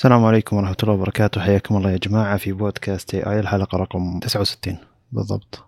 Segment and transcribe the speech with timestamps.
[0.00, 1.40] السلام عليكم ورحمة الله وبركاته.
[1.40, 4.78] حياكم الله يا جماعة في بودكاست اي اي الحلقة رقم 69
[5.12, 5.64] بالضبط.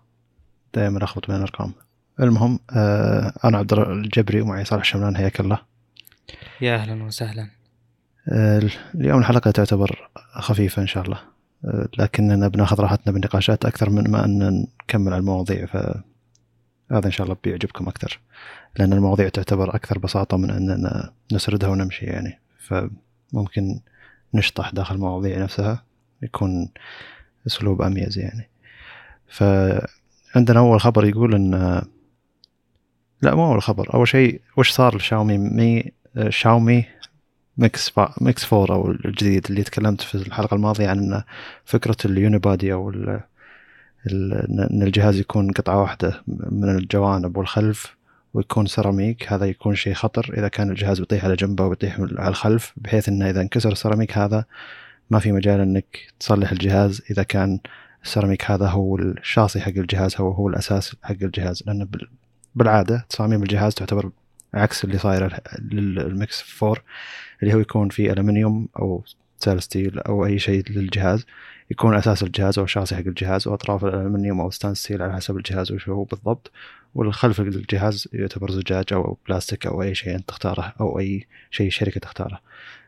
[0.73, 1.73] دائما أخبط بين الأرقام.
[2.19, 5.59] المهم آه أنا عبد الجبري ومعي صالح شملان حياك الله.
[6.61, 7.49] يا أهلا وسهلا.
[8.29, 11.19] آه اليوم الحلقة تعتبر خفيفة إن شاء الله.
[11.65, 17.25] آه لكننا بناخذ راحتنا بالنقاشات أكثر من ما أن نكمل على المواضيع فهذا إن شاء
[17.25, 18.19] الله بيعجبكم أكثر.
[18.79, 22.39] لأن المواضيع تعتبر أكثر بساطة من أننا نسردها ونمشي يعني.
[22.59, 23.79] فممكن
[24.33, 25.83] نشطح داخل المواضيع نفسها
[26.21, 26.69] يكون
[27.47, 28.49] أسلوب أميز يعني.
[29.27, 31.81] فعندنا أول خبر يقول إن
[33.21, 35.91] لا مو أول خبر أول شيء وش صار لشاومي مي
[36.29, 36.85] شاومي
[37.57, 38.13] Mix فا...
[38.21, 41.23] Mix Four أو الجديد اللي تكلمت في الحلقة الماضية عن
[41.65, 43.19] فكرة ال unibody أو ال...
[44.07, 44.33] ال...
[44.71, 47.95] إن الجهاز يكون قطعة واحدة من الجوانب والخلف.
[48.33, 50.33] ويكون سيراميك هذا يكون شيء خطر.
[50.37, 54.45] إذا كان الجهاز بيطيح على جنبه وبيطيح على الخلف بحيث إنه إذا انكسر السيراميك هذا
[55.09, 57.01] ما في مجال إنك تصلح الجهاز.
[57.11, 57.59] إذا كان
[58.03, 61.63] السيراميك هذا هو الشاصي حق الجهاز هو هو الأساس حق الجهاز.
[61.67, 61.87] لأن
[62.55, 64.09] بالعادة تصاميم الجهاز تعتبر
[64.53, 66.81] عكس اللي صاير لل Mix Four
[67.43, 69.03] اللي هو يكون فيه الومنيوم أو
[69.57, 71.25] steel أو أي شيء للجهاز.
[71.73, 75.71] يكون أساس الجهاز أو الشاصي حق الجهاز واطراف الالمنيوم أو stainless steel على حسب الجهاز
[75.71, 76.51] وش هو بالضبط.
[76.95, 81.99] والخلف الجهاز يعتبر زجاج أو بلاستيك أو أي شيء أنت تختاره أو أي شيء الشركة
[81.99, 82.39] تختاره.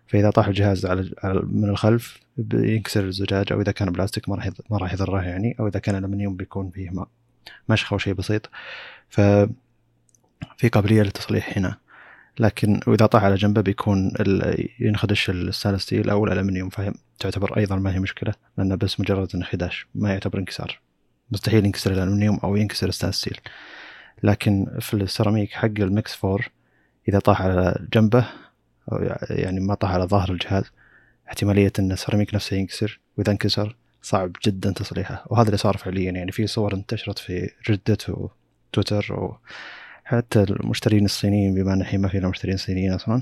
[0.07, 1.11] فإذا طاح الجهاز على
[1.43, 2.19] من الخلف
[2.53, 5.95] ينكسر الزجاج أو إذا كان بلاستيك ما راح ما راح يضره يعني أو إذا كان
[5.95, 6.91] الومنيوم بيكون فيه
[7.69, 8.49] مشخة أو شيء بسيط.
[9.09, 9.21] ف
[10.57, 11.77] في قابلية للتصليح هنا.
[12.39, 14.13] لكن واذا طاح على جنبه بيكون
[14.79, 16.69] ينخدش ال stainless steel أو الألمنيوم
[17.19, 20.79] تعتبر أيضا ما هي مشكلة لأنه بس مجرد انخداش ما يعتبر انكسار.
[21.31, 23.39] مستحيل ينكسر الألمنيوم أو ينكسر ال stainless steel.
[24.23, 26.49] لكن في السيراميك حق ال Mix Four
[27.09, 28.25] إذا طاح على جنبه
[29.29, 30.63] يعني ما طاح على ظهر الجهاز
[31.27, 32.99] احتمالية إن السيراميك نفسه ينكسر.
[33.17, 35.25] وإذا انكسر صعب جدا تصليحه.
[35.27, 39.37] وهذا اللي صار فعليا يعني في صور انتشرت في ريدت وتويتر
[40.05, 43.21] وحتى المشترين الصينيين بما أن الحين ما فينا مشترين صينيين أصلا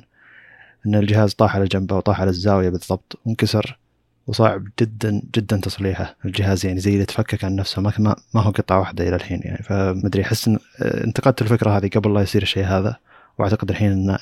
[0.86, 3.80] أن الجهاز طاح على جنبه وطاح على الزاوية بالضبط وانكسر
[4.28, 6.16] وصعب جدا جدا تصليحه.
[6.26, 9.64] الجهاز يعني زي اللي تفكك عن نفسه ما ما هو قطعة واحدة إلى الحين يعني.
[9.64, 12.96] فمدري أحس إن انتقدت الفكرة هذه قبل لا يصير الشيء هذا
[13.38, 14.18] وأعتقد الحين إن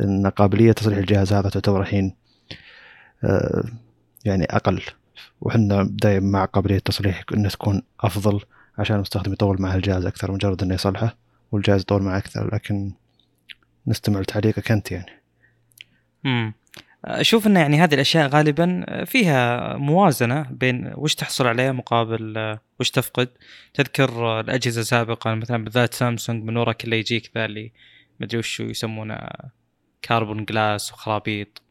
[0.00, 2.14] إن قابلية تصليح الجهاز هذا تعتبر الحين
[4.24, 4.82] يعني أقل.
[5.40, 8.40] وحنا دائما مع قابلية التصليح انه تكون أفضل
[8.78, 11.16] عشان المستخدم يطول مع الجهاز أكثر مجرد إنه يصلحه.
[11.52, 12.92] والجهاز يطول معه أكثر لكن
[13.86, 15.22] نستمع لتعليقك أنت يعني.
[16.26, 16.54] امم
[17.04, 23.28] أشوف إن يعني هذه الأشياء غالبا فيها موازنة بين وش تحصل عليه مقابل وش تفقد
[23.74, 27.72] تذكر الأجهزة سابقا مثلا بالذات سامسونج من ورا كله يجيك ذا اللي
[28.20, 29.18] مدري وش يسمونه
[30.02, 31.62] carbon glass وخرابيط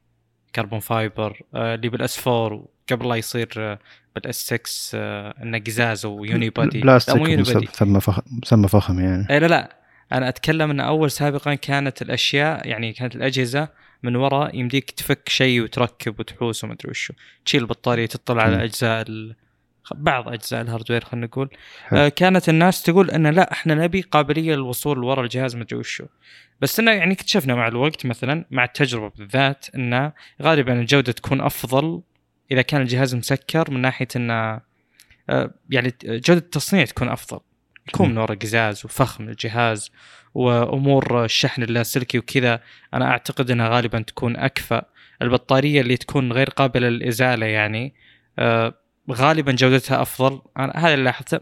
[0.55, 3.77] carbon fiber اللي بال S4 قبل لا يصير
[4.15, 4.97] بال S6
[5.43, 9.27] إنه قزاز و unibody بلاستيك ثم فخم ثم فخم يعني.
[9.29, 9.77] اي لا لا.
[10.11, 13.67] أنا أتكلم إن أول سابقا كانت الأشياء يعني كانت الأجهزة
[14.03, 17.13] من وراء يمديك تفك شيء وتركب وتحوس وما أدري وشو.
[17.45, 19.35] تشيل البطارية تطلع على أجزاء ال...
[19.95, 21.49] بعض أجزاء الهاردوير خلينا نقول.
[21.93, 26.05] آه كانت الناس تقول إن لا إحنا نبي قابلية للوصول لورا الجهاز ما أدري وشو.
[26.61, 30.11] بس إنه يعني اكتشفنا مع الوقت مثلا مع التجربة بالذات إنه
[30.41, 32.01] غالبا الجودة تكون أفضل
[32.51, 34.61] إذا كان الجهاز مسكر من ناحية إنه
[35.29, 37.39] آه يعني جودة التصنيع تكون أفضل.
[37.87, 39.91] يكون من ورا قزاز وفخم الجهاز
[40.33, 42.59] وأمور الشحن اللاسلكي وكذا
[42.93, 44.85] أنا أعتقد إنها غالبا تكون أكفأ.
[45.21, 47.93] البطارية اللي تكون غير قابلة للإزالة يعني
[48.39, 48.73] آه
[49.11, 50.41] غالبا جودتها أفضل.
[50.57, 51.39] أنا هذا اللي لاحظته.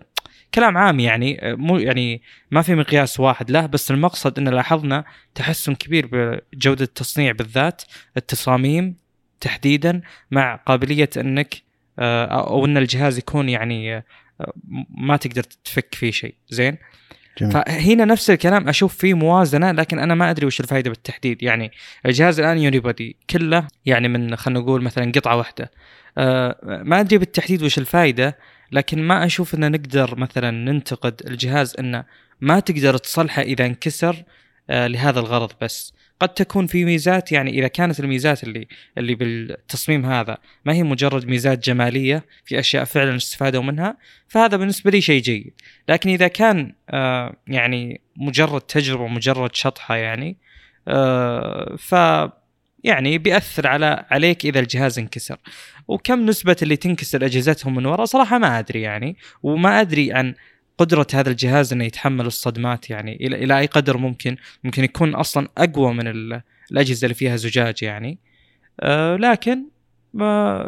[0.54, 2.22] كلام عام يعني مو يعني
[2.52, 5.06] ما في مقياس واحد له بس المقصد إن لاحظنا
[5.36, 7.82] تحسن كبير بجودة التصنيع بالذات
[8.18, 8.96] التصاميم
[9.42, 10.02] تحديدا
[10.32, 11.56] مع قابلية أنك
[12.00, 14.04] أو أن الجهاز يكون يعني
[14.90, 16.36] ما تقدر تفك فيه شيء.
[16.50, 16.78] زين؟
[17.38, 17.54] جميل.
[17.54, 21.44] فهنا نفس الكلام أشوف فيه موازنة لكن أنا ما أدري وش الفائده بالتحديد.
[21.44, 21.72] يعني
[22.06, 25.72] الجهاز الآن يونيبادي كله يعني من خلينا نقول مثلا قطعة واحدة.
[26.18, 28.38] أه ما أدري بالتحديد وش الفائده
[28.72, 32.04] لكن ما أشوف إن نقدر مثلا ننتقد الجهاز إنه
[32.42, 34.24] ما تقدر تصلحه إذا انكسر
[34.70, 35.94] أه لهذا الغرض بس.
[36.20, 38.68] قد تكون في ميزات يعني إذا كانت الميزات اللي
[38.98, 44.92] اللي بالتصميم هذا ما هي مجرد ميزات جمالية في أشياء فعلا استفادوا منها فهذا بالنسبة
[44.92, 45.54] لي شيء جيد.
[45.90, 50.38] لكن إذا كان آه يعني مجرد تجربة مجرد شطحة يعني
[50.88, 51.96] آه ف
[52.84, 55.38] يعني بيأثر على عليك إذا الجهاز انكسر.
[55.88, 60.36] وكم نسبة اللي تنكسر أجهزتهم من وراء صراحة ما أدري يعني وما أدري عن
[60.80, 64.38] قدرة هذا الجهاز إنه يتحمل الصدمات يعني إلى إلى أي قدر ممكن.
[64.64, 66.08] ممكن يكون أصلا أقوى من
[66.72, 68.20] الأجهزة اللي فيها زجاج يعني.
[68.80, 69.66] أه لكن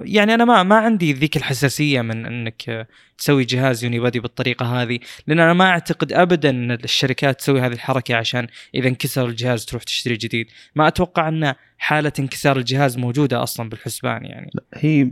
[0.03, 2.87] يعني أنا ما ما عندي ذيك الحساسية من إنك
[3.17, 8.15] تسوي جهاز unibody بالطريقة هذه لأن أنا ما أعتقد ابدا إن الشركات تسوي هذه الحركة
[8.15, 10.47] عشان إذا انكسر الجهاز تروح تشتري جديد.
[10.75, 14.51] ما أتوقع أن حالة انكسار الجهاز موجودة أصلا بالحسبان يعني.
[14.73, 15.11] هي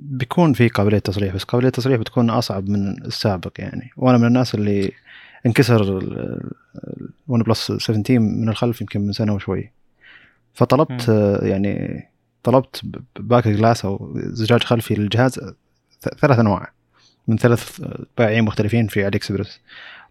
[0.00, 3.90] بيكون في قابلية تصليح بس قابلية التصليح بتكون أصعب من السابق يعني.
[3.96, 4.92] وأنا من الناس اللي
[5.46, 6.02] انكسر
[7.28, 9.70] OnePlus 7T من الخلف يمكن من سنة وشوي.
[10.54, 11.46] فطلبت م.
[11.46, 12.04] يعني
[12.42, 12.82] طلبت
[13.20, 15.40] back glass أو زجاج خلفي للجهاز
[16.20, 16.72] ثلاث أنواع
[17.28, 17.80] من ثلاث
[18.18, 19.60] بائعين مختلفين في AliExpress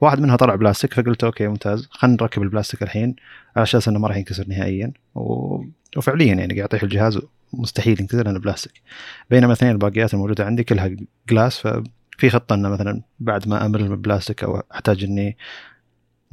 [0.02, 3.16] واحد منها طلع بلاستيك فقلت okay ممتاز خلينا نركب البلاستيك الحين
[3.56, 4.92] على أساس إنه ما راح ينكسر نهائيا.
[5.16, 5.58] و...
[5.98, 7.20] وفعليا يعني قاعد يطيح الجهاز
[7.54, 8.82] مستحيل ينكسر لأنه بلاستيك.
[9.30, 10.96] بينما اثنين الباقيات الموجودة عندي كلها
[11.30, 15.38] glass ففي خطه إنه مثلا بعد ما امل البلاستيك أو أحتاج إني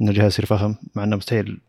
[0.01, 1.59] إنه الجهاز يصير فخم مع إنه مستحيل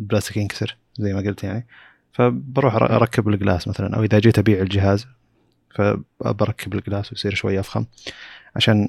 [0.00, 1.66] البلاستيك ينكسر زي ما قلت يعني.
[2.12, 5.06] فبروح أركب ال glass مثلا أو إذا جيت أبيع الجهاز
[5.74, 7.84] فبركب ال glass ويصير شوي افخم
[8.56, 8.88] عشان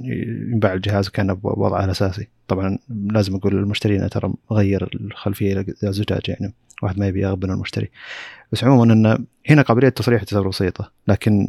[0.52, 2.28] ينباع الجهاز كان بوضعه الأساسي.
[2.48, 6.54] طبعا لازم أقول للمشتري إنه ترى مغير الخلفية إلى زجاج يعني.
[6.82, 7.90] واحد ما يبي يغبن المشتري.
[8.52, 11.48] بس عموما إن هنا قابلية التصليح تعتبر بسيطه لكن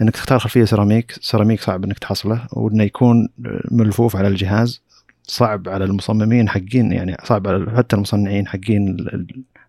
[0.00, 2.46] إنك تختار خلفية سيراميك سيراميك صعب إنك تحصله.
[2.52, 3.28] وإنه يكون
[3.70, 4.82] ملفوف على الجهاز
[5.22, 8.96] صعب على المصممين حقين يعني صعب على حتى المصنعين حقين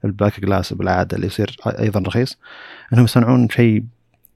[0.05, 2.37] ال back glass بالعادة اللي يصير أيضا رخيص.
[2.93, 3.83] إنهم يصنعون شيء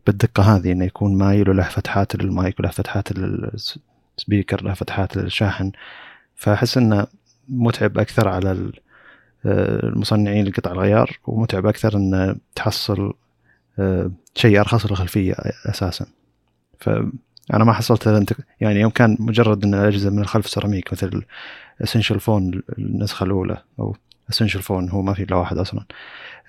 [0.08, 5.72] بالدقة هذه إنه يكون مايل وله فتحات للمايك وله فتحات لل speaker له فتحات للشاحن.
[6.36, 7.08] فأحس إنه
[7.50, 8.72] متعب أكثر على
[9.46, 13.14] المصنعين لقطع الغيار ومتعب أكثر انه تحصل
[13.80, 15.36] آه، شيء أرخص للخلفيه
[15.66, 16.06] أساسا.
[16.80, 21.24] فأنا ما حصلت يعني يوم كان مجرد إن الأجهزة من الخلف سيراميك مثل
[21.84, 23.96] Essential Phone النسخة الأولى أو
[24.30, 25.86] Essential Phone هو ما في إلا واحد أصلا.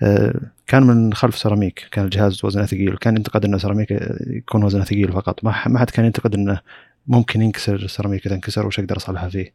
[0.03, 0.33] آه،
[0.67, 3.91] كان من خلف سيراميك كان الجهاز وزنه ثقيل كان ينتقد إنه سيراميك
[4.27, 5.43] يكون وزنه ثقيل فقط.
[5.43, 6.59] ما حد كان ينتقد إنه
[7.07, 9.53] ممكن ينكسر السيراميك إذا انكسر وش أقدر اصلحها فيه؟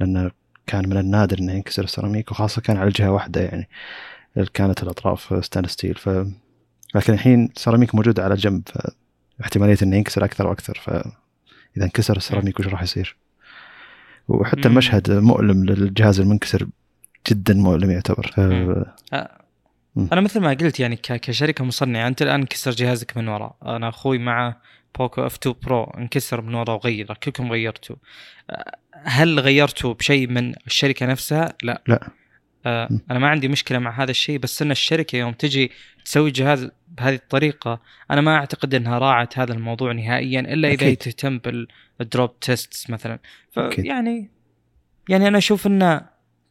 [0.00, 0.30] لأنه
[0.66, 3.68] كان من النادر إنه ينكسر السيراميك وخاصة كان على جهة واحدة يعني
[4.54, 5.94] كانت الأطراف stainless steel.
[5.94, 6.08] ف
[6.94, 8.62] لكن الحين سيراميك موجود على جنب
[9.38, 13.16] فاحتمالية إنه ينكسر أكثر وأكثر فاذا انكسر السيراميك وش راح يصير؟
[14.28, 16.66] وحتى المشهد مؤلم للجهاز المنكسر
[17.28, 18.30] جدا مؤلم يعتبر.
[20.12, 24.18] أنا مثل ما قلت يعني كشركة مصنعة أنت الآن انكسر جهازك من وراء أنا أخوي
[24.18, 24.56] مع
[24.98, 27.96] Poco F2 Pro انكسر من وراء وغير كلكم غيرتوا.
[29.04, 31.82] هل غيرتوا بشيء من الشركة نفسها؟ لا.
[31.86, 32.08] لا.
[32.66, 35.70] آه أنا ما عندي مشكلة مع هذا الشيء بس إن الشركة يوم تجي
[36.04, 40.96] تسوي جهاز بهذه الطريقة أنا ما أعتقد إنها راعت هذا الموضوع نهائيا إلا إذا هي
[40.96, 41.40] تهتم
[41.98, 43.18] بال drop test مثلا.
[43.50, 44.30] فيعني
[45.08, 46.00] يعني أنا أشوف إنه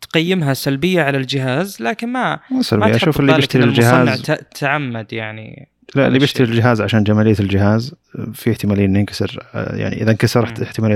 [0.01, 4.21] تقيمها سلبية على الجهاز لكن ما مو سلبية أشوف اللي بيشتري الجهاز.
[4.55, 5.70] تعمد يعني.
[5.95, 7.95] لا اللي بيشتري الجهاز عشان جمالية الجهاز
[8.33, 10.95] في احتمالية إنه ينكسر يعني إذا انكسر احتمالية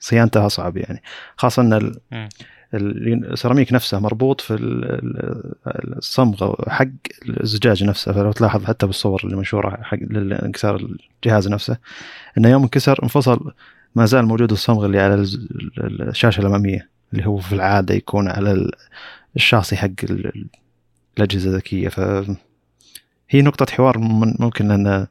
[0.00, 1.02] صيانته اصعب يعني.
[1.36, 1.94] خاصة إن
[2.74, 4.56] السيراميك نفسه مربوط في
[5.66, 6.86] الصمغ حق
[7.40, 8.12] الزجاج نفسه.
[8.12, 9.98] فلو تلاحظ حتى بالصور اللي منشورة حق
[10.44, 10.88] انكسار
[11.24, 11.76] الجهاز نفسه
[12.38, 13.52] إنه يوم انكسر انفصل
[13.94, 15.14] ما زال موجود الصمغ اللي على
[15.78, 18.70] الشاشة الأمامية اللي هو في العادة يكون على
[19.36, 19.88] الشاصي حق
[21.18, 21.88] الأجهزة الذكية.
[21.88, 22.00] ف
[23.32, 23.98] هي نقطة حوار
[24.40, 25.06] ممكن لأن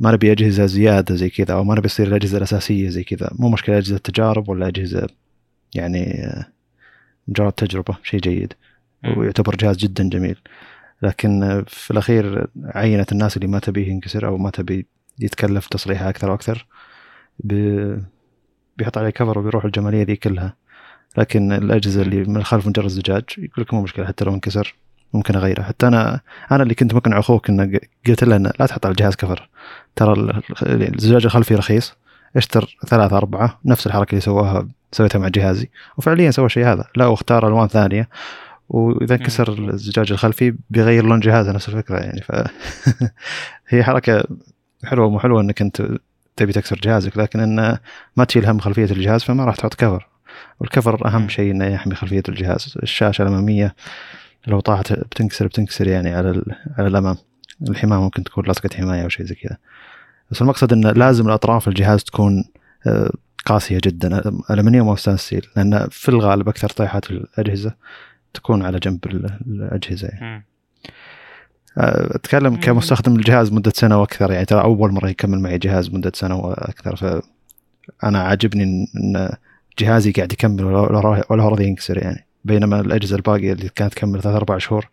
[0.00, 3.30] ما نبي أجهزة زيادة زي كذا أو ما نبي يصير الأجهزة الأساسية زي كذا.
[3.38, 5.06] مو مشكلة أجهزة تجارب ولا أجهزة
[5.74, 6.32] يعني
[7.28, 8.52] مجرد تجربة شيء جيد.
[9.16, 10.38] ويعتبر جهاز جدا جميل.
[11.02, 14.86] لكن في الأخير عينة الناس اللي ما تبيه ينكسر أو ما تبي
[15.18, 16.66] يتكلف تصليحه أكثر وأكثر
[18.76, 20.56] بيحط عليه كفر وبيروح الجمالية ذي كلها.
[21.18, 24.74] لكن الأجهزة اللي من الخلف مجرد زجاج يقول لك مو مشكلة حتى لو انكسر.
[25.12, 25.62] ممكن أغيره.
[25.62, 26.20] حتى أنا
[26.52, 29.48] أنا اللي كنت مقنع أخوك إنه قلت له لا تحط على الجهاز كفر.
[29.96, 31.94] ترى الزجاج الخلفي رخيص.
[32.36, 33.60] اشتر ثلاثة أربعة.
[33.64, 35.70] نفس الحركة اللي سواها سويتها مع جهازي.
[35.96, 36.84] وفعليا سوى الشيء هذا.
[36.96, 38.08] لا واختار ألوان ثانية.
[38.68, 42.20] وإذا انكسر الزجاج الخلفي بيغير لون جهازه نفس الفكرة يعني.
[42.20, 42.32] ف
[43.68, 44.24] هي حركة
[44.84, 45.88] حلوة مو حلوة إنك أنت
[46.36, 47.18] تبي تكسر جهازك.
[47.18, 47.78] لكن انه
[48.16, 50.08] ما تشيل هم خلفية الجهاز فما راح تحط كفر.
[50.60, 52.74] وال cover أهم شيء إنه يحمي خلفية الجهاز.
[52.82, 53.74] الشاشة الأمامية
[54.46, 56.42] لو طاحت بتنكسر بتنكسر يعني على
[56.78, 57.16] على الأمام.
[57.68, 59.56] الحماية ممكن تكون لصقه حماية أو شيء زي كذا.
[60.30, 62.44] بس المقصد انه لازم الأطراف الجهاز تكون
[62.86, 63.10] آه،
[63.44, 64.22] قاسية جدا.
[64.50, 65.46] ألمنيوم أو stainless steel.
[65.56, 67.74] لأن في الغالب أكثر طيحات الأجهزة
[68.34, 69.06] تكون على جنب
[69.46, 70.46] الأجهزة يعني.
[71.78, 74.44] آه، أتكلم كمستخدم الجهاز مدة سنة وأكثر يعني.
[74.44, 76.96] ترى أول مرة يكمل معي جهاز مدة سنة وأكثر.
[76.96, 78.64] فأنا عاجبني
[78.96, 79.28] ان
[79.78, 82.26] جهازي قاعد يكمل ولا هو راضي ينكسر يعني.
[82.44, 84.88] بينما الأجهزة الباقية اللي كانت تكمل ثلاث أربع شهور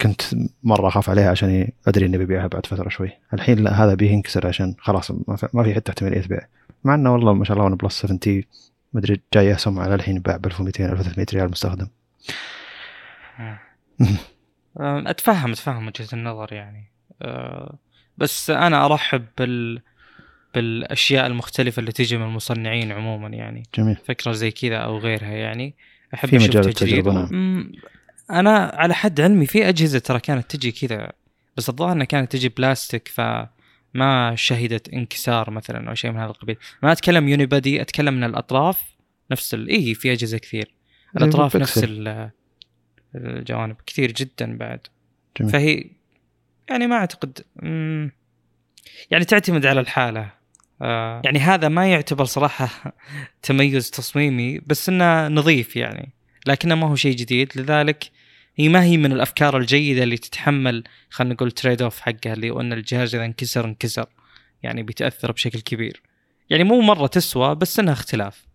[0.00, 0.22] كنت
[0.62, 3.10] مرة أخاف عليها عشان أدري إني ببيعها بعد فترة شوي.
[3.34, 5.10] الحين لا هذا بينكسر عشان خلاص
[5.54, 6.46] ما في, حتى احتماليه بيع
[6.84, 8.46] مع إنه والله ما شاء الله OnePlus 7T
[8.92, 11.88] مدري جاي أسهم على الحين باع ب 1200 1300 ريال مستخدم.
[14.80, 16.84] اتفهم أتفهم وجهة النظر يعني.
[17.22, 17.78] أه،
[18.18, 19.82] بس أنا أرحب بال
[20.54, 23.62] بالأشياء المختلفة اللي تجي من المصنعين عموما يعني.
[23.74, 23.96] جميل.
[23.96, 25.74] فكرة زي كذا أو غيرها يعني.
[26.14, 27.72] أحب في مجال التجربة نعم.
[28.30, 31.12] أنا على حد علمي في أجهزة ترى كانت تجي كذا
[31.56, 36.56] بس الظاهر إنها كانت تجي بلاستيك فما شهدت انكسار مثلا أو شيء من هذا القبيل.
[36.82, 38.82] ما أتكلم يونيبادي أتكلم من الأطراف
[39.30, 39.68] نفس ال...
[39.68, 40.74] اي في أجهزة كثير.
[41.16, 41.86] الأطراف نفس
[43.14, 44.80] الجوانب كثير جدا بعد.
[45.40, 45.52] جميل.
[45.52, 45.84] فهي
[46.70, 48.12] يعني ما أعتقد مم...
[49.10, 50.35] يعني تعتمد على الحالة.
[50.82, 51.22] آه.
[51.24, 52.94] يعني هذا ما يعتبر صراحة
[53.42, 56.12] تميز تصميمي بس إنه نظيف يعني
[56.46, 57.52] لكنه ما هو شيء جديد.
[57.56, 58.10] لذلك
[58.56, 62.72] هي ما هي من الأفكار الجيدة اللي تتحمل خلينا نقول trade-off حقها اللي هو إن
[62.72, 64.06] الجهاز إذا انكسر انكسر.
[64.62, 66.02] يعني بيتأثر بشكل كبير.
[66.50, 68.46] يعني مو مرة تسوى بس إنها اختلاف.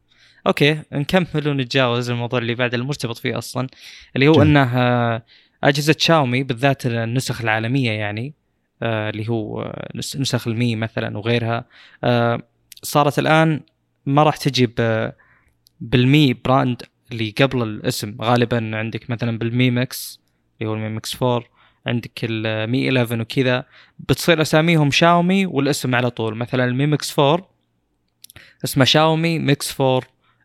[0.47, 3.67] okay نكمل ونتجاوز الموضوع اللي بعد المرتبط فيه أصلا
[4.15, 5.25] اللي هو إنه آه،
[5.63, 8.33] أجهزة شاومي بالذات النسخ العالمية يعني
[8.83, 11.65] اللي هو آه، نسخ ال Mi مثلا وغيرها.
[12.83, 13.61] صارت الآن
[14.05, 14.69] ما راح تجي
[15.81, 18.15] بال Mi brand اللي قبل الاسم.
[18.21, 20.19] غالبا عندك مثلا بال Mi Mix
[20.61, 21.43] اللي هو ال Mi Mix 4
[21.85, 23.65] عندك ال Mi 11 وكذا.
[23.99, 26.35] بتصير أساميهم شاومي والاسم على طول.
[26.35, 27.51] مثلا ال Mi Mix 4
[28.63, 30.01] اسمه شاومي Mix 4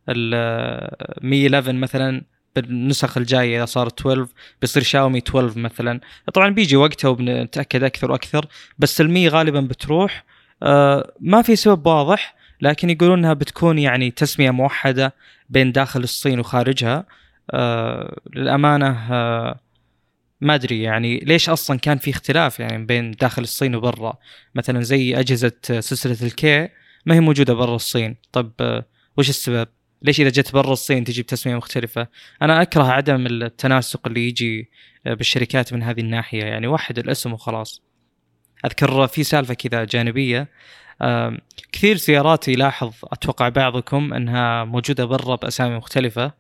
[0.09, 2.23] المي 11 مثلا.
[2.61, 4.27] بالنسخ الجاية إذا صارت 12
[4.61, 6.01] بيصير شاومي 12 مثلا.
[6.35, 8.47] طبعا بيجي وقتها وبنتأكد أكثر وأكثر
[8.79, 10.25] بس المي غالبا بتروح.
[10.63, 15.15] آه ما في سبب واضح لكن يقولون إنها بتكون يعني تسمية موحدة
[15.51, 17.05] بين داخل الصين وخارجها.
[17.51, 19.61] آه للأمانة آه
[20.41, 24.17] ما أدري يعني ليش أصلا كان في اختلاف يعني بين داخل الصين وبرا.
[24.55, 26.69] مثلا زي أجهزة سلسلة الكي
[27.07, 28.17] ما هي موجودة برا الصين.
[28.33, 28.85] طب آه
[29.19, 29.69] وش السبب؟
[30.07, 32.07] ليش إذا جت برا الصين تجي بتسمية مختلفة؟
[32.43, 34.71] أنا أكره عدم التناسق اللي يجي
[35.07, 36.45] آه، بالشركات من هذه الناحية.
[36.45, 37.83] يعني وحد الاسم وخلاص.
[38.65, 40.49] أذكر في سالفة كذا جانبية.
[41.73, 46.33] كثير سيارات يلاحظ أتوقع بعضكم أنها موجودة برا بأسامي مختلفة.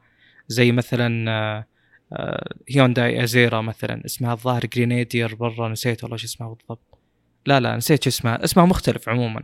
[0.48, 1.66] زي مثلا آه،
[2.12, 4.02] آه، هيونداي Azera مثلا.
[4.06, 6.98] اسمها الظاهر Grandeur برا نسيت والله شو اسمها بالضبط.
[7.46, 8.44] لا لا نسيت شو اسمها.
[8.44, 9.42] اسمها مختلف عموما.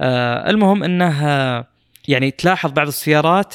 [0.00, 1.75] آه، المهم إنها
[2.08, 3.54] يعني تلاحظ بعض السيارات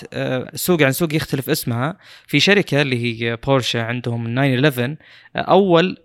[0.56, 1.98] سوق عن سوق يختلف اسمها.
[2.28, 4.96] في شركة اللي هي بورشة عندهم 911
[5.36, 5.98] اول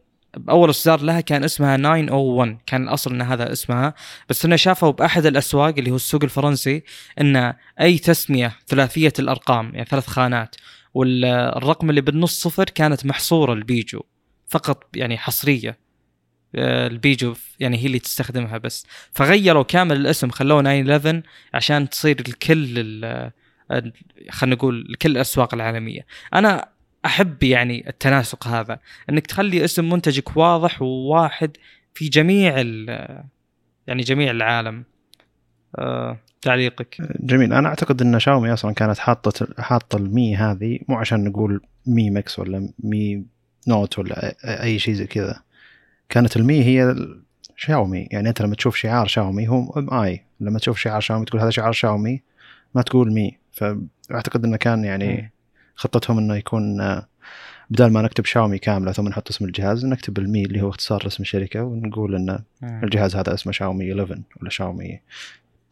[0.51, 3.95] أول إصدار لها كان اسمها 901 كان الأصل إن هذا اسمها.
[4.29, 6.83] بس إنه شافوا بأحد الأسواق اللي هو السوق الفرنسي
[7.21, 10.57] إن أي تسمية ثلاثية الأرقام يعني ثلاث خانات
[10.95, 14.01] والرقم اللي بالنص صفر كانت محصورة البيجو
[14.49, 15.71] فقط يعني حصرية.
[15.71, 15.86] آه،
[16.55, 18.87] البيجو يعني هي اللي تستخدمها بس.
[19.13, 21.23] فغيروا كامل الاسم خلوه 911
[21.55, 22.75] عشان تصير الكل
[24.31, 26.07] خلينا نقول لكل الأسواق العالمية.
[26.35, 26.69] أنا
[27.05, 28.79] أحب يعني التناسق هذا
[29.11, 31.57] إنك تخلي اسم منتجك واضح وواحد
[31.95, 32.57] في جميع
[33.87, 34.85] يعني جميع العالم.
[35.79, 36.97] أه تعليقك.
[37.21, 37.53] جميل.
[37.53, 42.39] أنا أعتقد إن شاومي أصلا كانت حاطه حاطة المي هذه مو عشان نقول Mi Mix
[42.39, 43.25] ولا Mi
[43.69, 45.43] Note ولا أي شيء زي كذا.
[46.09, 46.95] كانت ال Mi هي
[47.57, 48.09] شاومي.
[48.11, 50.25] يعني أنت لما تشوف شعار شاومي هو MI.
[50.41, 52.23] لما تشوف شعار شاومي تقول هذا شعار شاومي
[52.75, 53.39] ما تقول Mi.
[53.53, 55.33] فأعتقد إنه كان يعني.
[55.77, 57.07] خطتهم إنه يكون آه،
[57.71, 61.07] بدل ما نكتب شاومي كاملة ثم نحط اسم الجهاز نكتب ال Mi اللي هو اختصار
[61.07, 65.01] اسم الشركة ونقول إن الجهاز هذا اسمه شاومي 11 ولا شاومي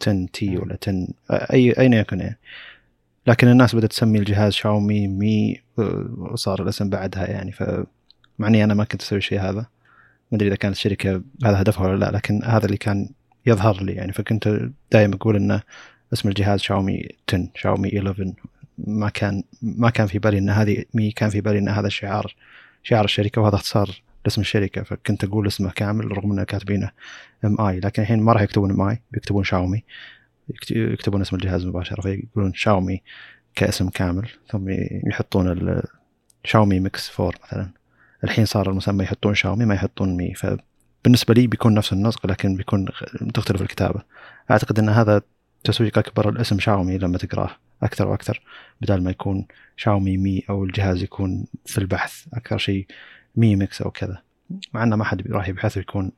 [0.02, 2.38] 10T ولا 10i أيا يكن يعني.
[3.26, 5.62] لكن الناس بدأت تسمي الجهاز شاومي Mi
[6.18, 7.52] وصار الاسم بعدها يعني.
[7.52, 9.66] فمعني أنا ما كنت أسوي الشيء هذا.
[10.34, 13.08] ما أدري إذا كانت الشركة هذا هدفها ولا لا لكن هذا اللي كان
[13.46, 13.92] يظهر لي.
[13.92, 14.60] يعني فكنت
[14.92, 15.62] دائما أقول إنه
[16.12, 18.32] اسم الجهاز شاومي 10 شاومي 11
[18.78, 22.34] ما كان ما كان في بالي إن هذه Mi كان في بالي إن هذا شعار
[22.82, 24.82] شعار الشركة وهذا اختصار لاسم الشركة.
[24.82, 26.90] فكنت أقول اسمه كامل رغم إنه كاتبينه
[27.44, 29.84] MI لكن الحين ما راح يكتبون MI بيكتبون شاومي.
[30.70, 33.02] يكتبون اسم الجهاز مباشرة فيقولون شاومي
[33.54, 34.66] كاسم كامل ثم
[35.06, 35.82] يحطون
[36.44, 37.83] شاومي Mix 4 مثلا.
[38.24, 40.34] الحين صار المسمى يحطون شاومي ما يحطون Mi.
[40.34, 42.86] فبالنسبه لي بيكون نفس النسق لكن بيكون
[43.34, 44.02] تختلف الكتابة.
[44.50, 45.22] أعتقد إن هذا
[45.64, 47.50] تسويق أكبر الاسم شاومي لما تقراه
[47.82, 48.42] أكثر وأكثر
[48.80, 52.86] بدل ما يكون شاومي Mi أو الجهاز يكون في البحث أكثر شيء
[53.36, 54.22] Mi Mix أو كذا.
[54.72, 56.12] مع إنه ما حد راح يبحث ويكون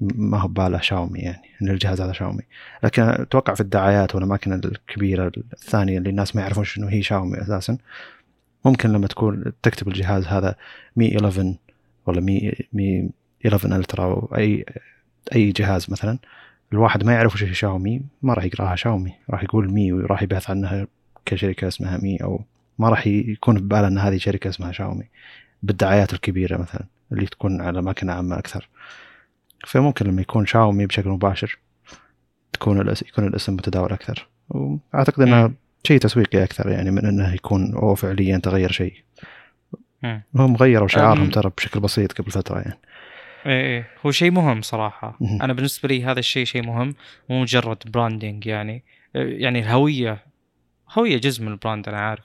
[0.00, 2.42] ما هو بباله شاومي يعني إن الجهاز هذا شاومي.
[2.82, 7.78] لكن أتوقع في الدعايات والأماكن الكبيرة الثانية اللي الناس ما يعرفون شنو هي شاومي أساسا
[8.64, 10.56] ممكن لما تكون تكتب الجهاز هذا
[10.96, 11.54] Mi 11
[12.06, 13.10] ولا Mi Mi
[13.46, 14.64] 11 Ultra أو أي
[15.34, 16.18] أي جهاز مثلا
[16.72, 18.76] الواحد ما يعرف وش شاومي ما راح يقراها.
[18.76, 20.86] شاومي راح يقول Mi وراح يبحث عنها
[21.26, 22.44] كشركه اسمها Mi أو
[22.78, 25.08] ما راح يكون في باله إن هذه شركة اسمها شاومي
[25.62, 28.68] بالدعايات الكبيرة مثلا اللي تكون على أماكن عامة أكثر.
[29.66, 31.58] فممكن لما يكون شاومي بشكل مباشر
[32.52, 34.28] تكون الاسم يكون الاسم متداول أكثر.
[34.48, 35.52] وأعتقد انه
[35.86, 38.94] شيء تسويقي أكثر يعني من إنه يكون هو فعليا تغير شيء.
[40.34, 42.78] هم غيروا شعارهم ترى بشكل بسيط قبل فترة يعني.
[43.46, 43.88] إيه إيه.
[44.06, 45.18] هو شيء مهم صراحة.
[45.42, 46.94] أنا بالنسبة لي هذا الشيء شيء مهم
[47.30, 48.84] مو مجرد براندنج يعني.
[49.14, 50.24] يعني الهوية
[50.98, 52.24] هوية جزء من ال brand أنا عارف.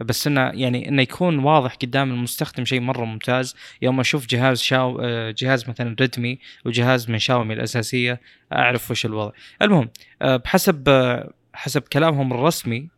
[0.00, 3.56] بس إنه يعني إنه يكون واضح قدام المستخدم شيء مرة ممتاز.
[3.82, 8.20] يوم أشوف جهاز شاو جهاز مثلا ريدمي وجهاز من شاومي الأساسية
[8.52, 9.32] أعرف وش الوضع.
[9.62, 10.84] المهم بحسب
[11.54, 12.88] حسب كلامهم الرسمي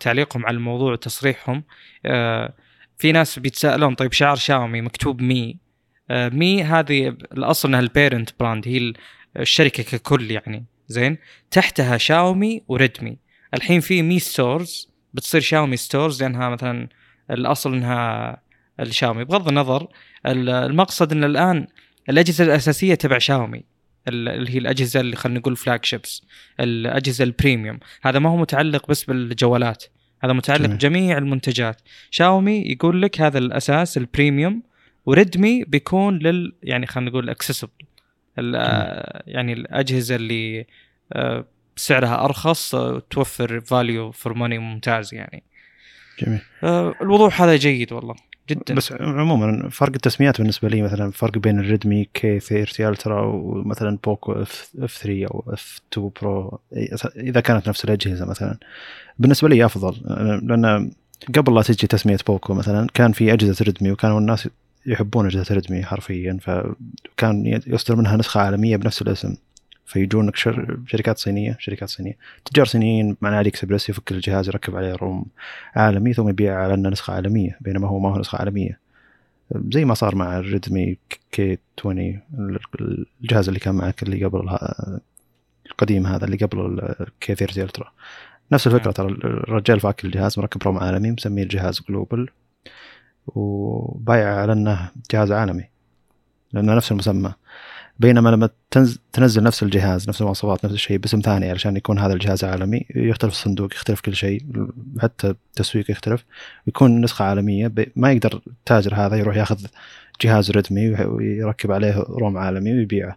[0.00, 1.64] تعليقهم على الموضوع وتصريحهم
[2.98, 5.58] في ناس بيتساءلون طيب شعار شاومي مكتوب Mi؟
[6.10, 8.92] Mi هذه الأصل إنها ال parent brand هي
[9.36, 11.18] الشركة ككل يعني زين؟
[11.50, 13.18] تحتها شاومي وريدمي
[13.54, 16.88] الحين في Mi stores بتصير شاومي stores لأنها مثلا
[17.30, 18.36] الأصل إنها
[18.80, 19.24] الشاومي.
[19.24, 19.88] بغض النظر
[20.26, 21.66] المقصد إن الآن
[22.08, 23.64] الأجهزة الأساسية تبع شاومي.
[24.08, 26.22] اللي هي الأجهزة اللي خلينا نقول flagships
[26.60, 29.84] الأجهزة ال premium هذا ما هو متعلق بس بالجوالات
[30.24, 31.80] هذا متعلق بجميع المنتجات.
[32.10, 34.62] شاومي يقول لك هذا الأساس ال premium
[35.06, 37.70] وريدمي بيكون لل يعني خلينا نقول accessible
[39.26, 40.66] يعني الأجهزة اللي
[41.12, 41.44] آه،
[41.76, 45.42] سعرها أرخص آه، توفر value for money ممتاز يعني.
[46.20, 46.40] جميل.
[46.64, 48.14] آه، الوضوح هذا جيد والله.
[48.50, 48.74] جدا.
[48.74, 55.26] بس عموما فرق التسميات بالنسبة لي مثلا فرق بين الريدمي K30 Ultra ومثلا بوكو F3
[55.26, 56.60] أو F2 Pro
[57.16, 58.58] اذا كانت نفس الأجهزة مثلا.
[59.18, 59.96] بالنسبة لي أفضل
[60.42, 60.90] لأن
[61.36, 64.48] قبل لا تجي تسمية بوكو مثلا كان في أجهزة ريدمي وكانوا الناس
[64.86, 69.36] يحبون أجهزة ريدمي حرفيا فكان يصدر منها نسخة عالمية بنفس الاسم.
[69.86, 70.36] فيجونك
[70.86, 72.16] شركات صينية شركات صينية.
[72.44, 75.24] تجار صينيين مع علي اكسبرس يفك الجهاز يركب عليه ROM
[75.74, 78.78] عالمي ثم يبيع على أنه نسخة عالمية بينما هو ما هو نسخة عالمية.
[79.72, 80.98] زي ما صار مع الريدمي
[81.32, 82.20] K20
[83.20, 84.58] الجهاز اللي كان معك اللي قبل
[85.66, 87.92] القديم هذا اللي قبل ال K30 Ultra
[88.52, 88.92] نفس الفكرة نعم.
[88.92, 92.28] ترى الرجال فاك الجهاز مركب ROM عالمي مسميه الجهاز global
[93.26, 95.64] وبايع على أنه جهاز عالمي
[96.52, 97.34] لأنه نفس المسمى.
[97.98, 98.48] بينما لما
[99.12, 103.32] تنزل نفس الجهاز نفس المواصفات نفس الشيء باسم ثاني علشان يكون هذا الجهاز عالمي يختلف
[103.32, 104.42] الصندوق يختلف كل شيء
[105.00, 106.24] حتى التسويق يختلف
[106.66, 109.66] يكون نسخة عالمية ما يقدر التاجر هذا يروح ياخذ
[110.20, 113.16] جهاز ريدمي ويركب عليه ROM عالمي ويبيعه.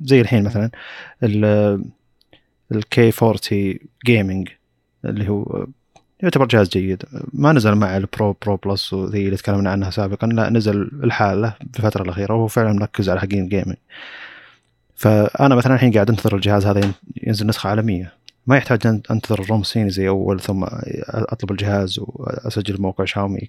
[0.00, 0.70] زي الحين مثلا
[2.72, 4.48] ال K40 Gaming
[5.04, 5.66] اللي هو
[6.26, 7.02] يعتبر جهاز جيد.
[7.32, 11.54] ما نزل مع ال Pro Pro Plus وذي اللي تكلمنا عنها سابقا لا نزل الحالة
[11.72, 13.76] في الفترة الأخيرة وهو فعلا مركز على حقين ال gaming
[14.96, 18.12] فأنا مثلا الحين قاعد أنتظر الجهاز هذا ينزل نسخة عالمية.
[18.46, 20.64] ما يحتاج أن أنتظر ال ROM الصيني زي أول ثم
[21.08, 23.48] أطلب الجهاز وأسجل موقع شاومي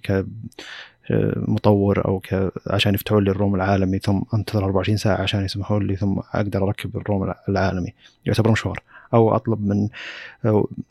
[1.08, 2.52] كمطور أو ك...
[2.66, 6.64] عشان يفتحوا لي ال ROM العالمي ثم أنتظر 24 ساعة عشان يسمحوا لي ثم أقدر
[6.64, 7.94] أركب ال ROM العالمي.
[8.26, 8.82] يعتبر مشوار.
[9.14, 9.88] أو أطلب من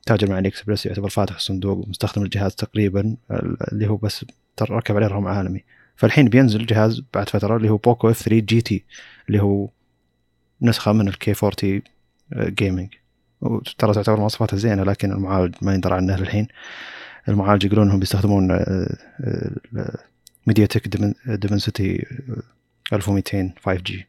[0.05, 3.15] تاجر مع علي اكسبرس يعتبر فاتح الصندوق ومستخدم الجهاز تقريبا
[3.71, 4.25] اللي هو بس
[4.61, 5.63] ركب عليه ROM عالمي.
[5.95, 8.83] فالحين بينزل جهاز بعد فترة اللي هو بوكو F3 GT
[9.27, 9.69] اللي هو
[10.61, 11.81] نسخة من ال K40
[12.35, 12.89] Gaming
[13.41, 16.47] وترى تعتبر مواصفاتها زينة لكن المعالج ما يندرى عنه للحين.
[17.29, 18.65] المعالج يقولون انهم بيستخدمون
[20.47, 20.87] MediaTek
[21.27, 22.05] Dimensity
[22.93, 24.07] 1200 5 جي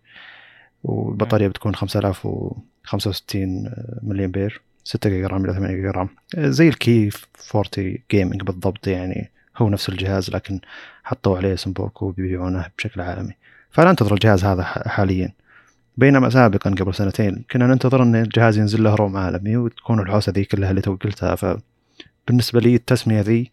[0.84, 6.08] والبطارية بتكون 5000 و 65 ملي امبير 6 جيجا رام إلى 8 جيجا رام.
[6.36, 7.10] زي ال
[7.54, 10.60] K40 Gaming بالضبط يعني هو نفس الجهاز لكن
[11.04, 13.32] حطوا عليه اسم بوكو وبيبيعونه بشكل عالمي.
[13.70, 15.32] فانا انتظر الجهاز هذا حاليا.
[15.96, 20.44] بينما سابقا قبل سنتين كنا ننتظر إن الجهاز ينزل له ROM عالمي وتكون الحوسة ذي
[20.44, 21.34] كلها اللي تو قلتها.
[21.34, 23.50] فبالنسبه لي التسمية ذي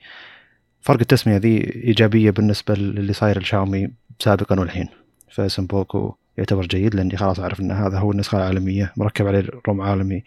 [0.81, 4.87] فرق التسمية ذي إيجابية بالنسبة للي صاير الشاومي سابقا والحين.
[5.31, 9.81] فاسم بوكو يعتبر جيد لأني خلاص أعرف إن هذا هو النسخة العالمية مركب عليه ROM
[9.81, 10.23] عالمي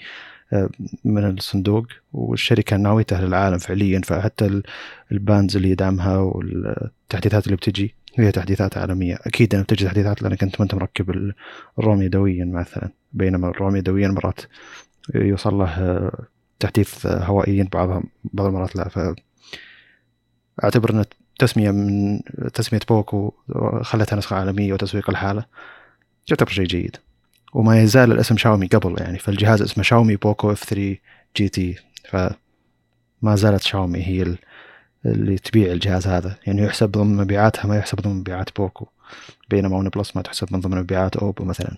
[0.53, 0.69] آه،
[1.05, 4.01] من الصندوق والشركة ناويته للعالم فعليا.
[4.05, 4.63] فحتى
[5.13, 9.19] ال bands اللي يدعمها والتحديثات اللي بتجي هي تحديثات عالمية.
[9.27, 11.33] أكيد انها بتجي تحديثات لأنك أنت ما أنت مركب
[11.79, 12.91] ال ROM يدويا مثلا.
[13.13, 14.41] بينما ال ROM يدويا مرات
[15.15, 16.27] يوصل له آه،
[16.61, 18.89] تحديث هوائيا بعض بعض المرات لا.
[18.89, 18.99] ف
[20.65, 21.05] أعتبر إن
[21.39, 22.21] تسميه من
[22.55, 23.33] تسمية بوكو
[23.83, 25.45] خلتها نسخة عالمية وتسويق الحالة.
[26.31, 26.97] يعتبر شيء جيد.
[27.53, 31.77] وما يزال الاسم شاومي قبل يعني فالجهاز اسمه شاومي بوكو F3 GT
[32.09, 34.37] فما زالت شاومي هي
[35.07, 36.37] اللي تبيع الجهاز هذا.
[36.47, 38.87] يعني يحسب ضمن مبيعاتها ما يحسب ضمن مبيعات بوكو.
[39.51, 41.77] بينما ون بلس ما تحسب من ضمن مبيعات أوبو مثلا.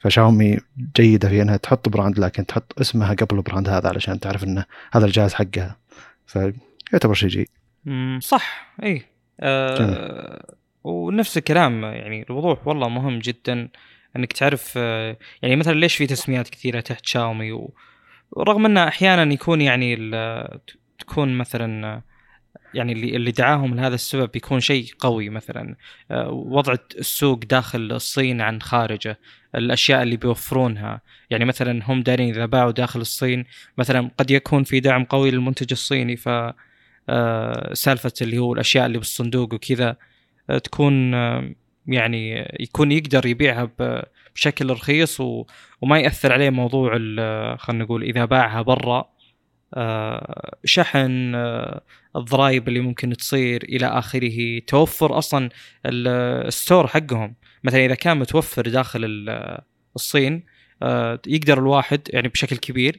[0.00, 0.58] فشاومي
[0.96, 4.64] جيدة في إنها تحط brand لكن تحط اسمها قبل ال brand هذا علشان تعرف إنه
[4.92, 5.76] هذا الجهاز حقها.
[6.26, 7.48] فيعتبر شيء جيد.
[8.20, 9.02] صح اي
[9.40, 10.54] آه
[10.84, 13.68] ونفس الكلام يعني الوضوح والله مهم جدا
[14.16, 17.68] إنك تعرف آه، يعني مثلا ليش في تسميات كثيرة تحت شاومي؟
[18.32, 19.96] ورغم إنه أحيانا يكون يعني
[20.98, 22.02] تكون مثلا
[22.74, 25.76] يعني اللي اللي دعاهم لهذا السبب يكون شيء قوي مثلا.
[26.10, 29.18] آه، وضع السوق داخل الصين عن خارجه
[29.54, 31.00] الأشياء اللي بيوفرونها.
[31.30, 33.44] يعني مثلا هم دارين إذا باعوا داخل الصين
[33.78, 36.28] مثلا قد يكون في دعم قوي للمنتج الصيني ف
[37.08, 39.96] آه، سالفة اللي هو الأشياء اللي بالصندوق وكذا.
[40.64, 41.12] تكون
[41.86, 43.70] يعني يكون يقدر يبيعها
[44.34, 45.20] بشكل رخيص
[45.80, 46.90] وما يأثر عليه موضوع
[47.56, 49.14] خلينا نقول إذا باعها برا
[49.76, 51.80] آه، شحن آه،
[52.16, 55.48] الضرائب اللي ممكن تصير إلى آخره توفر أصلا
[55.86, 56.08] ال-
[56.46, 57.34] ال store حقهم.
[57.64, 59.58] مثلا إذا كان متوفر داخل ال-
[59.96, 60.42] الصين
[60.82, 62.98] آه، يقدر الواحد يعني بشكل كبير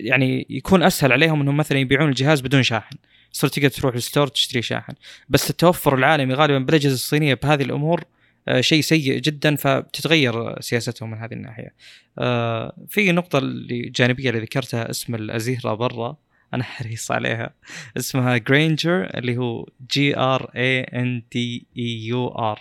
[0.00, 2.96] يعني يكون أسهل عليهم إنهم مثلا يبيعون الجهاز بدون شاحن.
[3.32, 4.92] صرت تقدر تروح لل store تشتري شاحن.
[5.28, 8.04] بس التوفر العالمي غالبا بالأجهزة الصينية بهذه الأمور
[8.48, 11.74] آه، شيء سيء جدا فبتتغير سياستهم من هذه الناحية.
[12.18, 16.16] آه، في نقطة اللي جانبية اللي ذكرتها اسم الازيرا برا
[16.54, 17.50] أنا حريص عليها.
[17.96, 22.60] اسمها Grandeur اللي هو G R A N D E U R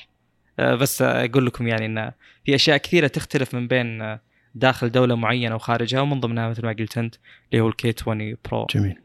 [0.60, 2.12] بس أقول لكم يعني إن
[2.46, 4.20] في أشياء كثيرة تختلف من بين آه،
[4.56, 7.16] داخل دولة معينة وخارجها ومن ضمنها مثل ما قلت أنت
[7.52, 9.00] اللي هو ال K20 Pro جميل.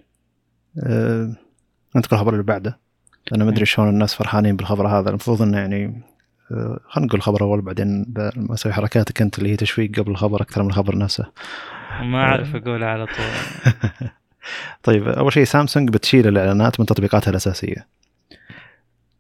[0.78, 1.36] أه...
[1.96, 2.78] ننتقل الخبر اللي بعده.
[3.34, 5.10] أنا ما أدري شلون الناس فرحانين بالخبر هذا.
[5.10, 6.02] المفروض إنه يعني
[6.52, 6.80] أه...
[6.88, 8.14] خلينا نقول الخبر أول بعدين
[8.50, 11.26] أسوي حركاتك أنت اللي هي تشويق قبل الخبر أكثر من الخبر نفسه.
[12.02, 13.70] ما أعرف اقولها على طول.
[14.82, 17.86] طيب أول شيء سامسونج بتشيل الإعلانات من تطبيقاتها الأساسية.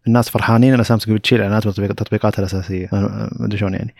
[0.06, 2.88] الناس فرحانين إن سامسونج بتشيل إعلانات من تطبيق- تطبيقاتها الأساسية.
[2.92, 3.94] ما أدري شلون يعني.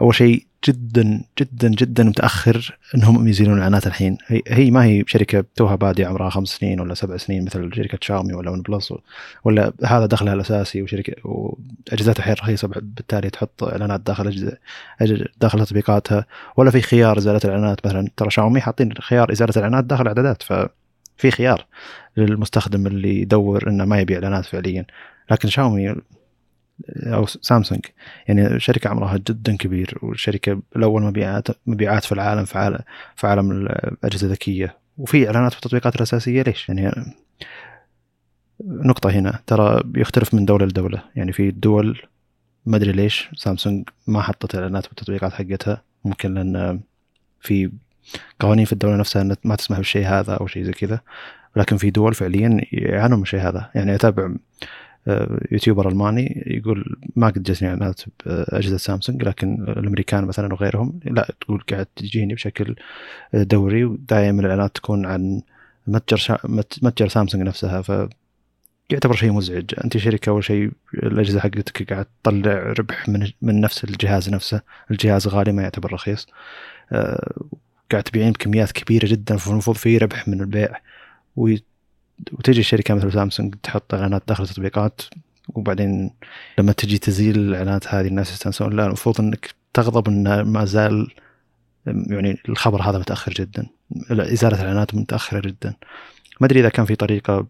[0.00, 4.18] أول شيء جدا جدا جدا متأخر انهم يزيلون الإعلانات الحين.
[4.48, 8.34] هي, ما هي شركة توها بادية عمرها خمس سنين ولا سبع سنين مثل شركة شاومي
[8.34, 8.94] ولا ون بلس
[9.44, 14.56] ولا هذا دخلها الأساسي وشركة واجهزتها الحين رخيصة بالتالي تحط إعلانات داخل
[15.40, 16.26] داخل تطبيقاتها.
[16.56, 17.86] ولا في خيار إزالة الإعلانات.
[17.86, 21.66] مثلا ترى شاومي حاطين خيار إزالة الإعلانات داخل الإعدادات ففي خيار
[22.16, 24.86] للمستخدم اللي يدور إنه ما يبي إعلانات فعليا.
[25.30, 25.94] لكن شاومي
[26.88, 27.80] أو سامسونج.
[28.28, 32.78] يعني شركة عمرها جدا كبير وشركة الأول مبيعات مبيعات في العالم في عالم
[33.16, 34.76] في عالم الأجهزة الذكية.
[34.98, 37.14] وفي إعلانات في التطبيقات الأساسية ليش؟ يعني
[38.64, 41.02] نقطة هنا ترى بيختلف من دولة لدولة.
[41.16, 42.02] يعني في دول
[42.66, 45.82] ما أدري ليش سامسونج ما حطت إعلانات بالتطبيقات حقتها.
[46.04, 46.80] ممكن لأن
[47.40, 47.70] في
[48.40, 51.00] قوانين في الدولة نفسها ما تسمح بالشيء هذا أو شيء زي كذا.
[51.56, 53.70] ولكن في دول فعليا يعانون من الشيء هذا.
[53.74, 54.34] يعني أتابع
[55.52, 61.60] يوتيوبر ألماني يقول ما قد جتني إعلانات بأجهزة سامسونج لكن الأمريكان مثلا وغيرهم لا تقول
[61.70, 62.76] قاعد تجيني بشكل
[63.34, 65.42] دوري ودائما الإعلانات تكون عن
[65.86, 66.38] متجر
[66.82, 68.08] متجر سامسونج نفسها ف
[68.90, 69.64] يعتبر شيء مزعج.
[69.84, 74.60] أنت شركة أول شيء الأجهزة حقتك قاعد تطلع ربح من من نفس الجهاز نفسه
[74.90, 76.26] الجهاز غالي ما يعتبر رخيص.
[76.92, 77.32] آه،
[77.90, 80.68] قاعد تبيعين بكميات كبيرة جدا فالمفروض في ربح من البيع
[82.32, 85.00] وتجي شركة مثل سامسونج تحط إعلانات داخل التطبيقات
[85.48, 86.10] وبعدين
[86.58, 88.76] لما تجي تزيل الإعلانات هذه الناس يستانسون.
[88.76, 91.08] لا المفروض إنك تغضب إن ما زال
[91.86, 93.66] يعني الخبر هذا متأخر جدا.
[94.10, 95.74] إزالة الإعلانات متأخرة جدا.
[96.40, 97.46] ما أدري إذا كان في طريقة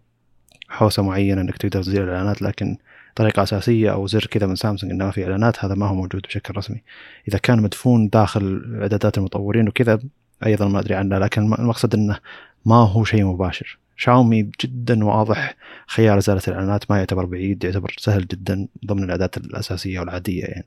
[0.69, 2.77] حوسة معينة إنك تقدر تزيل الإعلانات لكن
[3.15, 6.21] طريقة أساسية أو زر كذا من سامسونج إنه ما في إعلانات هذا ما هو موجود
[6.21, 6.83] بشكل رسمي.
[7.27, 9.99] إذا كان مدفون داخل اعدادات المطورين وكذا
[10.45, 12.17] أيضا ما أدري عنه لكن المقصد إنه
[12.65, 13.77] ما هو شيء مباشر.
[14.01, 15.55] شاومي جدا واضح.
[15.87, 20.65] خيار إزالة الإعلانات ما يعتبر بعيد يعتبر سهل جدا ضمن الاعدادات الأساسية والعادية يعني.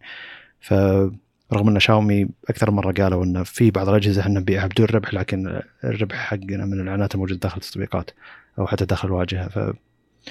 [0.61, 5.61] فرغم إن شاومي أكثر مرة قالوا انه في بعض الأجهزة إحنا نبيعها بدون ربح لكن
[5.85, 8.11] الربح حقنا من الإعلانات الموجوده داخل التطبيقات
[8.59, 9.75] أو حتى داخل الواجهه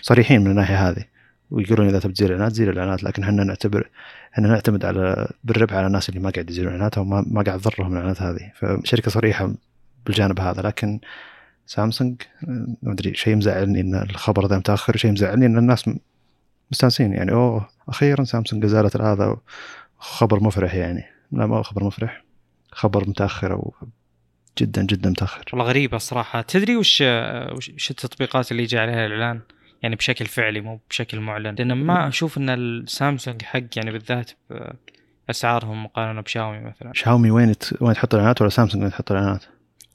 [0.02, 1.06] فصريحين من الناحية هذه
[1.52, 3.90] ويقولون إذا تبي تزيل الإعلانات زيل الإعلانات لكن إحنا نعتبر
[4.34, 7.60] إحنا نعتمد على بالربح على الناس اللي ما قاعد يزيلون اعلانات أو ما, ما قاعد
[7.60, 8.52] تضرهم الإعلانات هذه.
[8.56, 9.54] فشركة صريحة
[10.06, 11.00] بالجانب هذا لكن
[11.66, 12.22] سامسونج
[12.84, 15.90] ما أدري شيء مزعلني إن الخبر ذا متأخر شيء مزعلني إن الناس
[16.72, 19.38] مستانسين يعني أوه أخيرا سامسونج ازالت هذا
[19.98, 21.04] خبر مفرح يعني.
[21.32, 22.24] لا ما هو خبر مفرح
[22.72, 23.74] خبر متأخر أو
[24.58, 25.44] جدا جدا متأخر.
[25.54, 26.42] والله غريبه الصراحة.
[26.42, 27.04] تدري وش
[27.52, 29.42] وش التطبيقات اللي يجي عليها الإعلان؟
[29.84, 31.56] يعني بشكل فعلي مو بشكل معلن.
[31.56, 34.32] لأن ما أشوف إن السامسونج حق يعني بالذات
[35.30, 36.92] اسعارهم مقارنة بشاومي مثلا.
[36.94, 37.54] شاومي وين.
[37.82, 39.44] وين تحط الإعلانات ولا سامسونج وين تحط الإعلانات؟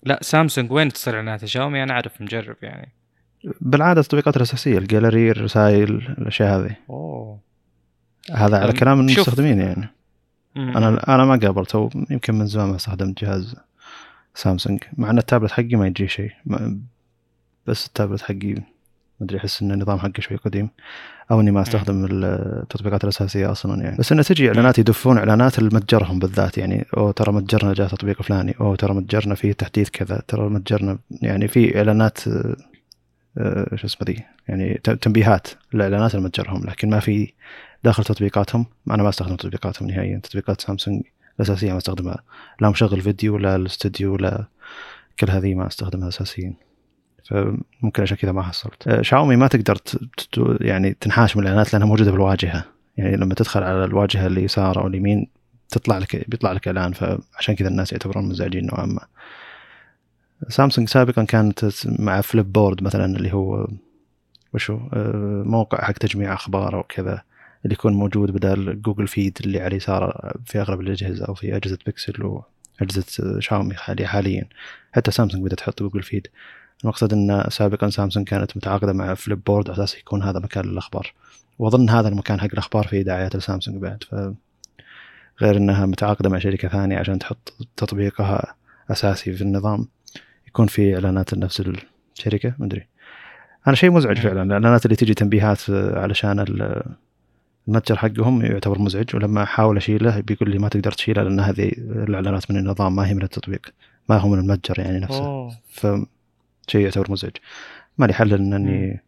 [0.02, 2.92] لا سامسونج وين تصير اعلانات شاومي أنا أعرف مجرب يعني.
[3.60, 6.76] بالعادة التطبيقات الأساسية الجاليري الرسائل الأشياء هذه.
[6.90, 7.38] أوه.
[8.32, 9.00] هذا على كلام.
[9.00, 9.88] المستخدمين يعني.
[10.54, 10.76] مم.
[10.76, 13.56] أنا أنا ما قابلته يمكن من زمان ما استخدمت جهاز
[14.34, 14.80] سامسونج.
[14.96, 16.32] مع إن التابلت حقي ما يجي شيء
[17.66, 18.54] بس التابلت حقي
[19.20, 20.68] ما أدري أحس إن النظام حقه شوي قديم
[21.30, 23.96] أو إني ما أستخدم التطبيقات الأساسية أصلا يعني.
[23.96, 26.86] بس انه تجي إعلانات يدفون إعلانات المتجرهم بالذات يعني.
[26.96, 28.54] أو ترى متجرنا جاء تطبيق فلاني.
[28.60, 30.22] أو ترى متجرنا في تحديث كذا.
[30.28, 32.18] ترى متجرنا يعني في إعلانات
[33.38, 37.32] آه، شو اسمه ذي؟ يعني تنبيهات الاعلانات المتجرهم لكن ما في
[37.84, 38.66] داخل تطبيقاتهم.
[38.90, 40.20] أنا ما أستخدم تطبيقاتهم نهائيا.
[40.22, 41.02] تطبيقات سامسونج
[41.36, 42.22] الأساسية ما أستخدمها.
[42.60, 44.44] لا مشغل فيديو ولا الاستوديو ولا
[45.20, 46.67] كل هذه ما أستخدمها اساسيا.
[47.28, 48.88] فممكن عشان كذا ما حصلت.
[48.88, 49.76] آه، شاومي ما تقدر
[50.60, 52.64] يعني تنحاش من الإعلانات لأنها موجودة بالواجهة.
[52.96, 55.28] يعني لما تدخل على الواجهة اليسار أو اليمين
[55.68, 56.92] تطلع لك بيطلع لك إعلان.
[56.92, 59.06] فعشان كذا الناس يعتبرون مزعجين نوعا ما.
[60.48, 63.68] سامسونج سابقا كانت مع فليب بورد مثلا اللي هو
[64.54, 67.22] وشو؟ آه، موقع حق تجميع أخبار أو كذا
[67.64, 71.78] اللي يكون موجود بدل جوجل فيد اللي على اليسار في أغلب الأجهزة أو في أجهزة
[71.86, 72.42] بيكسل
[72.80, 74.48] وأجهزة شاومي حاليا.
[74.92, 76.26] حتى سامسونج بدأت تحط جوجل فيد
[76.84, 81.12] المقصد إن سابقا سامسونج كانت متعاقدة مع فليب بورد على أساس يكون هذا مكان للأخبار
[81.58, 84.14] وأظن هذا المكان حق الأخبار في دعايات لسامسونج بعد ف
[85.42, 88.54] غير إنها متعاقدة مع شركة ثانية عشان تحط تطبيقها
[88.90, 89.86] أساسي في النظام
[90.48, 91.62] يكون في إعلانات لنفس
[92.16, 92.86] الشركة ما أدري
[93.66, 94.18] أنا شيء مزعج.
[94.18, 96.82] فعلا الإعلانات اللي تجي تنبيهات علشان ال-
[97.68, 102.50] المتجر حقهم يعتبر مزعج ولما أحاول أشيله بيقول لي ما تقدر تشيله لأن هذه الإعلانات
[102.50, 103.66] من النظام ما هي من التطبيق
[104.08, 105.56] ما هو من المتجر يعني نفسه أوه.
[106.68, 107.36] فشيء يعتبر مزعج.
[107.98, 108.52] ما لي حل إن.
[108.52, 109.02] إني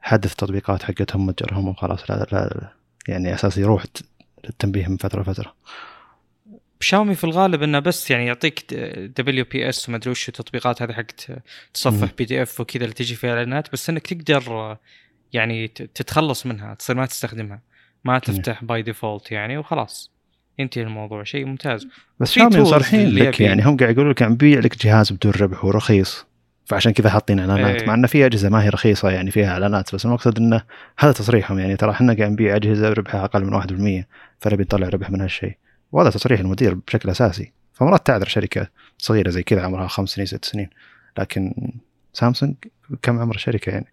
[0.00, 2.10] حدث تطبيقات حقتهم متجرهم وخلاص.
[2.10, 2.72] لا, لا, لا
[3.08, 3.84] يعني أساس يروح
[4.44, 5.54] التنبيه من فترة لفترة.
[6.80, 8.74] شاومي في الغالب إنه بس يعني يعطيك
[9.18, 11.28] WPS وما أدري وش التطبيقات هذه حقت
[11.74, 12.12] تصفح.
[12.18, 14.76] PDF وكذا اللي تجي فيها اعلانات بس إنك تقدر
[15.32, 17.60] يعني تتخلص منها تصير ما تستخدمها
[18.04, 20.10] ما تفتح by default يعني وخلاص.
[20.58, 21.86] ينتهي الموضوع شيء ممتاز.
[22.20, 22.58] بس شاومي
[22.92, 26.26] اللي لك يعني هم قاعد يقولوا لك نبيع لك جهاز بدون ربح ورخيص.
[26.70, 27.80] فعشان كذا حاطين إعلانات.
[27.80, 27.86] إيه.
[27.88, 30.62] مع انه في أجهزة ما هي رخيصة يعني فيها إعلانات بس المقصد إنه
[30.98, 31.76] هذا تصريحهم يعني.
[31.76, 33.54] ترى إحنا قاعد نبيع أجهزة ربحها أقل من
[34.02, 34.04] 1%
[34.38, 35.56] فنبي نطلع ربح من هالشيء.
[35.92, 37.52] وهذا تصريح المدير بشكل أساسي.
[37.72, 40.70] فمرات تعذر شركة صغيرة زي كذا عمرها خمس سنين ست سنين.
[41.18, 41.54] لكن
[42.12, 42.54] سامسونج
[43.02, 43.86] كم عمر الشركة يعني؟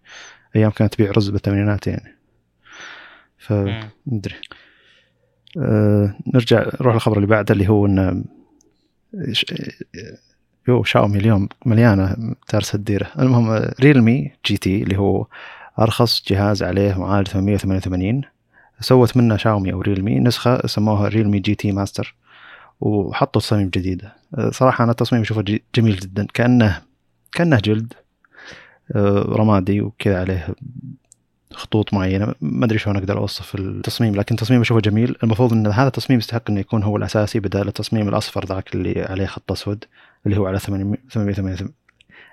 [0.56, 2.14] أيام كانت تبيع رز بالثمانينات يعني.
[3.38, 3.88] ف مم.
[4.06, 4.34] مدري
[5.58, 8.24] أه نرجع نروح للخبر اللي بعده اللي هو ان
[9.32, 9.44] ش-
[10.68, 15.26] يو شاومي اليوم مليانة تارس الديره المهم ريلمي GT اللي هو
[15.78, 18.22] أرخص جهاز عليه معالج 888
[18.80, 20.20] سوت منه شاومي أو ريلمي.
[20.20, 22.14] نسخة سموها ريلمي GT Master.
[22.80, 24.12] وحطوا تصاميم جديدة.
[24.50, 26.26] صراحة أنا التصميم أشوفه جميل جدا.
[26.34, 26.82] كانه
[27.32, 27.92] كأنه جلد
[28.96, 30.46] أه، رمادي وكذا عليه
[31.52, 32.34] خطوط معينة.
[32.40, 35.16] ما أدري شلون أقدر أوصف التصميم لكن تصميم أشوفه جميل.
[35.22, 39.26] المفروض إن هذا التصميم يستحق إنه يكون هو الأساسي بدل التصميم الأصفر ذاك اللي عليه
[39.26, 39.84] خط أسود.
[40.26, 41.68] اللي هو على 888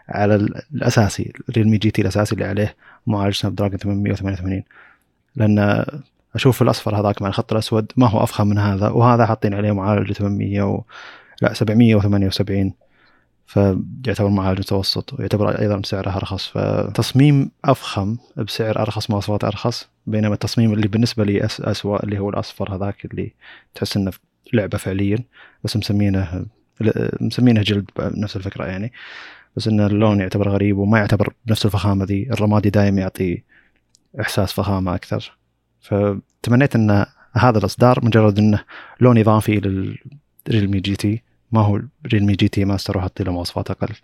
[0.09, 2.75] على ال- الأساسي ريلمي GT الأساسي اللي عليه
[3.07, 4.63] معالج سناب دراجون 888
[5.35, 5.85] لأن
[6.35, 10.11] أشوف الأصفر هذاك مع الخط الأسود ما هو أفخم من هذا وهذا حاطين عليه معالج
[10.11, 10.81] 800 و...
[11.41, 12.73] لا 778
[13.47, 16.47] فيعتبر معالج متوسط ويعتبر أيضا سعره أرخص.
[16.47, 22.29] فتصميم أفخم بسعر أرخص مواصفات أرخص بينما التصميم اللي بالنسبة لي أس اسوء اللي هو
[22.29, 23.33] الأصفر هذاك اللي
[23.75, 24.11] تحس إنه
[24.53, 25.17] لعبة فعليا
[25.63, 26.45] بس مسمينه
[27.21, 28.91] مسمينه جلد بنفس الفكرة يعني.
[29.55, 33.43] بس إن اللون يعتبر غريب وما يعتبر بنفس الفخامة ذي الرمادي دائما يعطي
[34.21, 35.37] إحساس فخامة أكثر.
[35.81, 38.63] فتمنيت إن هذا الإصدار مجرد إنه
[38.99, 41.81] لون إضافي للريلمي GT ما هو
[42.13, 43.95] ريلمي GT Master وحط له مواصفات أقل.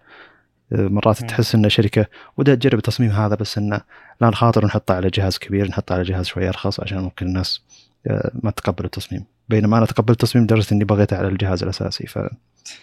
[0.71, 1.27] مرات مم.
[1.27, 2.05] تحس إن شركة
[2.38, 3.81] ودها تجرب التصميم هذا بس انه
[4.21, 7.62] لا نخاطر نحطه على جهاز كبير نحطه على جهاز شوي أرخص عشان ممكن الناس
[8.07, 9.25] آه، ما تتقبل التصميم.
[9.49, 12.07] بينما أنا تقبلت التصميم لدرجه إني بغيته على الجهاز الأساسي.
[12.07, 12.19] ف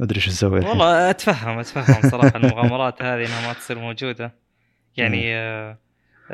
[0.01, 0.61] ما أدري إيش أسوي.
[0.61, 4.35] والله أتفهم أتفهم صراحة المغامرات هذه إنها ما تصير موجودة.
[4.97, 5.79] يعني آه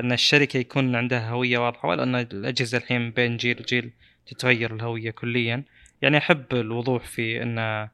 [0.01, 3.93] إن الشركة يكون عندها هوية واضحة ولا إن الأجهزة الحين بين جيل وجيل
[4.27, 5.65] تتغير الهوية كليا.
[6.03, 7.89] يعني أحب الوضوح في إن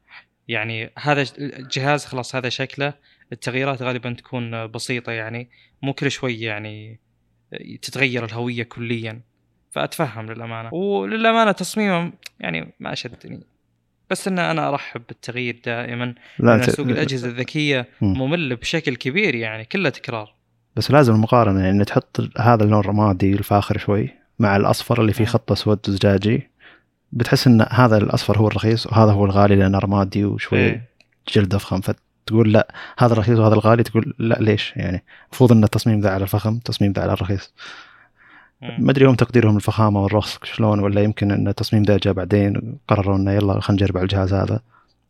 [0.47, 2.93] يعني هذا الجهاز خلاص هذا شكله
[3.31, 5.49] التغييرات غالبا تكون بسيطة يعني
[5.81, 6.99] مو كل شوي يعني
[7.81, 9.21] تتغير الهوية كليا.
[9.71, 10.73] فأتفهم للأمانة.
[10.73, 13.43] وللأمانة تصميمه يعني ما شدني
[14.11, 18.17] بس إن أنا أرحب بالتغيير دائما لا ت- سوق الأجهزة الذكية مم.
[18.17, 20.33] ممل بشكل كبير يعني كله تكرار
[20.75, 25.25] بس لازم المقارنة يعني تحط هذا اللون الرمادي الفاخر شوي مع الأصفر اللي فيه.
[25.25, 26.49] خط اسود زجاجي
[27.11, 30.89] بتحس إن هذا الأصفر هو الرخيص وهذا هو الغالي لأنه رمادي وشوي إيه.
[31.33, 35.99] جلد افخم فتقول لا هذا الرخيص وهذا الغالي تقول لا ليش يعني المفروض إن التصميم
[35.99, 37.53] ذا على الفخم التصميم ذا على الرخيص.
[38.61, 43.17] ما أدري هم تقديرهم الفخامة والرخص شلون ولا يمكن إن التصميم ذا جاء بعدين قرروا
[43.17, 44.59] إنه يلا خلينا نجرب على الجهاز هذا.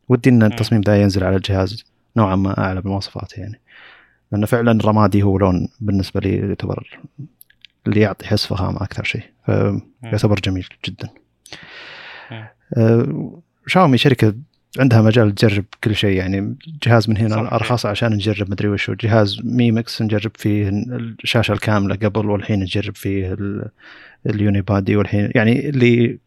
[0.10, 1.86] ودي إن التصميم ذا ينزل على الجهاز
[2.18, 3.60] نوعا ما أعلى بالمواصفات يعني.
[4.32, 7.00] لأنه فعلا الرمادي هو لون بالنسبة لي يعتبر
[7.88, 9.24] اللي يعطي حس فخامة أكثر شيء.
[10.02, 11.10] فيعتبر جميل جدا.
[12.78, 14.34] آه، شاومي شركة
[14.80, 17.56] عندها مجال تجرب كل شيء يعني جهاز من هنا.
[17.56, 18.96] أرخص عشان نجرب مدري وش هو.
[18.96, 20.70] جهاز Mi Mix نجرب فيه
[21.24, 23.70] الشاشة الكاملة قبل والحين نجرب فيه ال-
[24.26, 26.18] ال unibody والحين يعني اللي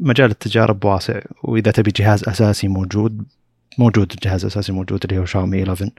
[0.00, 1.20] مجال التجارب واسع.
[1.42, 3.24] وإذا تبي جهاز أساسي موجود
[3.78, 5.90] موجود الجهاز الاساسي موجود اللي هو شاومي 11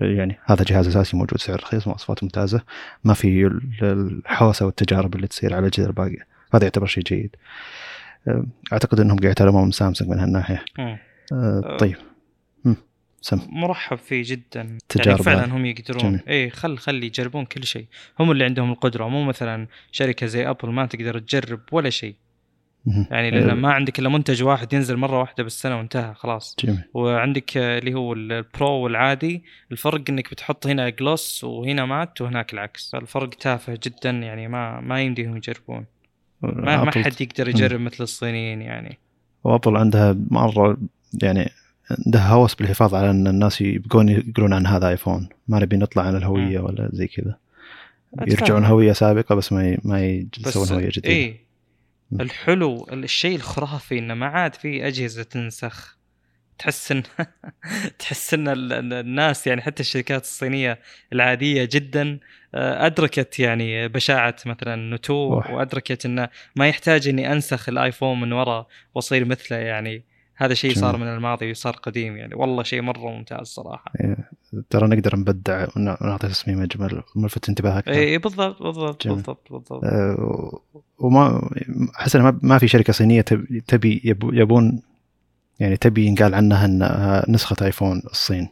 [0.00, 2.62] يعني هذا جهاز أساسي موجود سعر رخيص مواصفات ممتازة.
[3.04, 3.62] ما في ال-
[4.26, 7.36] الحوسة والتجارب اللي تصير على الاجهزه الباقيه هذا يعتبر شيء جيد.
[8.72, 10.64] أعتقد إنهم قاعد يتعلمون من سامسونج من هالناحية.
[11.78, 11.96] طيب.
[12.64, 12.76] مم.
[13.20, 13.40] سم.
[13.48, 14.78] مرحب فيه جدا.
[14.88, 15.56] تجارب يعني فعلا.
[15.56, 16.20] هم يقدرون.
[16.28, 17.86] اي خل خلي يجربون كل شيء.
[18.20, 19.08] هم اللي عندهم القدرة.
[19.08, 22.14] مو مثلا شركة زي Apple ما تقدر تجرب ولا شيء.
[23.10, 26.56] يعني لأن أه، ما عندك إلا منتج واحد ينزل مرة واحدة بالسنة وانتهى خلاص.
[26.64, 26.84] جميل.
[26.94, 29.44] وعندك آه، اللي هو ال Pro والعادي.
[29.72, 32.94] الفرق إنك بتحط هنا gloss وهنا matte وهناك العكس.
[32.94, 35.86] الفرق تافه جدا يعني ما ما يمديهم يجربون.
[36.42, 38.98] ما, ما حد يقدر يجرب مثل الصينيين يعني.
[39.44, 40.76] وأبل عندها مرة
[41.22, 41.50] يعني
[42.06, 46.16] عندها هوس بالحفاظ على أن الناس يبقون يقولون عن هذا ايفون ما نبي نطلع عن
[46.16, 47.36] الهوية ولا زي كذا.
[48.26, 50.02] يرجعون هوية سابقة بس ما ي- ما
[50.46, 51.08] يسوون هوية جديدة.
[51.08, 51.36] اي.
[52.20, 55.98] الحلو الشيء الخرافي إنه ما عاد في أجهزة تنسخ.
[56.58, 57.02] تحس إن
[57.98, 60.78] تحس إن ال- ال- الناس يعني حتى الشركات الصينية
[61.12, 62.18] العادية جدا
[62.54, 65.50] آه، أدركت يعني بشاعة مثلا نوتو وح.
[65.50, 70.02] وأدركت إنه ما يحتاج إني أنسخ الآيفون من ورا وأصير مثله يعني.
[70.40, 70.96] هذا شيء صار.
[70.96, 72.34] من الماضي وصار قديم يعني.
[72.34, 73.92] والله شيء مرة ممتاز صراحة.
[74.70, 79.16] ترى نقدر نبدع ون- ونعطي تصميم اجمل ونلفت انتباه أكثر اي بالضبط بالضبط جميل.
[79.16, 79.84] بالضبط بالضبط.
[79.84, 80.60] أه،
[80.98, 81.50] وما
[82.00, 84.82] أحس ما- ما في شركة صينية تب- تبي يب- يبون
[85.60, 88.48] يعني تبي ينقال عنها انها نسخة آيفون الصين.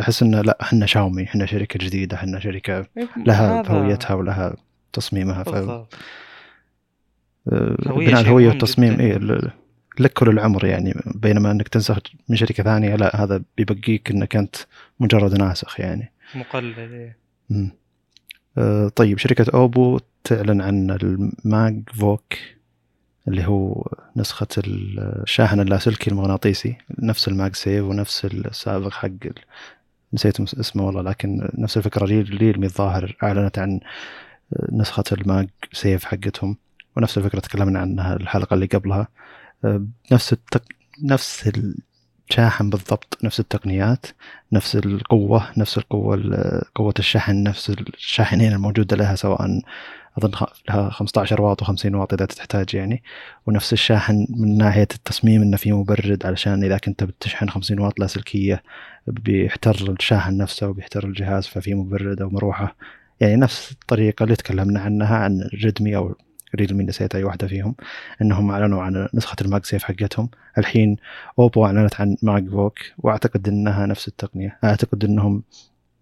[0.00, 4.56] أحس إنه لا إحنا شاومي إحنا شركة جديدة إحنا شركة إيه، لها هويتها ولها
[4.92, 5.42] تصميمها.
[5.42, 5.86] ف آه،
[7.86, 9.00] بناء الهويه والتصميم.
[9.00, 9.16] اي
[9.98, 14.56] لك كل العمر يعني بينما إنك تنسخ من شركة ثانية لا هذا بيبقيك إنك أنت
[15.00, 17.12] مجرد ناسخ يعني مقلد.
[17.50, 17.70] مم.
[18.58, 22.34] آه، طيب شركة أوبو تعلن عن الماج فوك
[23.28, 29.08] اللي هو نسخة الشاحن اللاسلكي المغناطيسي نفس الماج سيف ونفس السابق حق
[30.12, 33.80] نسيت اسمه والله لكن نفس الفكرة ريل ريلمي الظاهر أعلنت عن
[34.72, 36.56] نسخة الماج سيف حقتهم
[36.96, 39.08] ونفس الفكرة تكلمنا عنها الحلقة اللي قبلها
[40.12, 40.62] نفس التق...
[41.02, 41.50] نفس
[42.30, 44.06] الشاحن بالضبط نفس التقنيات
[44.52, 49.60] نفس القوة نفس القوة ال- قوة الشحن نفس الشاحنين الموجودة لها سواء
[50.18, 50.30] أظن
[50.68, 53.02] لها 15 واط و50 واط إذا تحتاج يعني.
[53.46, 58.62] ونفس الشاحن من ناحية التصميم إنه فيه مبرد علشان إذا كنت بتشحن 50 واط لاسلكية
[59.06, 62.76] بيحتر الشاحن نفسه وبيحتر الجهاز ففي مبرد أو مروحة
[63.20, 66.14] يعني نفس الطريقة اللي تكلمنا عنها عن ريدمي أو
[66.54, 67.74] ريدمي نسيت أي واحدة فيهم
[68.22, 70.28] إنهم أعلنوا عن نسخة الماج سيف حقتهم.
[70.58, 70.96] الحين
[71.38, 74.58] أوبو أعلنت عن ماج فوك وأعتقد إنها نفس التقنية.
[74.64, 75.42] أعتقد إنهم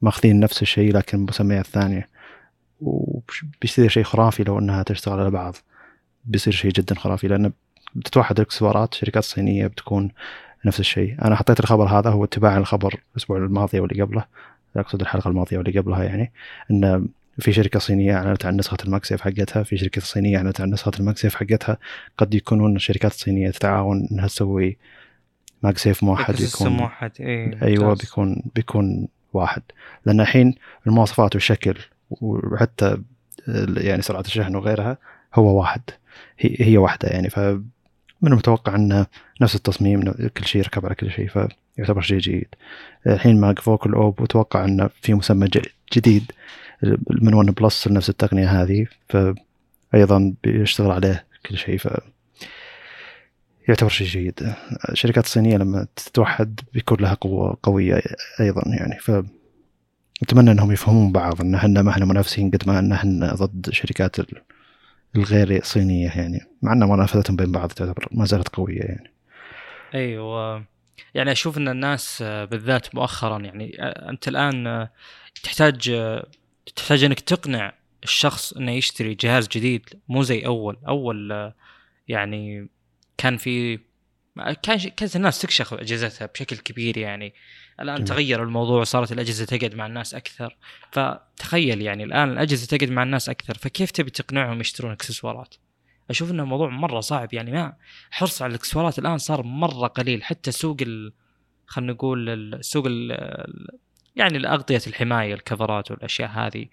[0.03, 2.09] ماخذين نفس الشيء لكن مسميات ثانية
[2.81, 5.57] وبيصير شيء خرافي لو إنها تشتغل على بعض.
[6.25, 7.53] بيصير شيء جدا خرافي لأن
[7.95, 10.11] بتتوحد الاكسسوارات شركات صينية بتكون
[10.65, 11.17] نفس الشيء.
[11.25, 14.25] أنا حطيت الخبر هذا هو اتباع الخبر الأسبوع الماضي واللي قبله.
[14.77, 16.33] أقصد الحلقة الماضية واللي قبلها يعني.
[16.71, 17.09] إن
[17.41, 20.93] في شركة صينية أعلنت عن نسخة ال MagSafe حقتها في شركة صينية أعلنت عن نسخة
[21.01, 21.79] ال MagSafe حقتها.
[22.19, 24.77] قد يكونون الشركات الصينيه تتعاون إنها تسوي
[25.63, 27.95] MagSafe موحد يكون موحد إيه أيوه.
[27.95, 29.63] بيكون بيكون واحد.
[30.07, 30.55] لأن الحين
[30.87, 31.75] المواصفات والشكل
[32.11, 33.03] وحتى
[33.77, 34.99] يعني سرعة الشحن وغيرها
[35.35, 35.83] هو واحد.
[36.39, 37.31] هي هي واحدة يعني.
[37.31, 37.39] ف
[38.23, 39.07] من المتوقع إنه
[39.41, 42.49] نفس التصميم كل شيء يركب على كل شيء فيعتبر شيء جيد.
[43.07, 45.49] الحين ماك فوق الاوب وتوقع إنه في مسمى
[45.93, 46.33] جديد
[47.23, 51.89] من ون بلس نفس التقنية هذه فايضا بيشتغل عليه كل شيء ف
[53.69, 54.55] يعتبر شيء جيد.
[54.91, 58.03] الشركات الصينيه لما تتوحد بيكون لها قوة قوية
[58.41, 59.11] أيضا يعني ف
[60.23, 64.19] أتمنى إنهم يفهمون بعض إن إحنا ما إحنا منافسين قد ما إن إحنا ضد الشركات
[64.21, 64.43] ال-
[65.17, 66.41] الغير صينية يعني.
[66.63, 69.11] مع ان منافستهم بين بعض تعتبر ما زالت قوية يعني.
[69.95, 70.65] أيوه
[71.15, 74.89] يعني أشوف إن الناس بالذات مؤخرا يعني أنت الآن
[75.43, 75.91] تحتاج
[76.77, 77.73] تحتاج إنك تقنع
[78.05, 81.55] الشخص إنه يشتري جهاز جديد مو زي أول أول آه،
[82.09, 82.69] يعني
[83.17, 83.79] كان في
[84.63, 87.35] كان كانت الناس تكشخ اجهزتها بشكل كبير يعني
[87.81, 88.09] الآن جميل.
[88.09, 90.57] تغير الموضوع صارت الأجهزة تقعد مع الناس أكثر
[90.93, 95.55] فتخيل يعني الآن الأجهزة تقعد مع الناس أكثر فكيف تبي تقنعهم يشترون إكسسوارات؟
[96.11, 97.77] أشوف إنه موضوع مرة صعب يعني ما
[98.11, 101.13] حرص على الإكسسوارات الآن صار مرة قليل حتى سوق ال...
[101.67, 103.13] خلينا نقول ال- سوق ال...
[104.17, 106.67] يعني الاغطيه الحماية الكفرات والأشياء هذه.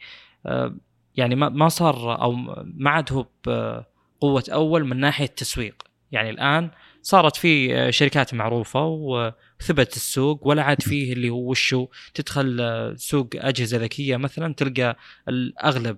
[0.46, 0.76] آه،
[1.16, 2.32] يعني ما صار أو
[2.64, 6.70] ما عاد هو بقوه أول من ناحية تسويق يعني الآن
[7.02, 12.94] صارت في آه، شركات معروفة وثبت السوق ولا عاد فيه اللي هو وشو تدخل آه،
[12.96, 15.98] سوق أجهزة ذكية مثلا تلقى الأغلب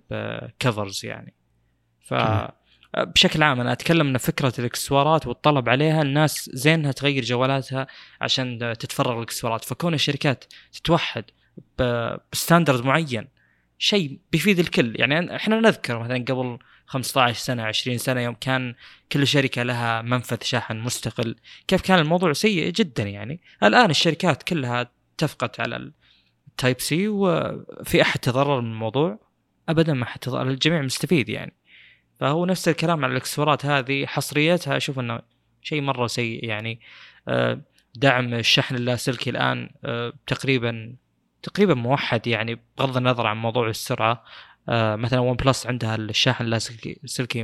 [0.59, 1.33] كفرز يعني.
[1.99, 2.13] ف.
[2.97, 7.87] بشكل عام أنا أتكلم إن فكرة الإكسسوارات والطلب عليها الناس زينها تغير جوالاتها
[8.21, 11.23] عشان تتفرغ الاكسسوارات فكون الشركات تتوحد
[12.33, 13.27] بستاندرد معين
[13.77, 14.93] شيء بيفيد الكل.
[14.99, 18.75] يعني إحنا نذكر مثلا قبل 15 سنة 20 سنة يوم كان
[19.11, 21.35] كل شركة لها منفذ شاحن مستقل.
[21.67, 23.41] كيف كان الموضوع سيء جدا يعني.
[23.63, 25.91] الآن الشركات كلها اتفقت على
[26.47, 29.19] ال Type-C وفي أحد تضرر من الموضوع؟
[29.69, 31.58] ابدا ما حد تضرر الجميع مستفيد يعني.
[32.19, 35.19] فهو نفس الكلام على الاكسسوارات هذه حصريتها أشوف إنه
[35.61, 36.45] شيء مرة سيء.
[36.45, 36.79] يعني
[37.27, 37.61] آه،
[37.95, 40.95] دعم الشحن اللاسلكي الآن آه، تقريبا
[41.43, 44.23] تقريبا موحد يعني بغض النظر عن موضوع السرعة.
[44.69, 47.43] آه، مثلا ون بلس عندها الشاحن اللاسلكي سلكي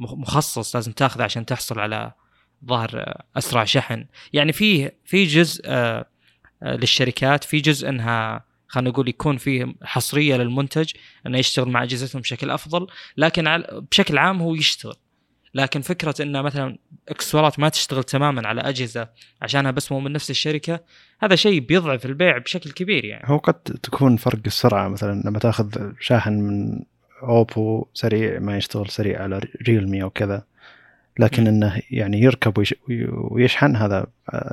[0.00, 2.12] مخ- مخصص لازم تاخذه عشان تحصل على
[2.64, 4.06] ظهر أسرع شحن.
[4.32, 5.70] يعني في في جزء
[6.62, 10.90] للشركات في جزء إنها خلينا نقول يكون فيه حصرية للمنتج
[11.26, 14.94] إنه يشتغل مع أجهزتهم بشكل أفضل لكن على- بشكل عام هو يشتغل.
[15.54, 19.08] لكن فكرة إنه مثلا إكسسوارات ما تشتغل تماما على أجهزة
[19.42, 20.80] عشانها بس مو من نفس الشركة
[21.20, 23.22] هذا شيء بيضعف البيع بشكل كبير يعني.
[23.26, 26.82] هو قد تكون فرق السرعة مثلا لما تأخذ شاحن من
[27.22, 30.44] أوبو سريع ما يشتغل سريع على ريلمي أو كذا
[31.18, 31.46] لكن.
[31.46, 32.74] إنه يعني يركب ويش
[33.12, 34.06] ويشحن هذا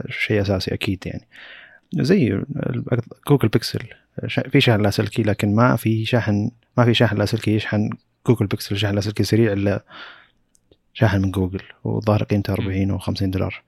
[0.10, 1.28] شيء أساسي أكيد يعني.
[1.94, 2.42] زي
[3.30, 3.80] جوجل بيكسل
[4.50, 7.90] في شاحن لاسلكي لكن ما في شاحن ما في شاحن لاسلكي يشحن
[8.28, 8.78] جوجل بيكسل.
[8.78, 9.84] شاحن لاسلكي سريع إلا
[10.94, 13.64] شاحن من جوجل وظاهر قيمته 40 أو 50 دولار.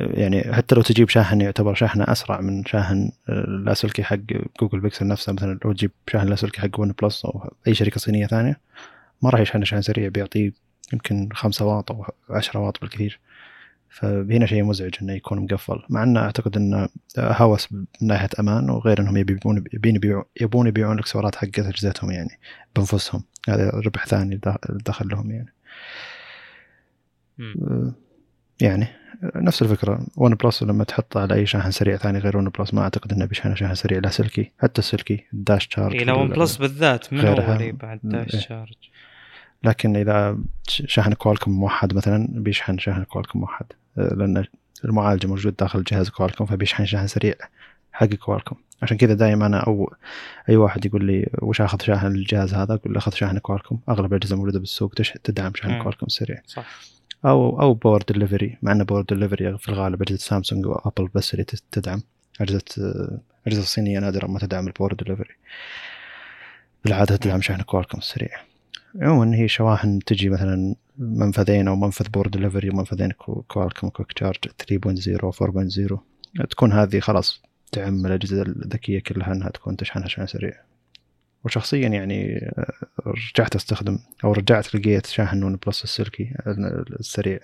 [0.00, 4.18] يعني حتى لو تجيب شاحن يعتبر شاحنه أسرع من شاحن اللاسلكي حق
[4.60, 5.32] جوجل بيكسل نفسه.
[5.32, 8.60] مثلا لو تجيب شاحن لاسلكي حق ون بلس أو أي شركة صينية ثانية
[9.22, 10.52] ما راح يشحن شحن سريع بيعطيه
[10.92, 13.20] يمكن 5 واط أو 10 واط بالكثير.
[13.92, 15.82] فهنا شيء مزعج إنه يكون مقفل.
[15.88, 16.88] مع إنه أعتقد إنه
[17.18, 22.38] هوس من ناحيه أمان وغير إنهم يبون يبون يبيعون يبون يبيعون الإكسسوارات حقت أجهزتهم يعني
[22.76, 23.22] بأنفسهم.
[23.48, 24.40] هذا ربح ثاني
[24.86, 25.54] دخل لهم يعني.
[27.38, 27.92] مم.
[28.60, 28.86] يعني
[29.34, 30.06] نفس الفكرة.
[30.16, 33.24] ون بلس لما تحط على أي شاحن سريع ثاني غير ون بلس ما أعتقد إنه
[33.24, 33.98] بيشحن شاحن سريع.
[33.98, 37.52] لاسلكي حتى السلكي ال Dash Charge إلى ون بلس بالذات من غيرها.
[37.52, 38.40] هو اللي بعد Dash إيه.
[38.40, 38.74] Charge؟
[39.64, 40.38] لكن إذا
[40.68, 43.66] شاحن كوالكم موحد مثلا بيشحن شاحن كوالكم موحد.
[43.96, 44.44] لأن
[44.84, 47.34] المعالج موجود داخل جهاز كوالكم فبيشحن شاحن سريع
[47.92, 49.94] حق كوالكم عشان كذا دائما أنا أو
[50.48, 54.12] أي واحد يقول لي وش آخذ شاحن الجهاز هذا؟ أقول له أخذ شاحن كوالكم أغلب
[54.12, 55.82] الأجهزة الموجوده بالسوق تدعم شاحن مم.
[55.82, 56.66] كوالكم السريع صح.
[57.24, 61.44] أو أو Power Delivery مع ان Power Delivery في الغالب أجهزة سامسونج وابل بس اللي
[61.72, 62.02] تدعم.
[62.40, 62.62] اجهزه
[63.46, 65.34] أجهزة الصينيه نادرا ما تدعم ال Power Delivery
[66.84, 68.30] بالعادة تدعم شاحن كوالكم السريع
[69.00, 74.36] عموما هي شواحن تجي مثلا منفذين أو منفذ Power Delivery ومنفذين كو- كوالكم Quick Charge
[74.58, 75.98] 3.0 و 4.0
[76.50, 80.52] تكون هذه خلاص تعم الأجهزة الذكية كلها إنها تكون تشحنها شحن سريع.
[81.44, 82.72] وشخصيا يعني آه،
[83.06, 86.34] رجعت أستخدم أو رجعت لقيت شاحن ون بلس السلكي
[87.00, 87.38] السريع.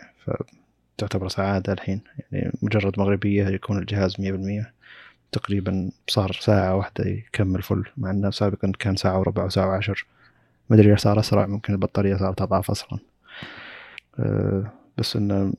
[0.97, 2.01] فتعتبر سعادة الحين.
[2.33, 4.73] يعني مجرد مغربية يكون الجهاز 100%
[5.33, 10.07] تقريبا صار ساعة واحدة يكمل full مع إنه سابقا كان ساعة وربع وساعة وعشر.
[10.71, 12.99] مدري ليش صار أسرع ممكن البطارية صارت أضعاف أصلا.
[14.19, 15.53] أه، بس إنه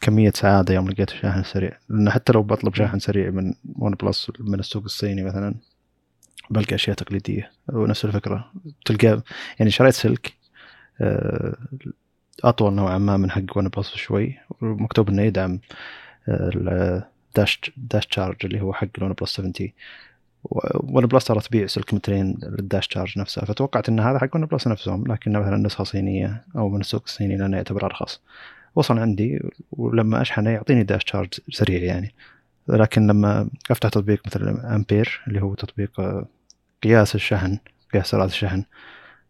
[0.00, 4.32] كمية سعادة يوم لقيت الشاحن السريع لأن حتى لو بطلب شاحن سريع من ون بلس
[4.40, 5.54] من السوق الصيني مثلا
[6.50, 7.50] بلقى أشياء تقليدية.
[7.72, 8.52] ونفس الفكرة.
[8.84, 9.22] تلقى
[9.58, 10.32] يعني شريت سلك
[11.00, 11.56] أه،
[12.44, 14.38] أطول نوعا ما من حق ون بلس شوي.
[14.60, 15.60] ومكتوب إنه يدعم
[16.28, 19.74] ال dash dash charge اللي هو حق ال OnePlus 7T
[20.44, 25.06] OnePlus ترى تبيع سلك مترين لل dash charge نفسها فتوقعت إن هذا حق OnePlus نفسهم
[25.06, 28.20] لكنه مثلا نسخه صينيه أو من السوق الصيني لأنه يعتبر أرخص.
[28.74, 32.14] وصل عندي ولما أشحنه يعطيني dash charge سريع يعني.
[32.68, 35.90] لكن لما أفتح تطبيق مثل امبير اللي هو تطبيق
[36.82, 37.58] قياس الشحن
[37.92, 38.64] قياس سرعة الشحن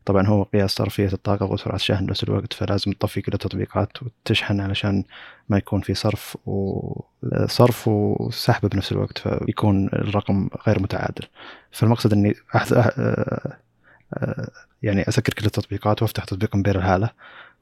[0.05, 5.05] طبعا هو قياس صرفية الطاقة وسرعة الشحن بنفس الوقت فلازم تطفي كل التطبيقات وتشحن علشان
[5.49, 11.27] ما يكون في صرف وصرف وسحب بنفس الوقت فيكون الرقم غير متعادل.
[11.71, 12.75] فالمقصد إني أحذ...
[12.75, 12.87] أح...
[12.99, 13.57] آه،
[14.15, 14.51] آه،
[14.83, 17.11] يعني أسكر كل التطبيقات وأفتح تطبيق امبير الحالة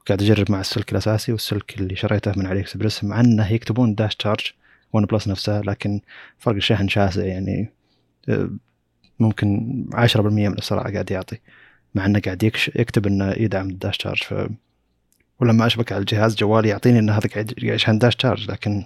[0.01, 4.51] وقاعد أجرب مع السلك الأساسي والسلك اللي شريته من AliExpress مع إنه يكتبون dash charge
[4.93, 6.01] OnePlus نفسها لكن
[6.39, 7.71] فرق الشحن شاسع يعني
[9.19, 11.37] ممكن 10% من السرعة قاعد يعطي.
[11.95, 14.33] مع انه قاعد يكش يكتب إنه يدعم ال dash charge ف
[15.39, 18.83] ولما أشبك على الجهاز جوالي يعطيني إن هذا قاعد يشحن داش تشارج لكن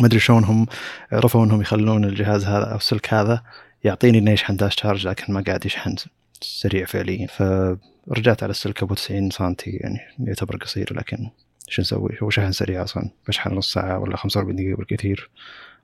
[0.00, 0.66] ما أدري شلون هم
[1.12, 3.42] عرفوا إنهم يخلون الجهاز هذا أو السلك هذا
[3.84, 5.94] يعطيني إنه يشحن داش تشارج لكن ما قاعد يشحن
[6.40, 7.26] سريع فعليا.
[7.26, 11.30] فرجعت على السلك أبو 90 سنتي يعني يعتبر قصير لكن
[11.68, 15.30] شو نسوي؟ هو شحن سريع أصلا بشحن نص ساعة ولا 45 دقيقة بالكثير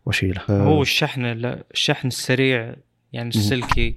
[0.06, 0.42] وأشيله.
[0.50, 1.24] هو الشحن
[1.74, 2.74] الشحن السريع
[3.12, 3.96] يعني السلكي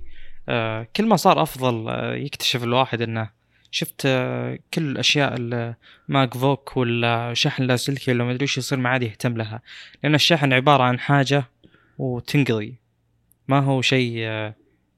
[0.95, 3.29] كل ما صار أفضل آه يكتشف الواحد إنه
[3.71, 8.89] شفت آه كل الاشياء ال MagSafe ولا شحن لاسلكي ولا ما أدري إيش يصير ما
[8.89, 9.61] عاد يهتم لها.
[10.03, 11.43] لأن الشحن عبارة عن حاجة
[11.97, 12.75] وتنقضي.
[13.47, 14.55] ما هو شيء آه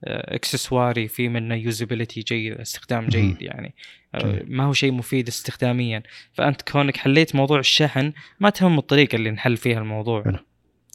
[0.07, 3.75] اكسسواري في منه usability جيد استخدام جيد يعني.
[4.15, 6.03] آه، ما هو شيء مفيد استخداميا.
[6.33, 10.39] فأنت كونك حليت موضوع الشحن ما تهم الطريقة اللي نحل فيها الموضوع.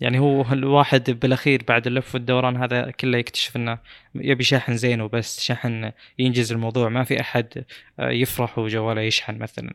[0.01, 3.78] يعني هو الواحد بالأخير بعد اللف والدوران هذا كله يكتشف إنه
[4.14, 6.88] يبي شاحن زين وبس شحن ينجز الموضوع.
[6.88, 7.64] ما في أحد
[8.01, 9.72] آه، يفرح وجواله يشحن مثلا.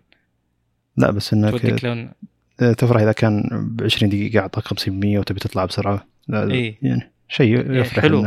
[0.97, 2.11] لا بس إنك لون...
[2.61, 6.07] آه، تفرح إذا كان ب 20 دقيقة أعطاك 50% وتبي تطلع بسرعة.
[6.27, 8.23] لا إيه؟ يعني شيء إيه، يفرح حلو.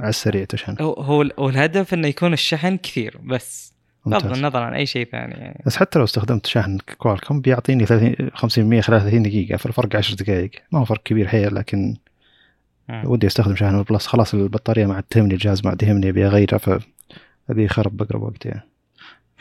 [0.00, 0.76] على السريع تشحن.
[0.80, 0.92] هو
[1.38, 3.71] هو الهدف إنه يكون الشحن كثير بس.
[4.06, 5.62] بغض النظر عن أي شيء ثاني يعني.
[5.66, 8.30] بس حتى لو استخدمت شحن كوالكم بيعطيني 30
[8.80, 9.56] 50% خلال 30 دقيقة.
[9.56, 10.50] فالفرق 10 دقائق.
[10.72, 11.96] ما هو فرق كبير حيل لكن
[12.88, 13.02] م.
[13.04, 14.06] ودي أستخدم شحن بلس.
[14.06, 18.46] خلاص البطارية ما عاد تهمني الجهاز ما عاد يهمني أبي أغيره فابي يخرب بأقرب وقت
[18.46, 18.62] يعني.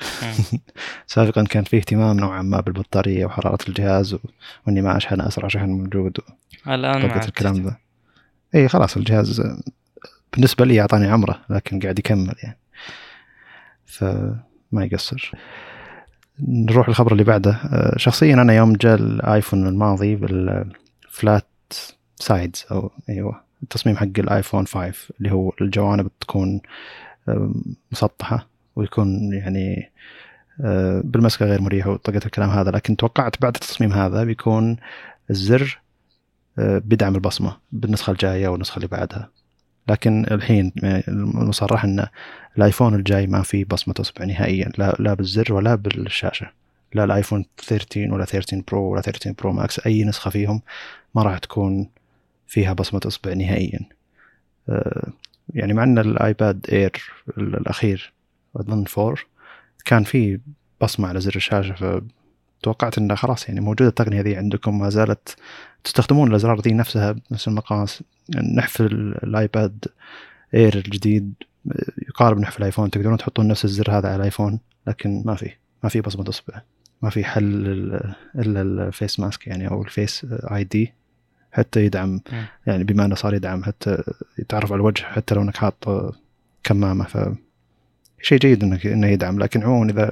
[1.07, 4.19] سابقا كان في اهتمام نوعا ما بالبطارية وحرارة الجهاز و...
[4.67, 6.21] وإني ما اشحن أسرع شحن موجود و...
[6.73, 7.77] الآن الكلام ذا.
[8.55, 9.41] اي خلاص الجهاز
[10.33, 12.57] بالنسبة لي أعطاني عمره لكن قاعد يكمل يعني.
[13.85, 14.03] ف
[14.71, 15.31] ما يقصر.
[16.39, 17.51] نروح الخبر اللي بعده.
[17.51, 21.47] آه، شخصيا أنا يوم جاء ال iPhone الماضي بال flat
[22.15, 26.61] sides أو أيوه التصميم حق ال iPhone 5 اللي هو الجوانب تكون
[27.91, 29.91] مسطحة ويكون يعني
[30.61, 32.71] آه، بالمسكة غير مريحة وطقة الكلام هذا.
[32.71, 34.77] لكن توقعت بعد التصميم هذا بيكون
[35.29, 35.81] الزر
[36.59, 39.29] آه، بيدعم البصمة بالنسخة الجاية والنسخة اللي بعدها.
[39.91, 40.71] لكن الحين
[41.07, 42.07] المصرح إن
[42.57, 46.51] ال iPhone الجاي ما في بصمة اصبع نهائيا لا, لا بالزر ولا بالشاشة.
[46.93, 50.61] لا ال iPhone 13 ولا 13 Pro ولا 13 Pro Max أي نسخة فيهم
[51.15, 51.89] ما راح تكون
[52.47, 53.79] فيها بصمة اصبع نهائيا.
[54.69, 55.07] آه،
[55.53, 56.91] يعني مع إن ال iPad Air
[57.37, 58.13] الأخير
[58.55, 59.15] أظن 4
[59.85, 60.39] كان في
[60.81, 62.01] بصمة على زر الشاشة
[62.61, 65.35] فتوقعت انه خلاص يعني موجودة التقنية ذي عندكم ما زالت
[65.83, 68.03] تستخدمون الأزرار ذي نفسها بنفس المقاس.
[68.55, 69.85] نحف ال iPad
[70.53, 71.33] Air الجديد
[72.07, 75.51] يقارب نحف ال iPhone تقدرون تحطون نفس الزر هذا على ال iPhone لكن ما في
[75.83, 76.61] ما في بصمة أصبع
[77.01, 77.65] ما في حل
[78.35, 80.93] إلا ال face mask يعني أو ال Face ID
[81.51, 82.21] حتى يدعم
[82.67, 84.03] يعني بما إنه صار يدعم حتى
[84.39, 85.87] يتعرف على الوجه حتى لو إنك حاط
[86.63, 87.05] كمامة.
[87.05, 87.17] ف
[88.21, 89.39] شيء جيد انك إنه يدعم.
[89.39, 90.11] لكن عموما إذا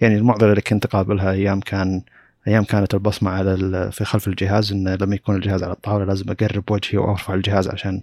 [0.00, 2.02] يعني المعضلة اللي كنت اقابلها أيام كان
[2.48, 6.70] أيام كانت البصمة على في خلف الجهاز إنه لما يكون الجهاز على الطاولة لازم أقرب
[6.70, 8.02] وجهي وأرفع الجهاز عشان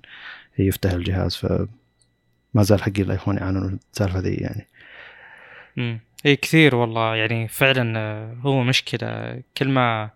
[0.60, 1.36] يفتح الجهاز.
[1.36, 1.46] ف
[2.54, 4.68] ما زال حقي ال iPhone يعانون السالفة ذي يعني.
[5.78, 7.16] امم اي كثير والله.
[7.16, 9.42] يعني فعلا آه، هو مشكلة.
[9.58, 10.10] كل ما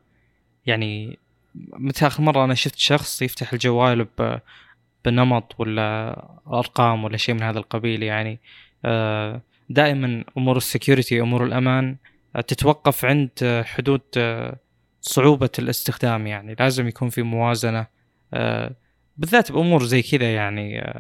[0.65, 1.17] يعني
[1.55, 4.07] متى آخر مرة أنا شفت شخص يفتح الجوال
[5.05, 6.15] بنمط ولا
[6.47, 8.39] أرقام ولا شيء من هذا القبيل يعني
[9.69, 11.95] دائما أمور السكيورتي أمور الأمان
[12.47, 14.01] تتوقف عند حدود
[15.01, 16.55] صعوبة الاستخدام يعني.
[16.59, 17.87] لازم يكون في موازنة
[19.17, 20.93] بالذات بأمور زي كذا يعني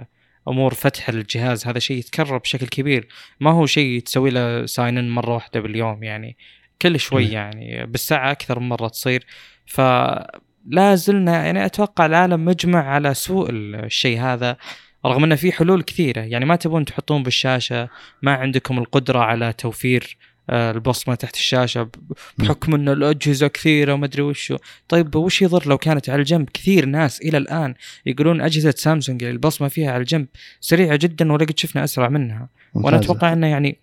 [0.47, 3.07] أمور فتح الجهاز هذا شيء يتكرر بشكل كبير.
[3.39, 6.37] ما هو شيء تسوي له ساين مرة واحدة باليوم يعني
[6.81, 9.25] كل شوي يعني بالساعة أكثر من مرة تصير.
[9.65, 14.57] فلا زلنا يعني أتوقع العالم مجمع على سوء الشيء هذا.
[15.05, 16.21] رغم إنه في حلول كثيرة.
[16.21, 17.89] يعني ما تبون تحطون بالشاشة
[18.21, 20.17] ما عندكم القدرة على توفير
[20.49, 21.89] آه، البصمة تحت الشاشة
[22.37, 24.57] بحكم ان الأجهزة كثيرة وما أدري وشو.
[24.87, 27.73] طيب وش يضر لو كانت على الجنب؟ كثير ناس إلى الآن
[28.05, 30.27] يقولون أجهزة سامسونج البصمة فيها على الجنب
[30.59, 32.49] سريعة جدا ولا قد شفنا أسرع منها.
[32.75, 32.85] ممتازة.
[32.85, 33.77] وأنا أتوقع إنه يعني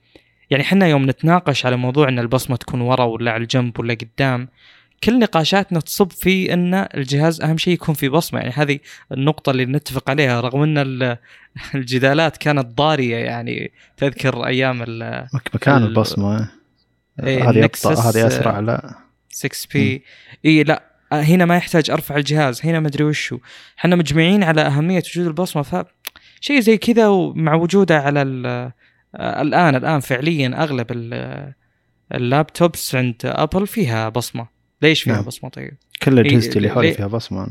[0.51, 4.49] يعني إحنا يوم نتناقش على موضوع إن البصمة تكون ورا ولا على الجنب ولا قدام
[5.05, 8.41] كل نقاشاتنا تصب في إن الجهاز أهم شيء يكون في بصمة.
[8.41, 8.79] يعني هذه
[9.13, 10.79] النقطة اللي نتفق عليها رغم إن
[11.75, 14.83] الجدالات كانت ضارية يعني تذكر أيام
[15.55, 16.51] مكان البصمة.
[17.23, 18.95] إيه هذه هذه أسرع لا.
[19.29, 20.05] 6 بي
[20.45, 20.83] إي لا.
[21.13, 23.39] هنا ما يحتاج أرفع الجهاز هنا ما أدري وشو.
[23.79, 25.85] إحنا مجمعين على أهمية وجود البصمة ف
[26.41, 28.23] شيء زي كذا ومع وجوده على
[29.17, 30.87] الآن الآن فعليا أغلب
[32.13, 34.54] ال laptops عند Apple فيها بصمة.
[34.83, 35.25] ليش فيها نعم.
[35.25, 37.49] بصمة طيب كل اجهزتي اللي حولي فيها بصمة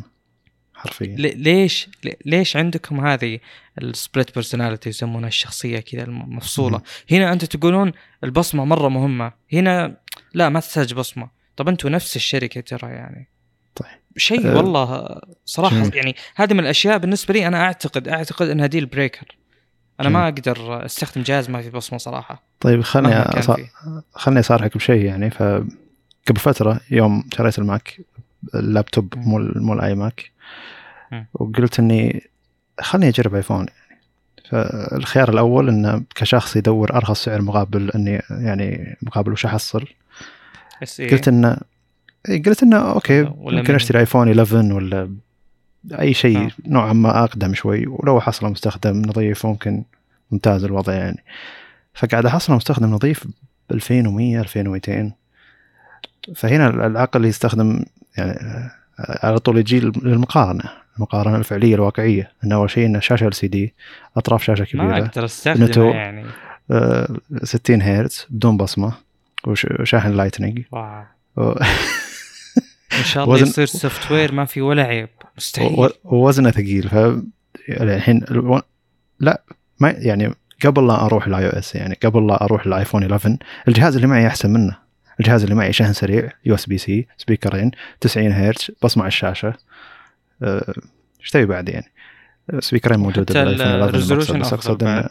[0.74, 3.39] حرفيا لي- ليش لي- ليش عندكم هذه
[3.82, 6.84] ال split personality يسمونها الشخصية كذا المفصوله مم.
[7.11, 7.91] هنا أنتم تقولون
[8.24, 9.97] البصمة مرة مهمة هنا
[10.34, 13.30] لا ما تحتاج بصمة طب أنتم نفس الشركة ترى يعني
[13.76, 13.88] طيب.
[14.17, 15.95] شيء أه، والله صراحة جميل.
[15.95, 19.38] يعني هذه من الأشياء بالنسبة لي أنا اعتقد أعتقد إنها deal breaker
[19.99, 20.34] أنا ما جميل.
[20.34, 23.47] أقدر أستخدم جهاز ما فيه بصمة صراحة طيب خلني أص...
[24.13, 25.30] خلني أصارحك بشيء يعني
[26.26, 28.01] فقبل فترة يوم شريت ال Mac
[28.55, 29.14] ال laptop.
[29.17, 30.32] مو مو ال iMac.
[31.34, 32.30] وقلت إني
[32.80, 34.01] خلني أجرب آيفون يعني
[34.49, 39.88] فالخيار الأول إنه كشخص يدور أرخص سعر مقابل إني يعني مقابل وش أحصل؟
[40.99, 41.57] قلت انه
[42.30, 43.76] إيه، قلت إنه أوكي ممكن.
[43.76, 45.15] أشتري آيفون 11 ولا
[45.99, 46.51] أي شيء آه.
[46.67, 49.84] نوعا ما أقدم شوي ولو حصله مستخدم نظيف ممكن
[50.32, 51.24] ممتاز الوضع يعني
[51.93, 53.28] فقاعد احصله مستخدم نظيف
[53.69, 55.11] ب 2100 2200
[56.36, 57.86] فهنا العقل يستخدم
[58.17, 58.71] يعني آه،
[59.28, 60.63] على طول يجي للمقارنة
[60.97, 63.74] المقارنة الفعلية الواقعية انه أول شيء انه شاشة ال سي دي
[64.17, 65.84] أطراف شاشة ما كبيرة أقدر استخدمه نتو.
[65.84, 66.26] يعني.
[66.71, 67.07] آه،
[67.43, 68.93] 60 هرتز بدون بصمة
[69.47, 71.03] وش- وشاحن لايتنينج واو.
[71.38, 71.51] و-
[72.99, 75.09] إن شاء الله وزن- يصير سوفت وير ما في ولا عيب.
[75.38, 75.89] مستحيل.
[76.03, 76.89] ووزنه ثقيل.
[76.89, 78.61] ف يعني الحين الو-
[79.19, 79.41] لا
[79.80, 80.34] ما يعني
[80.65, 84.28] قبل لا أروح الاي أو اس يعني قبل لا أروح الايفون 11 الجهاز اللي معي
[84.28, 84.82] أحسن منه.
[85.20, 89.53] الجهاز اللي معي شحن سريع USB-C سبيكرين 90 هرتز بصمة على الشاشة.
[90.43, 90.74] آه،
[91.20, 91.91] إيش تبي بعد يعني؟
[92.49, 94.84] آه، سبيكرين موجودة بال iPhone 11 ال resolution بس أفضل اقصد.
[94.84, 95.09] انه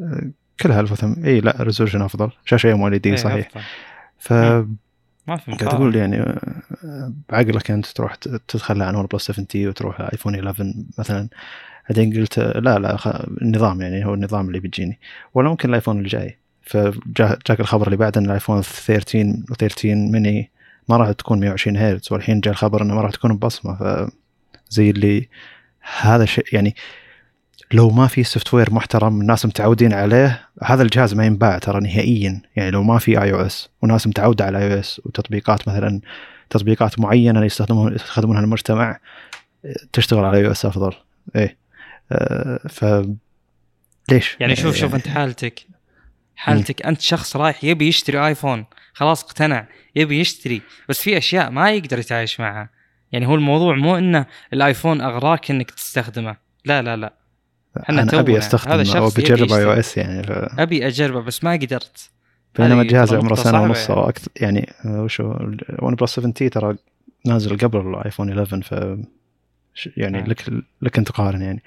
[0.00, 2.30] آه، كلها 1000 إي لا resolution أفضل.
[2.44, 3.46] شاشة AMOLED صحيح.
[3.46, 3.62] أفضل.
[4.18, 4.32] ف
[5.26, 6.38] ما في قاعد يعني
[7.28, 11.28] بعقلك أنت تروح تتخلى عن OnePlus 7T وتروح iPhone 11 مثلا.
[11.88, 12.98] بعدين قلت لا لا.
[13.42, 14.98] النظام يعني هو النظام اللي بيجيني.
[15.34, 16.38] ولا ممكن ال iPhone اللي جاي.
[16.62, 20.50] فجاك الخبر اللي بعد إن ال iPhone 13 و13 ميني
[20.88, 23.74] ما راح تكون 120 هرتز والحين جاء الخبر إنه ما راح تكون ببصمة.
[23.74, 24.10] ف
[24.68, 25.28] زي اللي
[26.00, 26.76] هذا شيء يعني
[27.72, 32.42] لو ما في software محترم الناس متعودين عليه هذا الجهاز ما ينباع ترى نهائيا.
[32.56, 36.00] يعني لو ما في iOS وناس متعودة على iOS وتطبيقات مثلا
[36.50, 38.98] تطبيقات معينة يستخدمون يستخدمونها المجتمع
[39.92, 40.92] تشتغل على iOS أفضل.
[41.36, 41.56] إيه.
[42.12, 42.84] آه ف
[44.10, 45.69] ليش؟ يعني شوف شوف انت حالتك.
[46.40, 46.86] حالتك.
[46.86, 48.64] أنت شخص رايح يبي يشتري آيفون.
[48.92, 49.66] خلاص اقتنع.
[49.96, 50.62] يبي يشتري.
[50.88, 52.70] بس في أشياء ما يقدر يتعايش معها.
[53.12, 56.36] يعني هو الموضوع مو إنه الآيفون أغراك إنك تستخدمه.
[56.64, 57.14] لا لا لا.
[57.90, 58.20] أنا.
[58.20, 59.64] أبي هذا استخدم شخص أو بجرب iO.
[59.64, 60.30] S يعني ف...
[60.58, 62.10] أبي أجربه بس ما قدرت.
[62.58, 64.00] بينما الجهاز عمره سنة ونص يعني.
[64.00, 65.34] أو أكثر يعني آه، وشو
[65.82, 66.76] ون بلس 7T ترى
[67.26, 68.72] نازل قبل الايفون 11 ف
[69.96, 70.26] يعني نعم.
[70.26, 70.50] لك
[70.82, 71.62] لك أن تقارن يعني.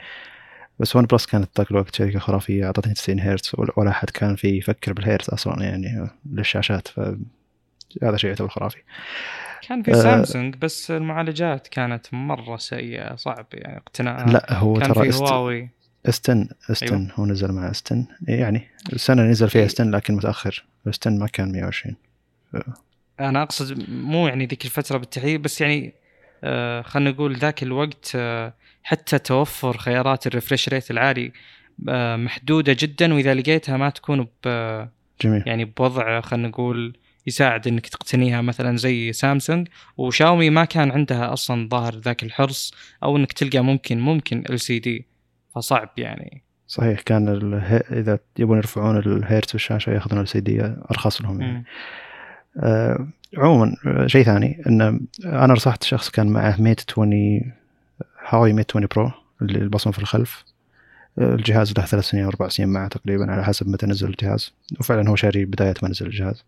[0.84, 4.58] بس ون بلس كانت ذاك الوقت شركة خرافية أعطتني 90 هرتز ولا أحد كان في
[4.58, 7.00] يفكر بالهرتز أصلا يعني للشاشات ف
[8.04, 8.78] هذا شيء يعتبر خرافي
[9.68, 9.96] كان في آه.
[9.96, 15.18] سامسونج بس المعالجات كانت مرة سيئة صعب يعني اقتناعها لا هو كان ترى في.
[15.18, 15.70] هواوي
[16.10, 17.12] استن استن أيوة.
[17.16, 19.68] هو نزل مع S10 يعني السنة اللي نزل فيها إيه.
[19.68, 21.96] S10 لكن متأخر S10 ما كان 120
[23.20, 25.94] أنا أقصد مو يعني ذيك الفترة بالتحديد بس يعني
[26.44, 28.54] آه خلينا نقول ذاك الوقت آه
[28.84, 31.32] حتى توفر خيارات ال refresh rate العالي
[31.90, 34.48] آه محدودة جدا وإذا لقيتها ما تكون ب
[35.22, 35.44] جميل.
[35.46, 39.68] يعني بوضع خلينا نقول يساعد إنك تقتنيها مثلا زي سامسونج.
[39.98, 42.74] وشاومي ما كان عندها أصلا ظاهر ذاك الحرص
[43.04, 45.08] أو إنك تلقى ممكن ممكن LCD
[45.56, 46.44] فصعب يعني.
[46.68, 47.78] صحيح كان اله...
[47.78, 50.62] إذا يبون يرفعون الهيرتز بالشاشه يأخذون LCD
[50.92, 51.66] أرخص لهم يعني.
[52.64, 53.08] آه
[53.38, 53.76] عموما
[54.08, 57.63] شيء ثاني إن أنا رصحت شخص كان معه ميت 20
[58.28, 59.12] هاوي ميت 20 برو
[59.42, 60.44] اللي البصمة في الخلف.
[61.20, 64.54] آه، الجهاز له ثلاث سنين أربع سنين معه تقريبا على حسب متى نزل الجهاز.
[64.80, 66.44] وفعلا هو شاري بداية ما نزل الجهاز.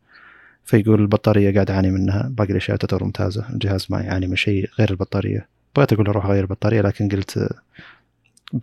[0.66, 3.50] فيقول البطارية قاعد أعاني منها باقي الأشياء تعتبر ممتازة.
[3.50, 5.48] الجهاز ما يعاني من شيء غير البطارية.
[5.76, 7.60] بغيت أقول له روح غير البطارية لكن قلت آه،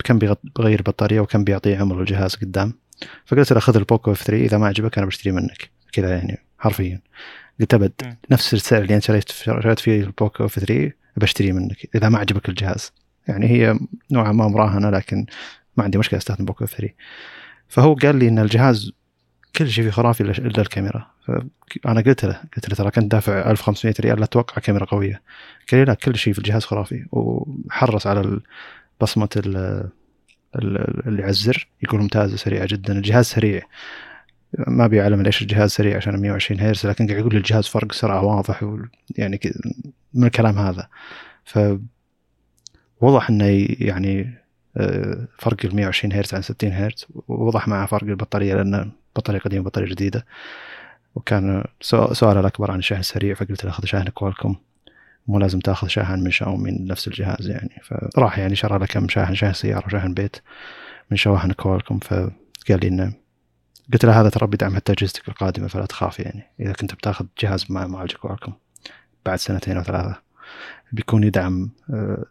[0.05, 2.73] كم بيغط- بغير البطارية وكم بيعطيه عمر الجهاز قدام.
[3.27, 5.71] فقلت له خذ البوكو F3 إذا ما عجبك أنا بشتري منك.
[5.93, 7.01] كذا يعني حرفيا.
[7.61, 8.17] قلت أبد مم.
[8.31, 11.77] نفس السعر اللي أنت شريت شريت فيه البوكو F3 بشتريه منك.
[11.95, 12.93] إذا ما عجبك الجهاز.
[13.29, 13.79] يعني هي
[14.11, 15.27] نوعا ما مراهنة لكن
[15.77, 16.95] ما عندي مشكلة أستخدم بوكو F3
[17.69, 18.93] فهو قال لي إن الجهاز
[19.57, 21.07] كل شيء فيه خرافي إلا الكاميرا.
[21.85, 25.23] فانا قلت له قلت له ترى كنت دافع 1500 ريال لا أتوقع كاميرا قوية.
[25.73, 27.07] قال لي لا كل شيء في الجهاز خرافي.
[27.13, 28.41] وحرص على
[29.01, 29.89] بصمة ال-
[30.57, 32.93] ال- اللي على الزر يقول ممتازة سريعة جدا.
[32.93, 33.63] الجهاز سريع.
[34.59, 38.25] ما بيعلم ليش الجهاز سريع عشان 120 هرتز لكن قاعد يقول لي الجهاز فرق سرعة
[38.25, 38.65] واضح
[39.17, 39.41] يعني
[40.15, 40.89] من الكلام هذا.
[41.45, 41.59] ف
[43.03, 44.35] وضح إنه يعني
[44.77, 47.07] آه، فرق ال 120 هرتز عن 60 هرتز.
[47.29, 50.27] ووضح معه فرق البطارية لأن بطارية قديمة وبطارية جديدة.
[51.15, 54.57] وكان سؤ- سؤال الأكبر عن الشحن السريع فقلت له خذ شاحن كوالكوم.
[55.27, 57.71] مو لازم تاخذ شاحن من شاومي من نفس الجهاز يعني.
[58.15, 60.37] فراح يعني شرى له كم شاحن شاحن سيارة وشاحن بيت
[61.11, 61.99] من شواحن كوالكوم.
[61.99, 62.31] فقال
[62.81, 63.13] لي إنه
[63.93, 66.43] قلت له هذا ترى بيدعم حتى اجهزتك القادمة فلا تخاف يعني.
[66.61, 68.55] إذا كنت بتاخذ جهاز مع معالج كوالكوم
[69.27, 70.32] بعد سنتين أو ثلاثة.
[70.93, 72.25] بيكون يدعم آه،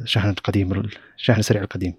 [0.00, 1.94] الشحن القديم الشحن السريع القديم.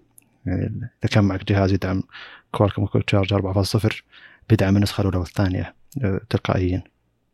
[0.45, 2.03] يعني إذا كان معك جهاز يدعم
[2.51, 4.03] كوالكوم Quick Charge 4.0
[4.49, 6.83] بيدعم النسخة الأولى والثانية آه، تلقائيا.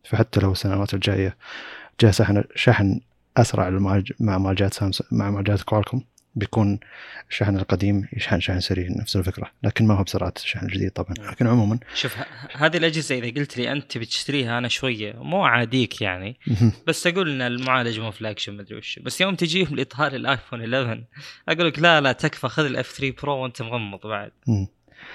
[0.03, 1.37] فحتى لو السنوات الجاية
[2.01, 2.11] جاء
[2.55, 3.01] شحن
[3.37, 3.69] أسرع
[4.19, 6.03] مع معالجات سامسونج مع معالجات كوالكوم
[6.35, 6.79] بيكون
[7.29, 9.51] الشحن القديم يشحن شحن سريع نفس الفكرة.
[9.63, 11.13] لكن ما هو بسرعة الشحن الجديد طبعا.
[11.31, 11.79] لكن عموما.
[11.95, 16.37] شوف ه- هذه الأجهزة إذا قلت لي أنت بتشتريها أنا شوية مو عاديك يعني
[16.87, 18.99] بس أقول إن المعالج مو flag ما أدري وش.
[18.99, 21.03] بس يوم تجيهم لإطار الآيفون 11
[21.49, 24.31] أقول لك لا لا تكفى خذ ال F3 Pro وأنت مغمض بعد.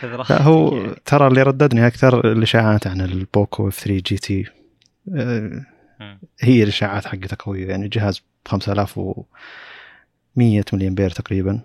[0.02, 0.94] لا هو يعني.
[1.04, 4.44] ترى اللي رددني أكثر الإشاعات عن البوكو F3 GT.
[6.40, 7.68] هي الإشاعات حقتها قوية.
[7.68, 8.22] يعني جهاز ب
[10.40, 11.60] 5100 ملي امبير تقريبا.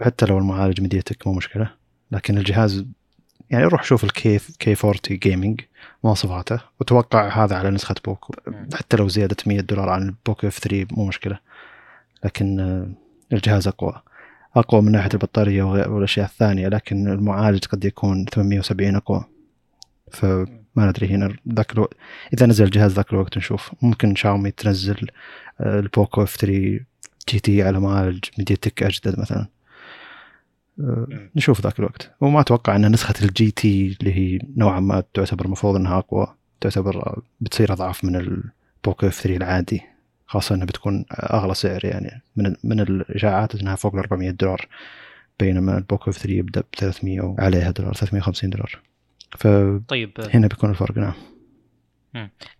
[0.00, 1.70] حتى لو المعالج ميدياتك مو مشكلة.
[2.12, 2.84] لكن الجهاز
[3.50, 5.60] يعني روح شوف ال K K40 Gaming
[6.04, 8.34] مواصفاته وتوقع هذا على نسخة بوكو.
[8.74, 11.38] حتى لو زيادة 100 دولار عن البوكو F3 مو مشكلة.
[12.24, 12.88] لكن آه،
[13.32, 14.02] الجهاز أقوى.
[14.56, 16.68] أقوى من ناحية البطارية والأشياء الثانية.
[16.68, 19.24] لكن المعالج قد يكون 870 أقوى.
[20.12, 21.94] فما ندري هنا ذاك الوقت
[22.34, 23.70] إذا نزل الجهاز ذاك الوقت نشوف.
[23.82, 25.06] ممكن شاومي تنزل
[25.60, 29.46] آه، البوكو F3 GT على معالج ميدياتك أجدد مثلا.
[30.78, 31.30] مم.
[31.36, 32.10] نشوف ذاك الوقت.
[32.20, 37.22] وما أتوقع إن نسخة ال GT اللي هي نوعا ما تعتبر المفروض إنها أقوى تعتبر
[37.40, 39.82] بتصير اضعف من البوكو F3 العادي
[40.26, 42.22] خاصة إنها بتكون أغلى سعر يعني.
[42.36, 44.68] من من الإشاعات إنها فوق ال 400 دولار
[45.40, 48.78] بينما البوكو F3 يبدأ ب 300 عليها دولار 350 دولار.
[49.38, 50.10] فهنا طيب.
[50.34, 51.14] بيكون الفرق نعم.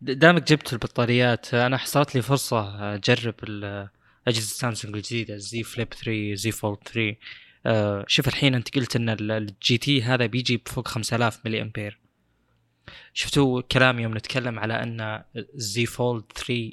[0.02, 3.88] دامك جبت البطاريات أنا حصلت لي فرصة أجرب ال-
[4.28, 7.16] أجهزة سامسونج الجديدة زي Flip 3 زي Fold 3
[7.66, 11.98] آه، شوف الحين أنت قلت إن ال- ال GT هذا بيجي بفوق 5000 ملي امبير
[13.14, 16.72] شفتوا كلام يوم نتكلم على إن الزي فولد 3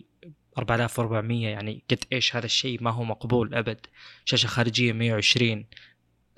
[0.57, 3.79] 4400 يعني قد إيش هذا الشيء ما هو مقبول أبد.
[4.25, 5.65] شاشة خارجية 120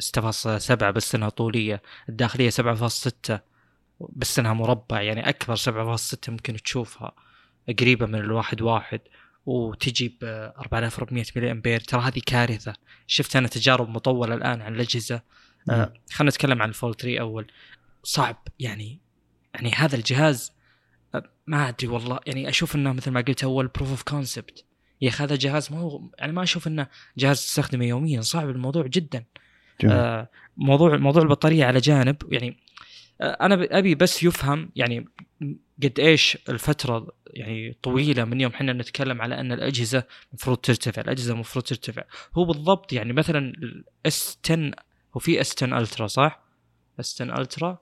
[0.02, 1.82] 6.7 بس إنها طولية.
[2.10, 3.40] الداخلية 7.6
[4.00, 7.12] بس إنها مربع يعني أكبر 7.6 ممكن تشوفها
[7.80, 9.00] قريبة من الواحد واحد.
[9.48, 11.80] وتجي ب 4400 ملي أمبير.
[11.80, 12.74] ترى هذه كارثة.
[13.08, 15.22] شفت أنا تجارب مطولة الآن عن الأجهزة.
[15.70, 15.94] آه.
[16.12, 17.48] خلينا نتكلم عن ال Fold 3 أول.
[18.04, 18.48] صعب.
[18.60, 19.00] يعني
[19.54, 20.52] يعني هذا الجهاز
[21.16, 22.20] آه، ما أدري والله.
[22.26, 24.66] يعني أشوف إنه مثل ما قلت أول proof of concept
[25.02, 26.88] يا أخي هذا جهاز ما هو يعني ما أشوف إنه
[27.18, 28.22] جهاز تستخدمه يوميا.
[28.22, 29.24] صعب الموضوع جدا.
[29.82, 29.96] جميل.
[29.96, 32.34] آه، موضوع موضوع البطارية على جانب.
[32.34, 32.58] يعني
[33.22, 35.06] أنا أبي بس يفهم يعني
[35.84, 41.34] قد إيش الفترة يعني طويلة من يوم إحنا نتكلم على أن الأجهزة المفروض ترتفع الأجهزة
[41.34, 42.04] المفروض ترتفع.
[42.38, 44.72] هو بالضبط يعني مثلا ال S10
[45.16, 46.44] هو في S10 Ultra صح؟
[47.00, 47.78] S10 Ultra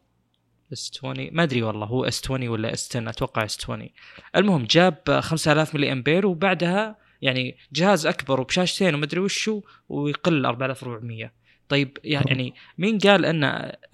[0.73, 3.89] S20 ما أدري والله هو S20 ولا S10 أتوقع S20
[4.35, 11.31] المهم جاب 5000 ملي أمبير وبعدها يعني جهاز أكبر وبشاشتين ومدري وشو ويقل 4400
[11.69, 13.43] طيب يعني مين قال أن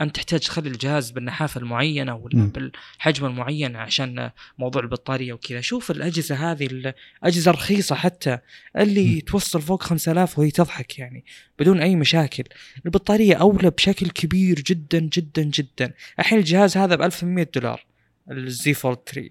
[0.01, 2.51] انت تحتاج تخلي الجهاز بالنحافة المعينة ولا.
[2.51, 8.37] بالحجم المعين عشان موضوع البطارية وكذا شوف الأجهزة هذه الأجهزة الرخيصه حتى
[8.77, 9.19] اللي مم.
[9.19, 11.25] توصل فوق 5000 وهي تضحك يعني
[11.59, 12.43] بدون أي مشاكل
[12.85, 17.85] البطارية أولى بشكل كبير جدا جدا جدا الحين الجهاز هذا ب 1100 دولار
[18.31, 19.29] الزي فولد 3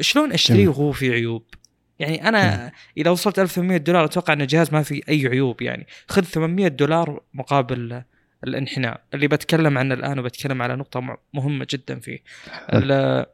[0.00, 0.68] شلون أشتريه.
[0.68, 1.44] وهو فيه عيوب
[1.98, 5.86] يعني أنا إذا وصلت 1100 دولار أتوقع إن الجهاز ما فيه أي عيوب يعني.
[6.08, 8.02] خذ 800 دولار مقابل
[8.44, 9.00] الانحناء.
[9.14, 12.18] اللي بتكلم عنه الآن وبتكلم على نقطة مهمة جدا فيه.
[12.72, 13.26] ال-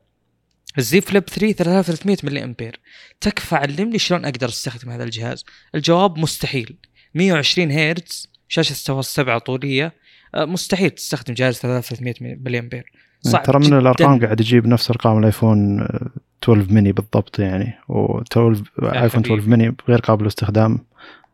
[0.78, 2.80] ال Z Flip 3 3300 ملي أمبير.
[3.20, 5.44] تكفى علمني شلون أقدر أستخدم هذا الجهاز؟
[5.74, 6.76] الجواب مستحيل.
[7.14, 9.92] 120 هرتز شاشة 6.7 طولية.
[10.34, 12.92] آه، مستحيل تستخدم جهاز 3300 ملي أمبير.
[13.20, 13.78] صعب ترى من جداً.
[13.78, 16.10] الأرقام قاعد يجيب نفس أرقام الآيفون آه،
[16.44, 18.38] 12 ميني بالضبط يعني و12
[18.82, 19.40] ايفون حبيبي.
[19.40, 20.78] 12 ميني غير قابل للاستخدام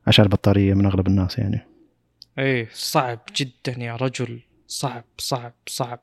[0.07, 1.61] عشان البطارية من أغلب الناس يعني.
[2.39, 4.41] إيه صعب جدا يا رجل.
[4.67, 6.01] صعب صعب صعب.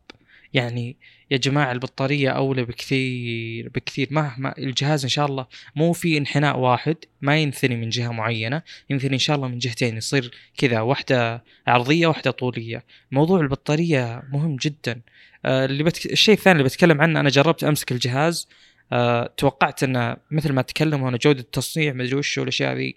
[0.53, 0.97] يعني
[1.31, 4.07] يا جماعة البطارية أولى بكثير بكثير.
[4.11, 9.13] مهما الجهاز إن شاء الله مو في انحناء واحد ما ينثني من جهة معينة ينثني
[9.13, 9.97] إن شاء الله من جهتين.
[9.97, 12.83] يصير كذا واحدة عرضية واحدة طولية.
[13.11, 15.01] موضوع البطارية مهم جدا.
[15.45, 16.05] اللي بتك...
[16.11, 18.47] الشيء الثاني اللي بتكلم عنه أنا جربت أمسك الجهاز
[18.91, 22.95] آه توقعت أنه مثل ما تكلموا أنا جودة التصنيع مدري وش والأشياء ذي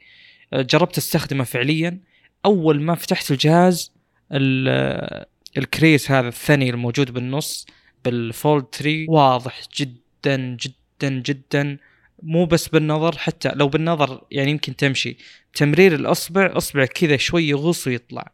[0.53, 1.99] آه جربت أستخدمه فعليا.
[2.45, 3.93] أول ما فتحت الجهاز
[4.33, 5.25] ال-
[5.57, 7.67] الكريس هذا الثاني الموجود بالنص
[8.05, 11.79] بالفولد 3 واضح جدا جدا جدا.
[12.23, 15.17] مو بس بالنظر حتى لو بالنظر يعني يمكن تمشي.
[15.55, 18.33] تمرير الأصبع اصبع كذا شوي يغوص ويطلع.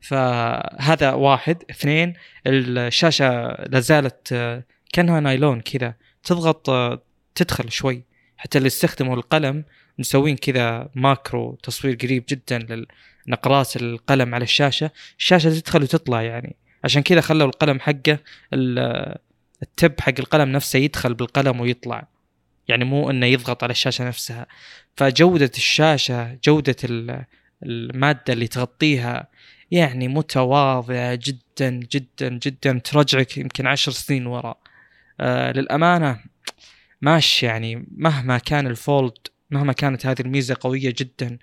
[0.00, 1.64] فهذا واحد.
[1.70, 2.14] اثنين
[2.46, 5.94] الشاشة لازالت آه، كأنها نايلون كذا.
[6.24, 7.02] تضغط آه،
[7.34, 8.02] تدخل شوي.
[8.36, 9.64] حتى اللي استخدموا القلم
[9.98, 12.86] مسوين كذا ماكرو تصوير قريب جدا
[13.26, 14.90] لنقرات القلم على الشاشة.
[15.18, 16.56] الشاشة تدخل وتطلع يعني.
[16.84, 18.18] عشان كذا خلوا القلم حقه
[19.62, 22.06] التب حق القلم نفسه يدخل بالقلم ويطلع.
[22.68, 24.46] يعني مو إنه يضغط على الشاشة نفسها.
[24.96, 26.76] فجودة الشاشة جودة
[27.62, 29.26] المادة اللي تغطيها
[29.70, 34.58] يعني متواضعه جدا جدا جدا ترجعك يمكن عشر سنين وراء.
[35.20, 36.20] آه للأمانة
[37.02, 39.12] ماشي يعني مهما كان ال Fold
[39.50, 41.38] مهما كانت هذه الميزة قوية جدا.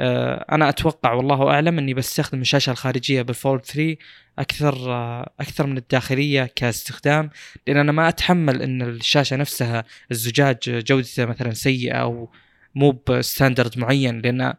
[0.00, 3.96] آه أنا أتوقع والله أعلم إني بستخدم الشاشة الخارجية بال Fold 3
[4.38, 7.30] أكثر آه أكثر من الداخلية كاستخدام
[7.66, 12.30] لأن أنا ما أتحمل إن الشاشة نفسها الزجاج جودته مثلا سيئة أو
[12.74, 14.54] مو ب standard معين لأن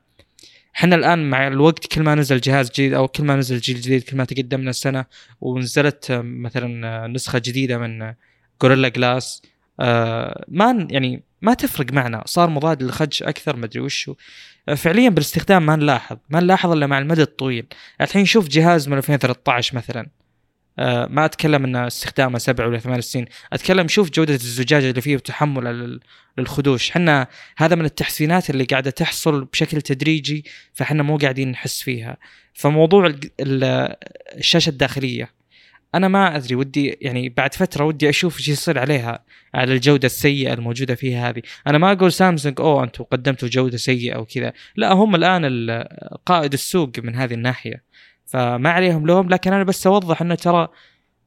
[0.77, 4.03] إحنا الآن مع الوقت كل ما نزل جهاز جديد أو كل ما نزل جيل جديد
[4.03, 5.05] كل ما تقدمنا السنة
[5.41, 8.13] ونزلت مثلا نسخة جديدة من
[8.61, 9.41] جوريلا جلاس
[9.79, 12.23] آه ما يعني ما تفرق معنا.
[12.25, 14.15] صار مضاد للخدش أكثر ما أدري وشو.
[14.69, 16.17] آه فعليا بالاستخدام ما نلاحظ.
[16.29, 17.65] ما نلاحظ إلا مع المدى الطويل.
[18.01, 20.01] الحين شوف جهاز من 2013 مثلا.
[20.01, 20.16] آه
[21.09, 23.25] ما أتكلم إن استخدامه سبع ولا ثمان سنين.
[23.53, 25.99] أتكلم شوف جودة الزجاجه اللي فيه وتحمله
[26.37, 32.17] للخدوش حنا هذا من التحسينات اللي قاعدة تحصل بشكل تدريجي فحنا مو قاعدين نحس فيها.
[32.53, 35.37] فموضوع الشاشة الداخلية
[35.95, 39.23] أنا ما أدري ودي يعني بعد فترة ودي أشوف إيش يصير عليها
[39.53, 41.41] على الجودة السيئة الموجودة فيها هذه.
[41.67, 44.53] أنا ما أقول سامسونج أوه أنتم قدمتوا جودة سيئة أو كذا.
[44.75, 45.69] لا هم الآن
[46.25, 47.83] قائد السوق من هذه الناحية.
[48.27, 50.67] فما عليهم لوم لكن أنا بس أوضح إنه ترى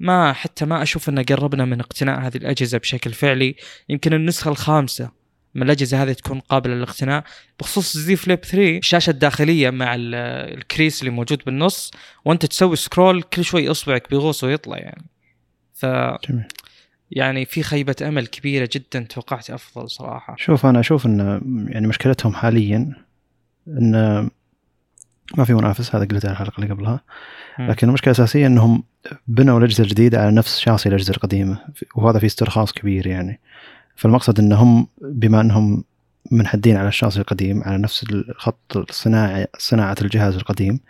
[0.01, 3.55] ما حتى ما أشوف انه قربنا من اقتناء هذه الأجهزة بشكل فعلي.
[3.89, 5.11] يمكن النسخة الخامسة
[5.55, 7.25] من الأجهزة هذه تكون قابلة للاقتناء
[7.61, 11.91] بخصوص زي فليب 3 الشاشة الداخلية مع الكريس اللي موجود بالنص.
[12.25, 15.07] وأنت تسوي سكرول كل شوي اصبعك بيغوص ويطلع يعني.
[15.75, 15.87] ف
[16.29, 16.45] جميل.
[17.11, 20.37] يعني في خيبة أمل كبيرة جدا توقعت أفضل صراحة.
[20.39, 22.97] شوف أنا أشوف إن يعني مشكلتهم حاليا
[23.69, 24.31] إن
[25.37, 27.01] ما في منافس هذا قلتها الحلقة اللي قبلها.
[27.59, 28.83] لكن المشكلة الأساسية إنهم
[29.29, 31.59] بنوا الاجهزه الجديده على نفس شاصي الاجهزه القديمه
[31.95, 33.41] وهذا في استرخاص كبير يعني.
[33.97, 35.85] فالمقصد إنهم بما إنهم
[36.31, 40.81] منحدين على الشاصي القديم على نفس الخط الصناعي صناعة الجهاز القديم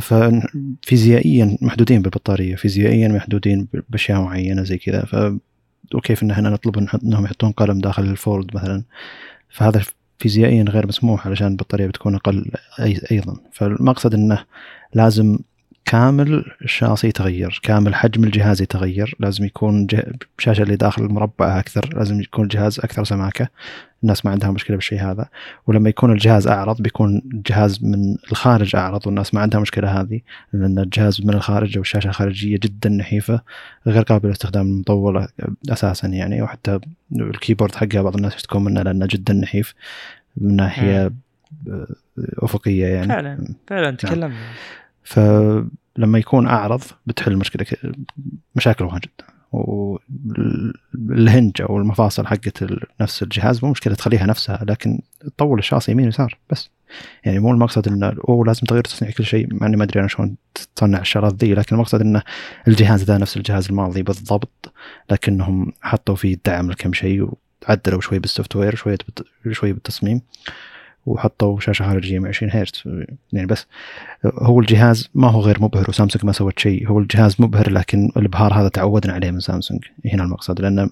[0.00, 5.04] ففيزيائيا محدودين بالبطارية فيزيائيا محدودين بأشياء معينة زي كذا.
[5.04, 5.16] ف
[5.94, 8.82] وكيف ان إحنا نطلب إنهم يحطون قلم داخل الفولد مثلا.
[9.48, 9.82] فهذا
[10.18, 12.50] فيزيائيا غير مسموح علشان البطارية بتكون أقل
[13.10, 13.36] أيضا.
[13.52, 14.44] فالمقصد إنه
[14.94, 15.38] لازم
[15.86, 19.86] كامل الشاصي يتغير كامل حجم الجهاز يتغير لازم يكون
[20.38, 23.48] الشاشة اللي داخل مربعة أكثر لازم يكون الجهاز أكثر سماكة.
[24.02, 25.28] الناس ما عندها مشكلة بالشيء هذا.
[25.66, 30.20] ولما يكون الجهاز أعرض بيكون الجهاز من الخارج أعرض والناس ما عندها مشكلة هذه
[30.52, 33.40] لأن الجهاز من الخارج أو الشاشة الخارجية جدا نحيفة
[33.86, 35.28] غير قابلة للاستخدام المطولة
[35.70, 36.42] أساسا يعني.
[36.42, 36.80] وحتى
[37.12, 39.74] الكيبورد حقها بعض الناس يشتكون منه لأنه جدا نحيف
[40.36, 41.12] من ناحية
[42.38, 43.08] أفقية يعني.
[43.08, 43.54] فعلا.
[43.66, 43.96] فعلا نعم.
[43.96, 44.36] تكلمنا.
[45.06, 47.66] فلما يكون أعرض بتحل مشكله
[48.54, 49.10] مشاكل واجد.
[49.52, 52.64] والهنج أو المفاصل حقت
[53.00, 56.70] نفس الجهاز مو مشكلة تخليها نفسها لكن تطول الشاصي يمين ويسار بس.
[57.24, 60.08] يعني مو المقصد انه اوه لازم تغير تصنيع كل شيء مع إني ما أدري أنا
[60.08, 60.36] شلون
[60.76, 62.22] تصنع الشغلات ذي لكن المقصد انه
[62.68, 64.72] الجهاز ذا نفس الجهاز الماضي بالضبط
[65.10, 67.30] لكنهم حطوا فيه دعم لكم شيء
[67.68, 68.96] وعدلوا شوي بال software شوي
[69.52, 70.22] شوي بالتصميم.
[71.06, 72.82] وحطوا شاشة خارجية 120 هرتز
[73.32, 73.66] يعني بس.
[74.24, 76.88] هو الجهاز ما هو غير مبهر وسامسونج ما سوت شيء.
[76.88, 79.84] هو الجهاز مبهر لكن الابهار هذا تعودنا عليه من سامسونج.
[80.04, 80.90] هنا المقصد لأن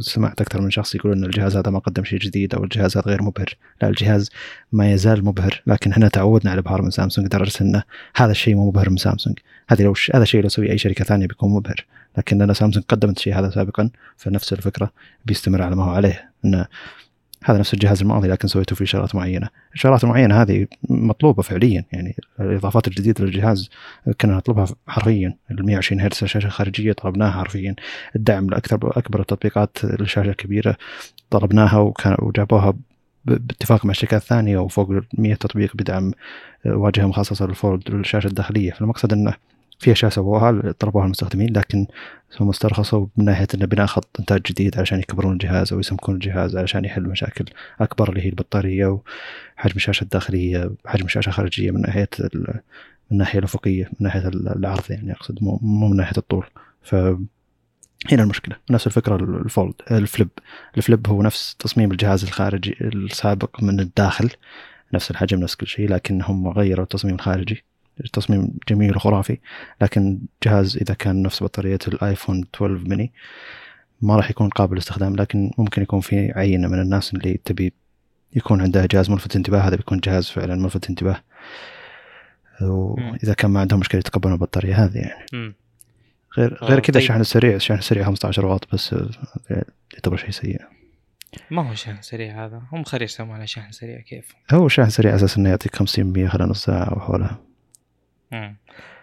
[0.00, 3.06] سمعت أكثر من شخص يقول إن الجهاز هذا ما قدم شيء جديد أو الجهاز هذا
[3.06, 3.54] غير مبهر.
[3.82, 4.30] لا الجهاز
[4.72, 7.82] ما يزال مبهر لكن إحنا تعودنا على الابهار من سامسونج لدرجة انه
[8.16, 9.38] هذا الشيء مو مبهر من سامسونج.
[9.68, 10.10] هذه لو ش...
[10.14, 11.84] هذا الشيء لو سوي أي شركة ثانية بيكون مبهر.
[12.18, 14.90] لكن لأن سامسونج قدمت الشيء هذا سابقا فنفس الفكرة
[15.26, 16.30] بيستمر على ما هو عليه.
[16.44, 16.66] انه
[17.44, 19.48] هذا نفس الجهاز الماضي لكن سويته فيه شغلات معينة.
[19.74, 23.70] الشغلات المعينه هذه مطلوبة فعليا يعني الإضافات الجديدة للجهاز
[24.20, 25.36] كنا نطلبها حرفيا.
[25.50, 27.74] ال 120 هرتز الشاشه الخارجية طلبناها حرفيا.
[28.16, 30.76] الدعم لاكثر أكبر التطبيقات للشاشة الكبيرة
[31.30, 32.74] طلبناها وكان وجابوها
[33.24, 36.12] باتفاق مع الشركات الثانية وفوق 100 تطبيق بدعم
[36.66, 38.70] واجهة مخصصة للفولد للشاشة الداخلية.
[38.72, 39.34] فالمقصد إنه
[39.78, 41.86] في اشياء سووها طلبوها المستخدمين لكن
[42.40, 46.56] هم استرخصوا من ناحية انه بناء خط إنتاج جديد علشان يكبرون الجهاز أو يسمكون الجهاز
[46.56, 47.44] علشان يحل مشاكل
[47.80, 52.60] أكبر اللي هي البطارية وحجم الشاشة الداخلية حجم الشاشة الخارجية من ناحية من
[53.12, 56.46] الناحيه الأفقية من ناحية العرض يعني أقصد مو, من ناحية الطول.
[56.82, 56.94] ف
[58.12, 60.28] هنا المشكلة نفس الفكرة الفولد الفليب.
[60.76, 64.30] الفليب هو نفس تصميم الجهاز الخارجي السابق من الداخل
[64.94, 67.64] نفس الحجم نفس كل شيء لكن هم غيروا التصميم الخارجي.
[68.12, 69.38] تصميم جميل وخرافي
[69.82, 73.12] لكن جهاز إذا كان نفس بطارية الايفون 12 ميني
[74.02, 77.72] ما راح يكون قابل للاستخدام لكن ممكن يكون في عينة من الناس اللي تبي
[78.36, 81.22] يكون عندها جهاز ملفت انتباه هذا بيكون جهاز فعلا ملفت انتباه.
[82.60, 85.26] وإذا كان ما عندهم مشكلة يتقبلون البطارية هذه يعني.
[85.32, 85.54] مم.
[86.38, 87.02] غير آه، غير كذا طيب.
[87.02, 89.64] الشحن السريع الشحن السريع 15 واط بس آه،
[89.94, 90.60] يعتبر شيء سيء.
[91.50, 95.14] ما هو شحن سريع هذا؟ هم خير يسوون على شحن سريع كيف؟ هو شحن سريع
[95.14, 97.40] أساس إنه يعطيك 50% خلال نص ساعة أو حولها.
[98.34, 98.56] مم.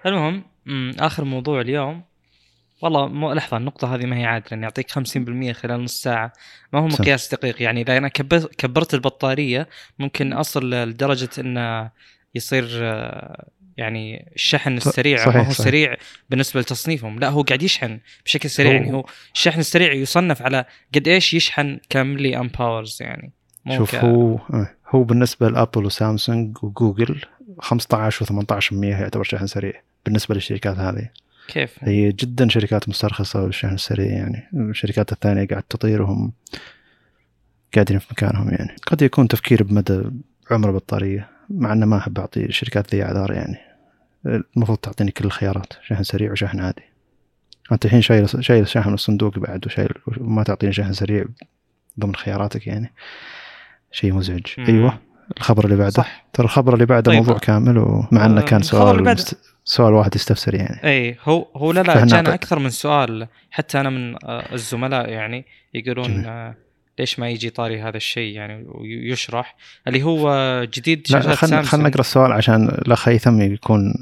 [0.06, 0.92] المهم مم.
[1.00, 2.02] آخر موضوع اليوم
[2.82, 6.34] والله مو لحظة النقطة هذه ما هي عادلة إني يعطيك 50% خلال نص ساعة
[6.74, 6.88] ما هو.
[6.88, 9.68] مقياس دقيق يعني إذا أنا كبر- كبرت البطارية
[10.00, 11.90] ممكن أصل لدرجة انه
[12.36, 12.66] يصير
[13.78, 15.66] يعني الشحن السريع صحيح، ما هو صحيح.
[15.66, 15.96] سريع
[16.30, 20.66] بالنسبة لتصنيفهم لا هو قاعد يشحن بشكل سريع يعني هو الشحن السريع يصنف على
[20.96, 23.32] قد إيش يشحن كملي أمباورز يعني
[23.66, 27.22] مو شوف هو آه، هو بالنسبة لأبل وسامسونج وجوجل
[27.60, 29.74] 15 و18% يعتبر شحن سريع
[30.06, 31.10] بالنسبة للشركات هذه.
[31.48, 34.50] كيف؟ هي جدا شركات مسترخصة بالشحن السريع يعني.
[34.54, 36.34] الشركات الثانية قاعد تطير وهم
[37.76, 38.76] قاعدين في مكانهم يعني.
[38.88, 40.02] قد يكون تفكير بمدى
[40.52, 43.58] عمر البطاريه مع إنه ما أحب أعطي الشركات ذي أعذار يعني.
[44.26, 46.84] المفروض تعطيني كل الخيارات شحن سريع وشحن عادي.
[47.72, 51.26] أنت الحين شايل شايل شحن من الصندوق بعد وشايل وما تعطيني شحن سريع
[52.00, 52.94] ضمن خياراتك يعني.
[53.92, 54.42] شيء مزعج.
[54.60, 55.00] أيوه.
[55.38, 55.90] الخبر اللي بعده.
[55.90, 56.26] صح.
[56.34, 57.20] ترى الخبر اللي بعده طيب.
[57.20, 59.38] موضوع كامل ومع إنه آه، كان سؤال مست...
[59.64, 60.84] سؤال واحد يستفسر يعني.
[60.84, 63.28] اي هو هو لا لا جانا أكثر من سؤال.
[63.52, 66.26] حتى أنا من آه، الزملاء يعني يقولون جميل.
[66.28, 66.56] آه،
[67.00, 69.56] ليش ما يجي طاري هذا الشيء يعني ويشرح.
[69.88, 70.28] اللي هو
[70.74, 73.94] جديد لا شاشات خلينا نقرأ السؤال عشان الأخ هيثم يكون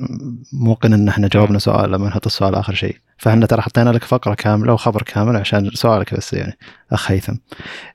[0.54, 2.96] موقن إن إحنا جاوبنا سؤال لما نحط السؤال آخر شيء.
[3.18, 6.58] فإحنا ترى حطينا لك فقرة كاملة وخبر كامل عشان سؤالك بس يعني
[6.92, 7.34] أخ هيثم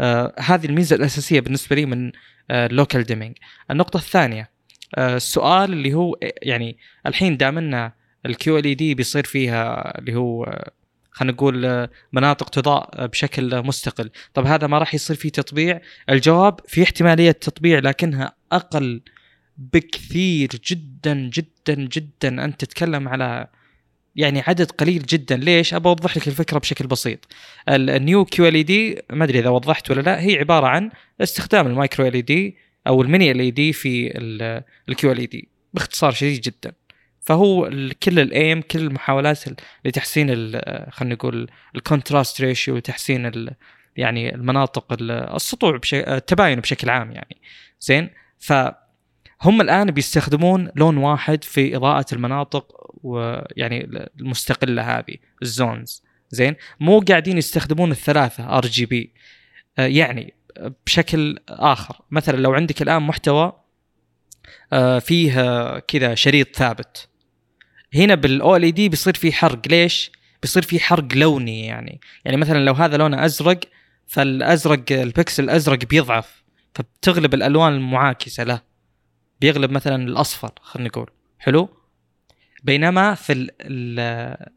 [0.02, 2.12] آه هذه الميزة الأساسية بالنسبة لي من
[2.52, 3.36] ال local dimming
[3.72, 4.50] النقطة الثانية
[4.96, 7.94] آه السؤال اللي هو يعني الحين دامنا
[8.26, 10.72] ال QLED بيصير فيها اللي هو آه،
[11.12, 14.10] خلينا نقول آه، مناطق تضاء بشكل مستقل.
[14.34, 19.02] طب هذا ما راح يصير فيه تطبيع؟ الجواب في احتمالية تطبيع لكنها أقل
[19.58, 22.46] بكثير جدا جدا جدا.
[22.46, 23.48] أنت تتكلم على
[24.16, 25.38] يعني عدد قليل جدا.
[25.38, 27.28] ليش؟ ابى أوضح لك الفكرة بشكل بسيط.
[27.70, 30.92] ال- ال Neo QLED ما أدري إذا وضحت ولا لا هي عبارة عن
[31.22, 32.58] استخدام ال micro LED
[32.88, 36.72] أو ال mini LED في ال QLED باختصار شديد جدا.
[37.22, 37.70] فهو
[38.04, 40.28] كل الايم كل المحاولات ال- لتحسين
[40.92, 43.48] خلينا نقول ال contrast ratio وتحسين
[43.98, 45.94] يعني المناطق ال- السطوع بش...
[45.94, 47.38] التباين بشكل عام يعني.
[47.80, 48.10] زين؟
[49.42, 56.04] فهم الآن بيستخدمون لون واحد في إضاءة المناطق ويعني المستقلة هذه ال zones.
[56.30, 59.14] زين؟ مو قاعدين يستخدمون الثلاثة RGB.
[59.78, 60.34] يعني
[60.86, 61.96] بشكل آخر.
[62.12, 63.54] مثلا لو عندك الآن محتوى
[64.74, 67.08] آه، فيه آه، كذا شريط ثابت.
[67.96, 69.68] هنا بال OLED بيصير في حرق.
[69.68, 70.12] ليش؟
[70.42, 72.02] بيصير في حرق لوني يعني.
[72.26, 73.60] يعني مثلا لو هذا لونه أزرق
[74.08, 78.75] فالأزرق البكسل الأزرق بيضعف فبتغلب الألوان المعاكسة له.
[79.46, 81.10] بيغلب مثلا الأصفر خلينا نقول.
[81.40, 81.70] حلو؟
[82.64, 83.96] بينما في ال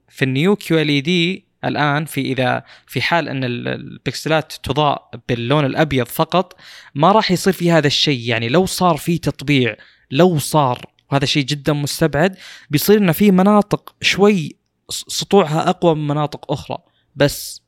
[0.08, 6.56] في ال Neo QLED الآن في إذا في حال أن البكسلات تضاء باللون الأبيض فقط
[6.94, 8.28] ما راح يصير في هذا الشيء.
[8.28, 9.76] يعني لو صار في تطبيع
[10.10, 12.36] لو صار وهذا شيء جدا مستبعد
[12.70, 14.56] بيصير ان في مناطق شوي
[14.90, 16.78] سطوعها أقوى من مناطق أخرى.
[17.16, 17.62] بس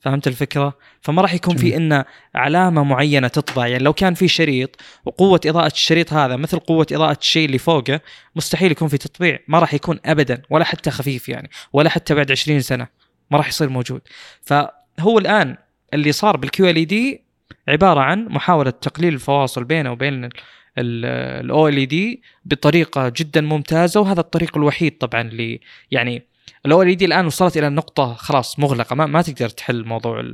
[0.00, 3.66] فهمت الفكرة؟ فما راح يكون في إنه علامة معينة تطبع.
[3.66, 8.00] يعني لو كان في شريط وقوة إضاءة الشريط هذا مثل قوة إضاءة الشيء اللي فوقه
[8.36, 9.38] مستحيل يكون في تطبيع.
[9.48, 12.86] ما راح يكون ابدا ولا حتى خفيف يعني ولا حتى بعد 20 سنة.
[13.30, 14.00] ما راح يصير موجود.
[14.42, 15.56] فهو الآن
[15.94, 17.22] اللي صار بالكيو إل دي
[17.68, 20.28] عبارة عن محاولة تقليل الفواصل بينه وبين
[20.78, 26.27] الاو ال دي بطريقة جدا ممتازة وهذا الطريق الوحيد طبعا اللي يعني
[26.66, 30.24] ال OLED الآن وصلت إلى النقطه خلاص مغلقة ما, ما تقدر تحل موضوع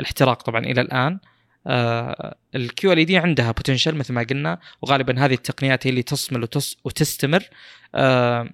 [0.00, 1.18] الاحتراق طبعا إلى الآن.
[2.54, 7.42] ال QLED عندها potential مثل ما قلنا وغالبا هذه التقنيات هي اللي تصمل وتص وتستمر.
[7.94, 8.50] آه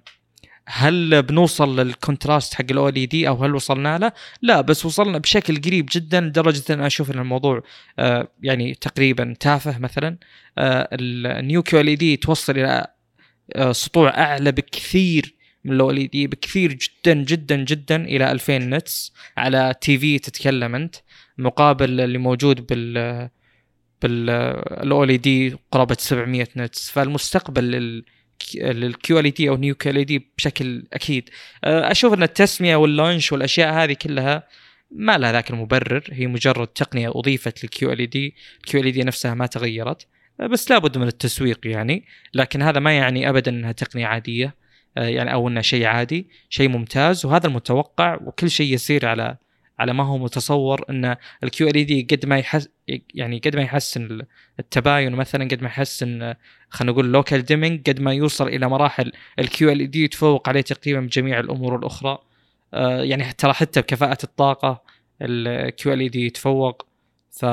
[0.67, 4.11] هل بنوصل لل contrast حق ال OLED أو هل وصلنا له؟
[4.41, 7.63] لا بس وصلنا بشكل قريب جدا لدرجة أن أشوف إن الموضوع
[7.99, 10.17] آه يعني تقريبا تافه مثلا.
[10.57, 12.87] آه ال Neo QLED توصل إلى
[13.55, 15.35] آه سطوع أعلى بكثير
[15.65, 20.95] من ال OLED بكثير جدا جدا جدا إلى 2000 nits على TV تتكلم أنت
[21.37, 23.29] مقابل اللي موجود بال
[24.01, 26.89] بال OLED قرابة 700 nits.
[26.89, 28.03] فالمستقبل
[28.55, 31.29] لل QLED أو Neo QLED بشكل أكيد.
[31.63, 34.47] أه، أشوف أن التسمية وال launch والأشياء هذه كلها
[34.91, 36.03] ما لها ذاك المبرر.
[36.11, 38.35] هي مجرد تقنية أضيفت لل QLED.
[38.57, 40.07] ال QLED نفسها ما تغيرت.
[40.39, 42.05] أه، بس لابد من التسويق يعني.
[42.33, 44.55] لكن هذا ما يعني ابدا أنها تقنية عادية.
[44.95, 49.37] يعني أو انها شيء عادي شيء ممتاز وهذا المتوقع وكل شيء يسير على
[49.79, 52.69] على ما هو متصور إن ال QLED قد ما يحس
[53.13, 54.21] يعني قد ما يحسن
[54.59, 56.33] التباين مثلا قد ما يحسن
[56.69, 61.39] خلينا نقول local dimming قد ما يوصل إلى مراحل ال OLED يتفوق عليه تقريبا بجميع
[61.39, 62.17] الأمور الأخرى.
[62.73, 66.85] آه يعني ترى حتى بكفاءة الطاقة ال QLED يتفوق
[67.31, 67.45] ف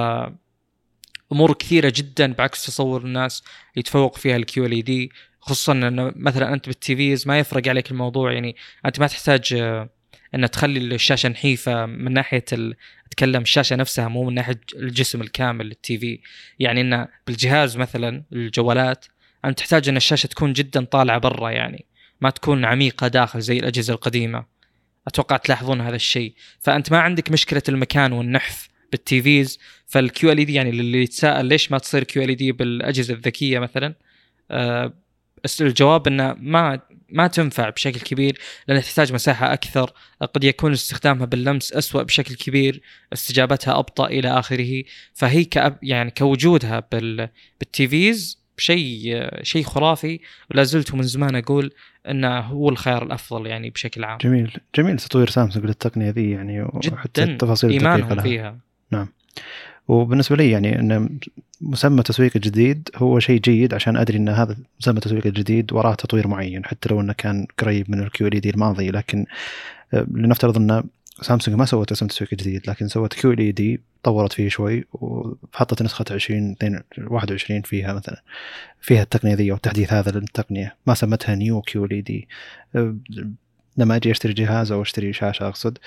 [1.32, 3.44] أمور كثيرة جدا بعكس تصور الناس
[3.76, 5.12] يتفوق فيها ال QLED
[5.42, 9.88] خصوصا انه مثلا أنت بال TVs ما يفرق عليك الموضوع يعني أنت ما تحتاج آه
[10.34, 12.74] ان تخلي الشاشة نحيفة من ناحية ال...
[13.06, 16.20] اتكلم الشاشة نفسها مو من ناحية الجسم الكامل لل TV
[16.58, 19.04] يعني انه بالجهاز مثلا الجوالات
[19.44, 21.84] أنت تحتاج إن الشاشة تكون جدا طالعة برا يعني
[22.20, 24.44] ما تكون عميقة داخل زي الأجهزة القديمة.
[25.06, 26.34] أتوقع تلاحظون هذا الشيء.
[26.60, 31.78] فأنت ما عندك مشكلة المكان والنحف بال TVs فال QLED يعني اللي يتساءل ليش ما
[31.78, 33.94] تصير QLED بالأجهزة الذكية مثلا؟
[34.50, 34.92] آه
[35.60, 38.38] الجواب إنه ما ما تنفع بشكل كبير
[38.68, 39.92] لانها تحتاج مساحة أكثر.
[40.34, 42.82] قد يكون استخدامها باللمس أسوأ بشكل كبير
[43.12, 44.82] استجابتها أبطأ إلى آخره.
[45.14, 47.28] فهي كأب يعني كوجودها بال
[47.60, 50.20] بال TVs شيء شيء خرافي.
[50.50, 51.72] ولا زلت من زمان أقول
[52.08, 54.18] إنه هو الخيار الأفضل يعني بشكل عام.
[54.18, 58.58] جميل جميل تطوير سامسونج للتقنية ذي يعني وحتى التفاصيل إيمانهم فيها.
[58.90, 59.08] نعم.
[59.88, 61.18] وبالنسبة لي يعني إن
[61.60, 66.28] مسمى تسويق جديد هو شيء جيد عشان أدري إن هذا مسمى تسويق الجديد وراه تطوير
[66.28, 68.90] معين حتى لو إنه كان قريب من ال QLED الماضي.
[68.90, 69.26] لكن
[69.94, 70.84] آه، لنفترض إن
[71.20, 76.56] سامسونج ما سوت اسم تسويق جديد لكن سوت QLED طورت فيه شوي وحطت نسخة 20
[76.98, 78.22] 21 فيها مثلا
[78.80, 80.76] فيها التقنية ذي أو التحديث هذا للتقنية.
[80.86, 82.28] ما سمتها Neo QLED.
[83.76, 85.78] لما أجي أشتري جهاز أو أشتري شاشة أقصد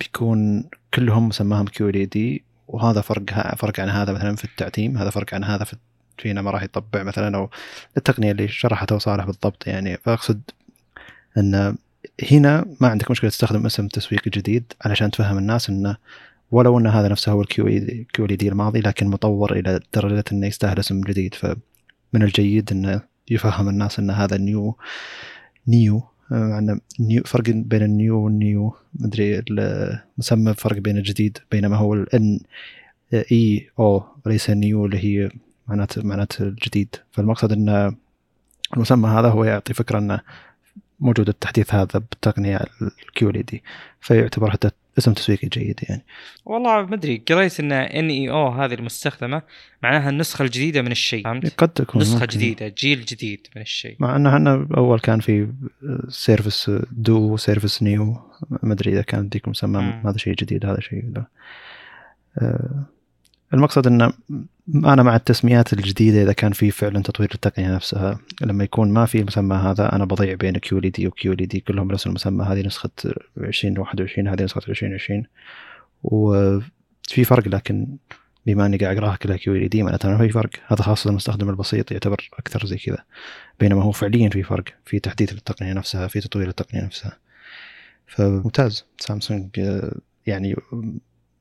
[0.00, 0.64] بيكون
[0.94, 2.44] كلهم مسماهم QLED.
[2.74, 5.76] وهذا فرق فرق عن هذا مثلا في التعتيم هذا فرق عن هذا في
[6.18, 7.50] إنه ما راح يطبع مثلا أو
[7.96, 9.96] التقنية اللي شرحتها وصالح بالضبط يعني.
[9.96, 10.40] فأقصد
[11.38, 11.76] إن
[12.32, 15.96] هنا ما عندك مشكلة تستخدم اسم تسويقي جديد علشان تفهم الناس انه
[16.50, 20.46] ولو إن هذا نفسه هو ال Q اي QLED الماضي لكن مطور إلى درجة إنه
[20.46, 21.34] يستاهل اسم جديد.
[21.34, 24.76] فمن الجيد انه يفهم الناس إن هذا Neo
[25.68, 31.76] Neo عندنا Neo فرق بين ال Neo وال New مدري المسمى فرق بين الجديد بينما
[31.76, 32.40] هو ال N
[33.14, 35.30] E O وليس New اللي هي
[35.68, 36.96] معناته معناته الجديد.
[37.12, 37.96] فالمقصد إن
[38.76, 40.20] المسمى هذا هو يعطي فكرة انه
[41.00, 43.62] موجود التحديث هذا بالتقنيه ال QLED
[44.00, 46.02] فيعتبر حتى اسم تسويقي جيد يعني.
[46.44, 49.42] والله ما أدري قريت إن N E O هذه المستخدمة
[49.82, 52.26] معناها النسخة الجديدة من الشيء فهمت؟ قد تكون نسخة ممكن.
[52.26, 53.96] جديدة جيل جديد من الشيء.
[54.00, 55.48] مع إنه إحنا أول كان في
[56.08, 58.16] Surface Duo Surface Neo
[58.62, 61.04] ما أدري إذا كان ذيك مسمى هذا شيء جديد هذا شيء
[62.38, 62.84] آه.
[63.54, 64.12] المقصد انه
[64.74, 69.20] أنا مع التسميات الجديدة إذا كان في فعلا تطوير التقنيه نفسها لما يكون ما في
[69.20, 72.90] المسمى هذا أنا بضيع بين QLED و QLED كلهم نفس المسمى هذه نسخة
[73.38, 75.24] 2021 هذه نسخة 2020
[76.02, 77.96] وفي فرق لكن
[78.46, 80.50] بما إني قاعد أقراها كلها QLED معناته ما في فرق.
[80.66, 83.04] هذا خاصة المستخدم البسيط يعتبر أكثر زي كذا.
[83.60, 87.18] بينما هو فعليا في فرق في تحديث للتقنية نفسها في تطوير التقنيه نفسها.
[88.06, 88.84] فممتاز.
[88.98, 89.60] سامسونج
[90.26, 90.56] يعني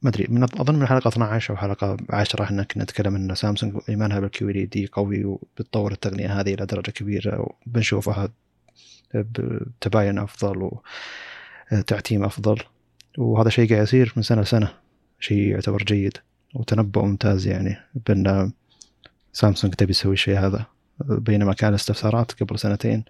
[0.04, 3.76] ما أدري من أظن من حلقه 12 أو حلقة 10 إحنا كنا نتكلم إن سامسونج
[3.90, 8.30] ايمانها بال QLED قوي وبتطور التقنية هذه إلى درجة كبيرة وبنشوفها
[9.14, 10.70] بتباين أفضل
[11.72, 12.60] وتعتيم أفضل.
[13.18, 14.72] وهذا شيء قاعد يصير من سنة لسنة
[15.20, 16.18] شيء يعتبر جيد
[16.56, 17.78] وتنبؤ ممتاز يعني
[18.08, 18.52] بأن
[19.34, 20.66] سامسونج تبي تسوي الشيء هذا.
[21.10, 23.04] بينما كان الاستفسارات قبل سنتين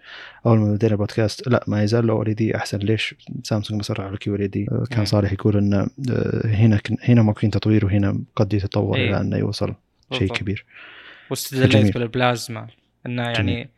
[0.46, 2.78] اول ما بدينا البودكاست لا ما يزال ال OLED أحسن.
[2.78, 5.88] ليش؟ سامسونج مصرة على ال QLED كان صالح يقول إن آه،
[6.44, 9.74] هنا هنا ممكن تطوير وهنا قد يتطور إلى انه يوصل
[10.12, 10.64] شيء كبير.
[11.30, 12.66] واستدليت بالبلازما
[13.06, 13.70] إنه يعني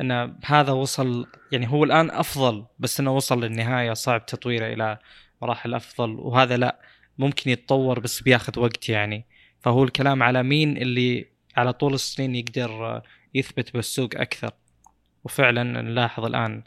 [0.00, 4.98] انه هذا وصل يعني هو الآن أفضل بس إنه وصل للنهاية صعب تطويره إلى
[5.42, 6.80] مراحل أفضل وهذا لا
[7.18, 9.24] ممكن يتطور بس بياخذ وقت يعني.
[9.60, 11.26] فهو الكلام على مين اللي
[11.56, 13.02] على طول السنين يقدر
[13.34, 14.50] يثبت بالسوق أكثر.
[15.24, 16.62] وفعلا نلاحظ الآن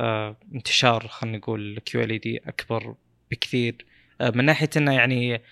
[0.00, 2.94] آه، انتشار خلينا نقول كيو ال دي أكبر
[3.30, 3.86] بكثير.
[4.20, 5.42] آه، من ناحية إنه يعني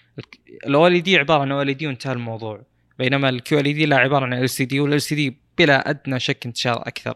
[0.66, 2.66] ال OLED عبارة عن OLED وانتهى الموضوع.
[2.98, 7.14] بينما ال QLED لا عبارة عن LCD وال LCD بلا أدنى شك انتشار أكثر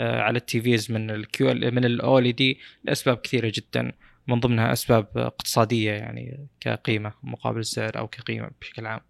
[0.00, 3.92] آه، على ال TVs من ال Q من ال OLED لأسباب كثيرة جدا
[4.28, 9.00] من ضمنها أسباب اقتصادية يعني كقيمة مقابل السعر أو كقيمة بشكل عام.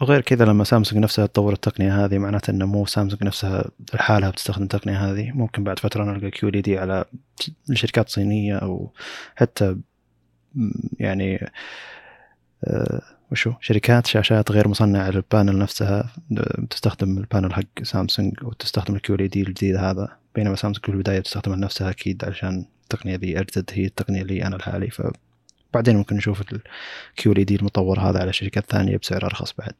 [0.00, 4.62] وغير كذا لما سامسونج نفسها تطور التقنية هذه معناته إنه مو سامسونج نفسها لحالها بتستخدم
[4.62, 5.32] التقنية هذه.
[5.32, 7.04] ممكن بعد فترة نلقى QLED على
[7.72, 8.92] شركات صينية أو
[9.36, 9.76] حتى
[11.00, 11.50] يعني
[12.64, 13.00] أه
[13.32, 16.12] وشو؟ شركات شاشات غير مصنعة لل panel نفسها
[16.70, 20.08] تستخدم ال panel حق سامسونج وتستخدم ال QLED الجديد هذا.
[20.34, 24.56] بينما سامسونج في البداية تستخدمها نفسها أكيد علشان التقنية ذي اجدد هي التقنية اللي أنا
[24.56, 25.02] الحالي ف
[25.74, 26.42] بعدين ممكن نشوف
[27.12, 29.72] ال QLED المطور هذا على شركات ثانية بسعر أرخص بعد.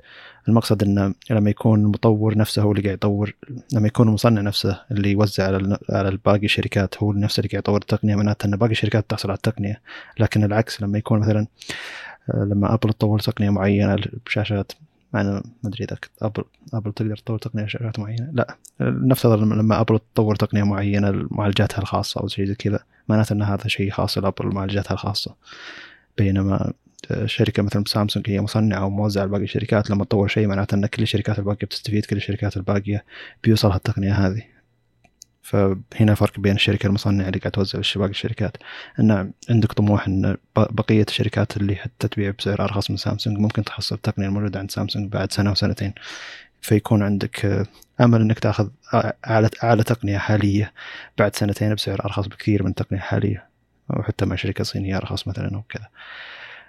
[0.48, 3.34] المقصد إنه لما يكون المطور نفسه هو اللي قاعد يطور
[3.72, 7.80] لما يكون المصنع نفسه اللي يوزع على على باقي الشركات هو نفسه اللي قاعد يطور
[7.80, 9.80] التقنية معناته إن باقي الشركات تحصل على التقنية.
[10.18, 11.46] لكن العكس لما يكون مثلا
[12.34, 13.96] لما ابل تطور تقنية معينة
[14.26, 14.72] بشاشات
[15.12, 16.44] مع ما أدري إذا ابل
[16.74, 18.28] ابل تقدر تطور تقنية شاشات معينة.
[18.32, 22.80] لا نفترض لما ابل تطور تقنية معينة لمعالجاتها الخاصة أو شيء زي كذا
[23.10, 25.36] معناته إن هذا شيء خاص لابل معالجاتها الخاصة.
[26.18, 26.72] بينما
[27.24, 29.90] شركة مثل سامسونج هي مصنعة وموزعة لباقي الشركات.
[29.90, 33.04] لما تطور شيء معناته إن كل الشركات الباقية بتستفيد كل الشركات الباقية
[33.44, 34.42] بيوصلها التقنية هذه.
[35.42, 38.56] فهنا فرق بين الشركة المصنعة اللي قاعد توزع باقي الشركات.
[39.00, 43.94] إن عندك طموح إن بقية الشركات اللي حتى تبيع بسعر أرخص من سامسونج ممكن تحصل
[43.94, 45.92] التقنية الموجودة عند سامسونج بعد سنة وسنتين.
[46.60, 47.66] فيكون عندك
[48.00, 48.68] أمل إنك تأخذ
[49.26, 50.72] أعلى أعلى تقنية حالية
[51.18, 53.46] بعد سنتين بسعر أرخص بكثير من التقنيه الحاليه
[53.90, 55.88] أو حتى مع شركة صينية أرخص مثلا أو كذا.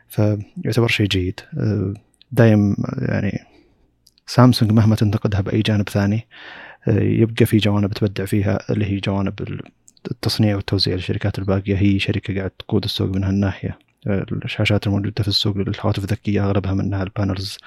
[0.08, 1.40] فيعتبر شيء جيد.
[2.32, 3.40] دايم يعني
[4.28, 6.28] سامسونج مهما تنتقدها بأي جانب ثاني
[6.88, 9.62] يبقى في جوانب تبدع فيها اللي هي جوانب
[10.12, 11.78] التصنيع والتوزيع للشركات الباقية.
[11.78, 13.80] هي شركة قاعد تقود السوق من هالناحية.
[14.08, 17.58] الشاشات الموجودة في السوق الهواتف الذكية أغلبها منها ال panels.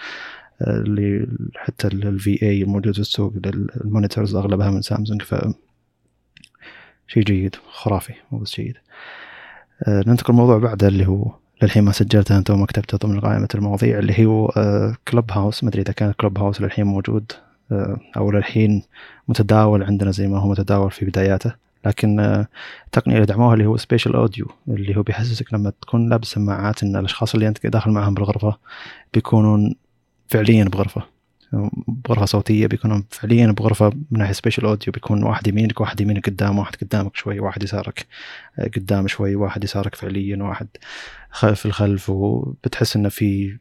[0.60, 1.26] اللي
[1.56, 5.34] حتى ال VA الموجود في السوق ال monitors أغلبها من سامسونج ف
[7.08, 8.76] شيء جيد خرافي مو بس جيد.
[9.82, 11.32] آه، ننتقل الموضوع بعده اللي هو
[11.62, 14.48] للحين ما سجلته أنت وما كتبته ضمن قائمة المواضيع اللي هو
[15.08, 17.32] Clubhouse ما أدري إذا كان Clubhouse للحين موجود
[17.72, 18.82] آه، أو للحين
[19.28, 21.64] متداول عندنا زي ما هو متداول في بداياته.
[21.86, 22.20] لكن
[22.86, 26.96] التقنية اللي دعموها اللي هو spatial audio اللي هو بيحسسك لما تكون لابس سماعات إن
[26.96, 28.56] الأشخاص اللي أنت داخل معهم بالغرفة
[29.14, 29.74] بيكونون
[30.28, 31.14] فعليا بغرفة.
[31.88, 36.58] بغرفة صوتية بيكونوا فعليا بغرفة من ناحية spatial audio بيكون واحد يمينك واحد يمينك قدام
[36.58, 38.06] واحد قدامك شوي واحد يسارك
[38.58, 40.68] آه، قدام شوي واحد يسارك فعليا واحد
[41.30, 43.58] خلف الخلف وبتحس إنه في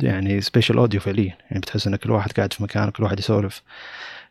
[0.00, 1.36] يعني spatial audio فعليا.
[1.50, 3.62] يعني بتحس إن كل واحد قاعد في مكانه كل واحد يسولف.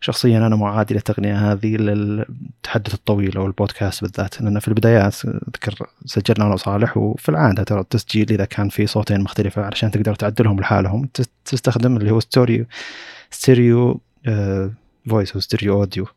[0.02, 4.42] شخصيا أنا معادي للتقنية هذه للتحدث الطويل أو البودكاست بالذات.
[4.42, 9.22] لأن في البدايات أذكر سجلنا أنا وصالح وفي العادة ترى التسجيل إذا كان في صوتين
[9.22, 11.10] مختلفة علشان تقدر تعدلهم لحالهم
[11.46, 12.66] تستخدم اللي هو stereo
[13.32, 14.02] stereo
[15.10, 16.08] voice أو stereo audio.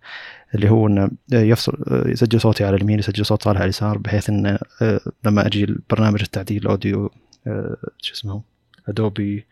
[0.55, 4.59] اللي هو إنه يفصل يسجل صوتي على اليمين يسجل صوت صالح على اليسار بحيث إنه
[4.83, 7.11] آه، لما أجي برنامج التعديل ال audio
[7.47, 8.43] آه، شو اسمه
[8.89, 9.47] Adobe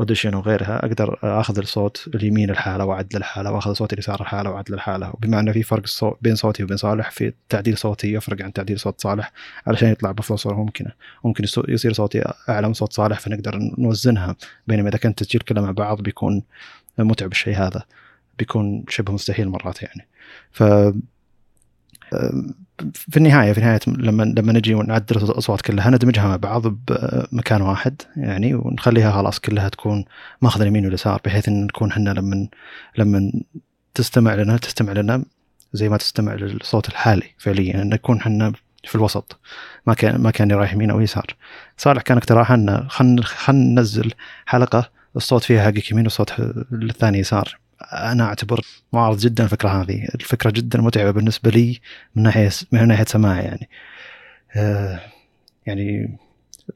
[0.00, 5.10] Audition وغيرها أقدر أخذ الصوت اليمين لحاله واعدل لحاله وأخذ صوت اليسار لحاله واعدل لحاله
[5.10, 8.80] وبما أنه في فرق الصوت بين صوتي وبين صالح في تعديل صوتي يفرق عن تعديل
[8.80, 9.32] صوت صالح
[9.66, 10.92] علشان يطلع بافضل صوره ممكنة.
[11.24, 14.36] ممكن يصير صوتي أعلى من صوت صالح فنقدر نوزنها
[14.66, 16.42] بينما إذا كنت تسجيل كلها مع بعض بيكون
[16.98, 17.82] متعب الشيء هذا
[18.38, 20.08] بيكون شبه مستحيل مرات يعني.
[20.52, 20.62] ف
[22.92, 28.02] في النهاية في نهايه لما لما نجي ونعدل الأصوات كلها ندمجها مع بعض بمكان واحد
[28.16, 30.04] يعني ونخليها خلاص كلها تكون
[30.42, 32.48] ماخذ اليمين واليسار بحيث إن نكون إحنا لما
[32.98, 33.32] لما
[33.94, 35.24] تستمع لنا تستمع لنا
[35.72, 38.52] زي ما تستمع للصوت الحالي فعليا إن نكون إحنا
[38.84, 39.40] في الوسط.
[39.86, 41.26] ما كان ما كان رايح يمين أو يسار.
[41.76, 44.12] صالح كان اقتراح انه خلينا خلينا ننزل
[44.46, 46.34] حلقة الصوت فيها حقك يمين والصوت
[46.72, 47.58] الثاني يسار.
[47.82, 48.60] أنا أعتبر
[48.92, 50.08] معارض جدا الفكرة هذه.
[50.14, 51.80] الفكرة جدا متعبة بالنسبة لي
[52.14, 53.68] من ناحية من ناحية سماع يعني.
[54.56, 55.00] آه
[55.66, 56.18] يعني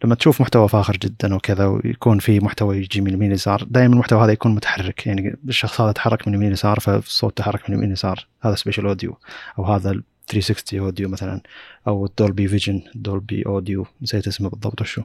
[0.04, 4.24] لما تشوف محتوى فاخر جدا وكذا ويكون في محتوى يجي من اليمين يسار دائما المحتوى
[4.24, 5.06] هذا يكون متحرك.
[5.06, 9.18] يعني الشخص هذا تحرك من اليمين يسار فالصوت تحرك من اليمين يسار هذا spatial audio
[9.58, 11.40] أو هذا 360 audio مثلا.
[11.86, 15.02] أو ال Dolby Vision Dolby Audio نسيت اسمه بالضبط وشو.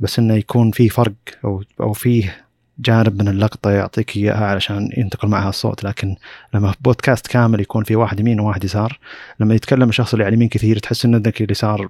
[0.00, 2.49] بس إنه يكون في فرق أو أو فيه
[2.80, 6.16] جانب من اللقطة يعطيك إياها علشان ينتقل معها الصوت لكن
[6.54, 8.98] لما في بودكاست كامل يكون في واحد يمين وواحد يسار
[9.40, 11.88] لما يتكلم الشخص اللي على اليمين كثير تحس ان ذاك اليسار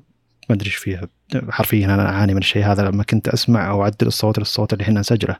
[0.50, 1.08] ما أدري إيش فيها
[1.48, 5.00] حرفيا أنا أعاني من الشيء هذا لما كنت أسمع أو أعدل الصوت للصوت اللي إحنا
[5.00, 5.36] نسجله.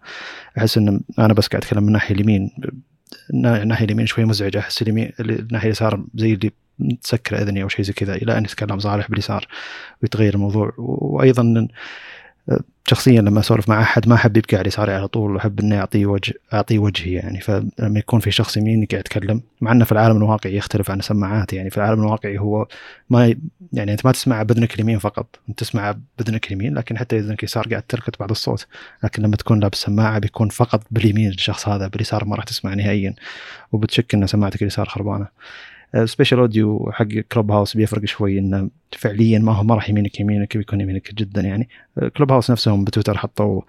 [0.58, 2.50] أحس ان أنا بس قاعد أتكلم من الناحيه اليمين
[3.34, 6.50] الناحيه اليمين شوي مزعجة أحس اليمين الناحية اليسار زي اللي
[7.02, 9.46] تسكر أذني أو شيء زي كذا إلى أن يتكلم صالح باليسار
[10.02, 10.72] ويتغير الموضوع.
[10.78, 11.68] وأيضا
[12.86, 16.06] شخصيا لما أسولف مع أحد ما أحب يبقى على يساري على طول واحب إني أعطيه
[16.06, 17.40] وجه أعطيه وجهي يعني.
[17.40, 21.52] فلما يكون في شخص يميني قاعد يتكلم مع إنه في العالم الواقعي يختلف عن السماعات
[21.52, 21.70] يعني.
[21.70, 22.66] في العالم الواقعي هو
[23.10, 23.34] ما
[23.72, 27.68] يعني أنت ما تسمع باذنك اليمين فقط أنت تسمع باذنك اليمين لكن حتى اذنك اليسار
[27.68, 28.66] قاعد تلقط بعض الصوت
[29.04, 33.14] لكن لما تكون لابس سماعة بيكون فقط باليمين الشخص هذا باليسار ما راح تسمع نهائيا
[33.72, 35.26] وبتشك إن سماعتك اليسار خربانة.
[36.04, 40.80] spatial audio حق Clubhouse بيفرق شوي إنه فعليا ما هو ما راح يمينك يمينك بيكون
[40.80, 41.68] يمينك جدا يعني.
[42.16, 43.62] Clubhouse نفسهم بتويتر حطوا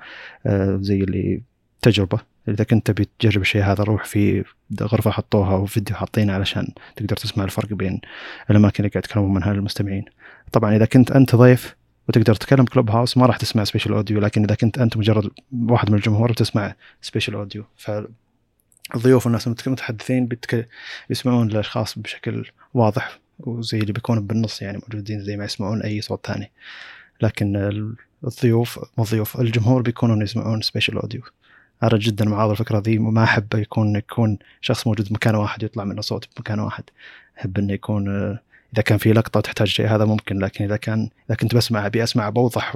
[0.45, 1.41] آه، زي اللي
[1.81, 2.19] تجربة.
[2.47, 4.43] إذا كنت تبي تجرب الشيء هذا روح في
[4.81, 8.01] غرفة حطوها وفيديو حاطينه علشان تقدر تسمع الفرق بين
[8.49, 10.05] الأماكن اللي قاعد يتكلمون منها المستمعين
[10.51, 11.75] طبعا إذا كنت أنت ضيف
[12.09, 15.29] وتقدر تتكلم Clubhouse ما راح تسمع spatial audio لكن إذا كنت أنت مجرد
[15.67, 17.63] واحد من الجمهور بتسمع spatial audio
[18.95, 20.67] الضيوف والناس المتحدثين بيتك...
[21.09, 26.27] يسمعون الأشخاص بشكل واضح وزي اللي بيكون بالنص يعني موجودين زي ما يسمعون أي صوت
[26.27, 26.51] ثاني.
[27.21, 27.55] لكن
[28.23, 31.21] الضيوف مو الضيوف الجمهور بيكونون يسمعون spatial audio
[31.83, 36.01] أنا جدا معارض الفكرة ذي وما أحب يكون يكون شخص موجود بمكان واحد يطلع منه
[36.01, 36.83] صوت بمكان واحد.
[37.39, 38.07] أحب إنه يكون
[38.73, 40.39] إذا كان في لقطة تحتاج شيء هذا ممكن.
[40.39, 42.75] لكن إذا كان إذا كنت بسمع أبي أسمع بوضح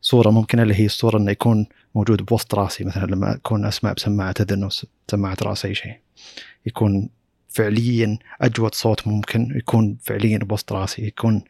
[0.00, 1.66] صورة ممكنة اللي هي الصورة إنه يكون
[1.96, 4.68] موجود بوسط راسي مثلا لما أكون أسمع بسماعة اذن أو
[5.10, 5.94] سماعة رأس أي شيء.
[6.66, 7.08] يكون
[7.48, 11.44] فعليا أجود صوت ممكن يكون فعليا بوسط راسي يكون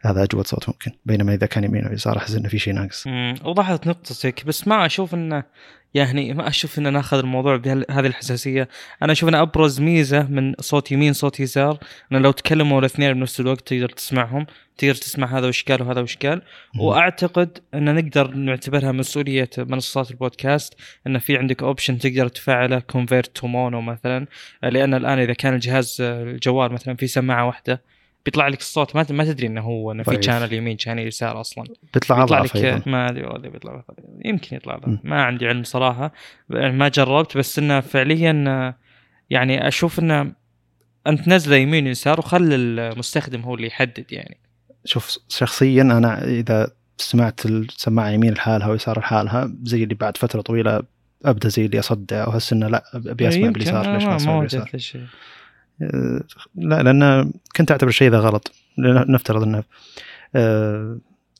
[0.00, 3.06] هذا أجود صوت ممكن بينما إذا كان يمين أو يسار أحس إنه في شيء ناقص.
[3.44, 5.44] وضحت نقطتك بس ما أشوف إنه
[5.94, 8.68] يعني ما أشوف ان ناخذ الموضوع بهذه الحساسية،
[9.02, 11.78] أنا أشوف ان أبرز ميزة من صوت يمين صوت يسار
[12.12, 14.46] ان لو تكلموا الاثنين بنفس الوقت تقدر تسمعهم،
[14.78, 16.42] تقدر تسمع هذا وش قال وهذا وش قال،
[16.78, 20.74] وأعتقد إن نقدر نعتبرها مسؤولية منصات البودكاست
[21.06, 24.26] إن في عندك option تقدر تفعله convert to mono مثلا،
[24.62, 27.82] لأن الآن إذا كان الجهاز الجوال مثلا في سماعة واحدة
[28.28, 31.64] بيطلع لك الصوت ما ما تدري إنه هو إنه في channel يمين channel يسار أصلا.
[31.94, 32.82] بيطلع بيطلع لك أيضا.
[32.86, 33.84] ما أدري والله بيطلع
[34.24, 36.12] يمكن يطلع ما عندي علم صراحة.
[36.48, 38.74] ما جربت بس إنه فعليا
[39.30, 40.32] يعني أشوف إنه
[41.06, 44.40] أنت نزله يمين يسار وخلي المستخدم هو اللي يحدد يعني.
[44.84, 50.82] شوف شخصيا أنا إذا سمعت السماعه يمين لحالها ويسار لحالها زي اللي بعد فترة طويلة
[51.24, 54.70] أبدأ زي اللي أصدع وأحس إنه لا أبي أسمع باليسار ليش ما اسمع باليسار؟
[56.54, 59.64] لا لأن كنت أعتبر الشيء ذا غلط نفترض إنه
[60.34, 60.98] آه،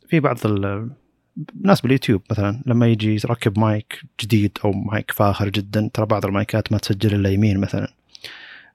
[0.09, 6.07] في بعض الناس باليوتيوب مثلا لما يجي يركب مايك جديد أو مايك فاخر جدا ترى
[6.07, 7.89] بعض المايكات ما تسجل إلا يمين مثلا.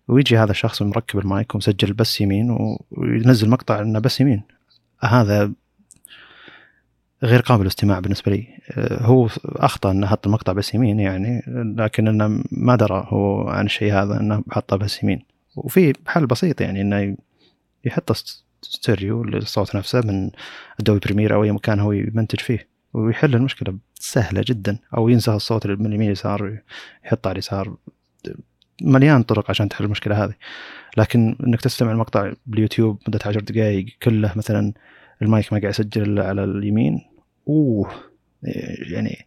[0.07, 4.41] ويجي هذا الشخص مركب المايك ومسجل بس يمين وينزل مقطع إنه بس يمين.
[5.03, 5.51] هذا
[7.23, 8.47] غير قابل للاستماع بالنسبة لي.
[8.71, 11.43] آه، هو أخطأ إنه حط المقطع بس يمين يعني
[11.77, 15.32] لكن إنه ما درى هو عن الشيء هذا إنه حطه بس يمين.
[15.55, 17.17] وفي حل بسيط يعني إنه
[17.85, 18.11] يحط
[18.61, 20.31] ستيريو للصوت نفسه من
[20.79, 25.67] Adobe Premiere أو أي مكان هو يمنتج فيه ويحل المشكلة سهلة جدا أو ينسخ الصوت
[25.67, 26.57] من اليمين يسار
[27.05, 27.77] يحطه على اليسار.
[28.81, 30.33] مليان طرق عشان تحل المشكلة هذه.
[30.97, 34.73] لكن إنك تستمع المقطع باليوتيوب مدة عشر دقائق كله مثلا
[35.21, 37.01] المايك ما قاعد يسجل إلا على اليمين
[37.47, 37.91] أوه!
[38.91, 39.25] يعني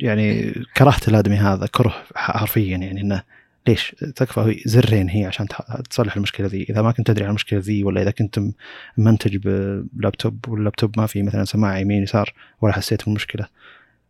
[0.00, 3.22] يعني كرهت الأدمي هذا كره حرفيا يعني إنه
[3.68, 5.46] ليش تكفى زرين هي عشان
[5.90, 8.40] تصلح المشكلة ذي إذا ما كنت تدري عن المشكلة ذي ولا إذا كنت
[8.98, 9.36] منتج
[9.92, 13.46] بلابتوب واللابتوب ما في مثلا سماعة يمين يسار ولا حسيت بالمشكلة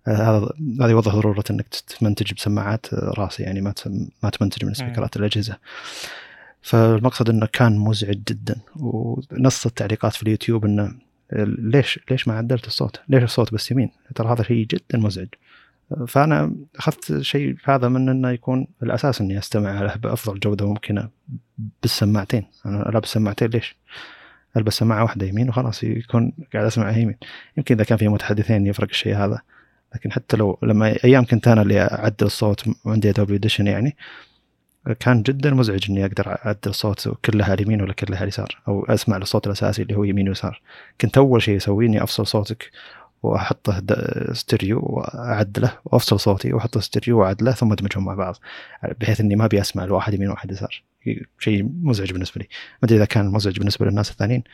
[0.06, 0.48] آه، هذا
[0.80, 3.74] هذا يوضح ضرورة إنك تمنتج بسماعات راسي يعني ما
[4.22, 5.56] ما تمنتج من سبيكرات الأجهزة
[6.62, 10.94] فالمقصد إنه كان مزعج جدا ونص التعليقات في اليوتيوب إنه
[11.32, 15.28] ليش ليش ما عدلت الصوت؟ ليش الصوت بس يمين؟ ترى هذا شيء جدا مزعج.
[16.06, 21.08] فأنا أخذت شيء هذا من إنه يكون الأساس إني أستمع له بأفضل جودة ممكنة
[21.82, 23.76] بالسماعتين، أنا لابس سماعتين ليش؟
[24.56, 27.16] ألبس سماعة واحدة يمين وخلاص يكون قاعد اسمعها يمين.
[27.56, 29.40] يمكن إذا كان في متحدثين يفرق الشيء هذا.
[29.94, 33.96] لكن حتى لو لما أيام كنت أنا اللي أعدل الصوت وعندي ادوبي إديشن يعني
[35.00, 39.46] كان جدا مزعج إني أقدر أعدل الصوت كلها اليمين ولا كلها اليسار أو أسمع الصوت
[39.46, 40.60] الأساسي اللي هو يمين ويسار
[41.00, 42.70] كنت أول شيء اسويه اني أفصل صوتك
[43.24, 43.82] وأحطه
[44.32, 48.36] ستيريو واعدله وأفصل صوتي وأحطه ستيريو واعدله ثم أدمجهم مع بعض
[49.00, 50.82] بحيث إني ما أبي أسمع الواحد يمين وواحد يسار.
[51.38, 52.48] شيء مزعج بالنسبة لي.
[52.82, 54.44] ما أدري إذا كان مزعج بالنسبة للناس الثانيين.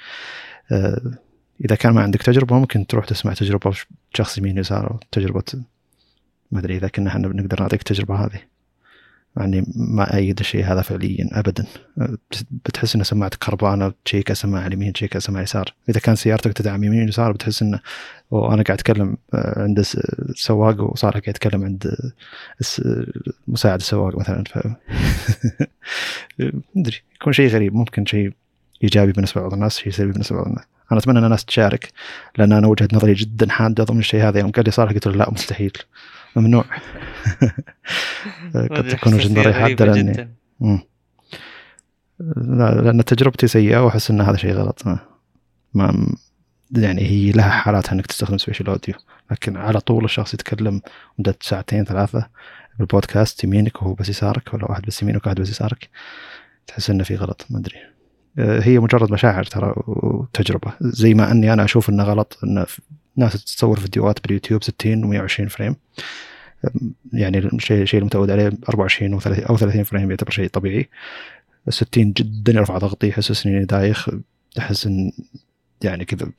[0.72, 1.00] آه،
[1.64, 3.72] إذا كان ما عندك تجربة ممكن تروح تسمع تجربة
[4.14, 5.44] شخص يمين يسار تجربة
[6.50, 8.40] ما أدري إذا كنا إحنا بنقدر نعطيك التجربة هذه.
[9.36, 11.66] يعني ما أيد الشيء هذا فعليا أبدا.
[12.50, 17.04] بتحس إن سماعتك خربانة تشيك سماعة اليمين تشيك سماعة اليسار إذا كان سيارتك تدعم يمين
[17.04, 17.80] ويسار بتحس إنه
[18.30, 21.96] وأنا قاعد أتكلم آه، عند السواق وصار قاعد يتكلم عند
[23.48, 24.44] مساعد السواق مثلا.
[24.44, 24.58] ف
[26.76, 27.74] مدري يكون شيء غريب.
[27.74, 28.32] ممكن شيء
[28.82, 30.64] إيجابي بالنسبة لبعض الناس شيء سلبي بالنسبة لبعض الناس.
[30.92, 31.92] أنا أتمنى أن الناس تشارك
[32.38, 34.40] لأن أنا وجهة نظري جدا حادة ضمن الشيء هذا.
[34.40, 35.72] يوم قال لي صالح قلت له لا مستحيل.
[36.36, 36.64] ممنوع.
[38.54, 40.28] قد تكون وجهه نظري حادة لأني.
[42.36, 44.86] لا لأن تجربتي سيئة وأحس إن هذا شيء غلط.
[44.86, 44.98] ما,
[45.74, 46.16] ما
[46.70, 48.94] يعني هي لها حالاتها إنك تستخدم spatial audio
[49.30, 50.80] لكن على طول الشخص يتكلم
[51.18, 52.26] مدة ساعتين ثلاثة
[52.78, 55.88] بالبودكاست يمينك وهو بس يسارك ولا واحد بس يمينك وواحد بس يسارك
[56.66, 57.76] تحس إنه في غلط ما أدري.
[58.38, 60.72] آه، هي مجرد مشاعر ترى وتجربة.
[60.80, 62.66] زي ما أني أنا أشوف إنه غلط ان
[63.16, 65.76] ناس تصور فيديوهات باليوتيوب 60 و120 frame.
[67.12, 70.88] يعني الشيء الشيء المتعود عليه 24 أو 30 أو 30 frame يعتبر شيء طبيعي.
[71.68, 74.08] 60 جدا يرفع ضغطي يحسسني إني دايخ
[74.58, 75.12] أحس إن
[75.82, 76.30] يعني كذا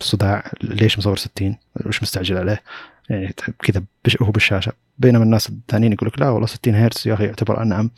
[0.00, 0.50] صداع.
[0.62, 1.56] ليش مصور 60
[1.86, 2.62] وش مستعجل عليه؟
[3.10, 3.82] يعني كذا
[4.22, 4.72] هو بالشاشة.
[4.98, 7.90] بينما الناس الثانيين يقول لك لا والله 60 هرتز يا أخي يعتبر أنعم.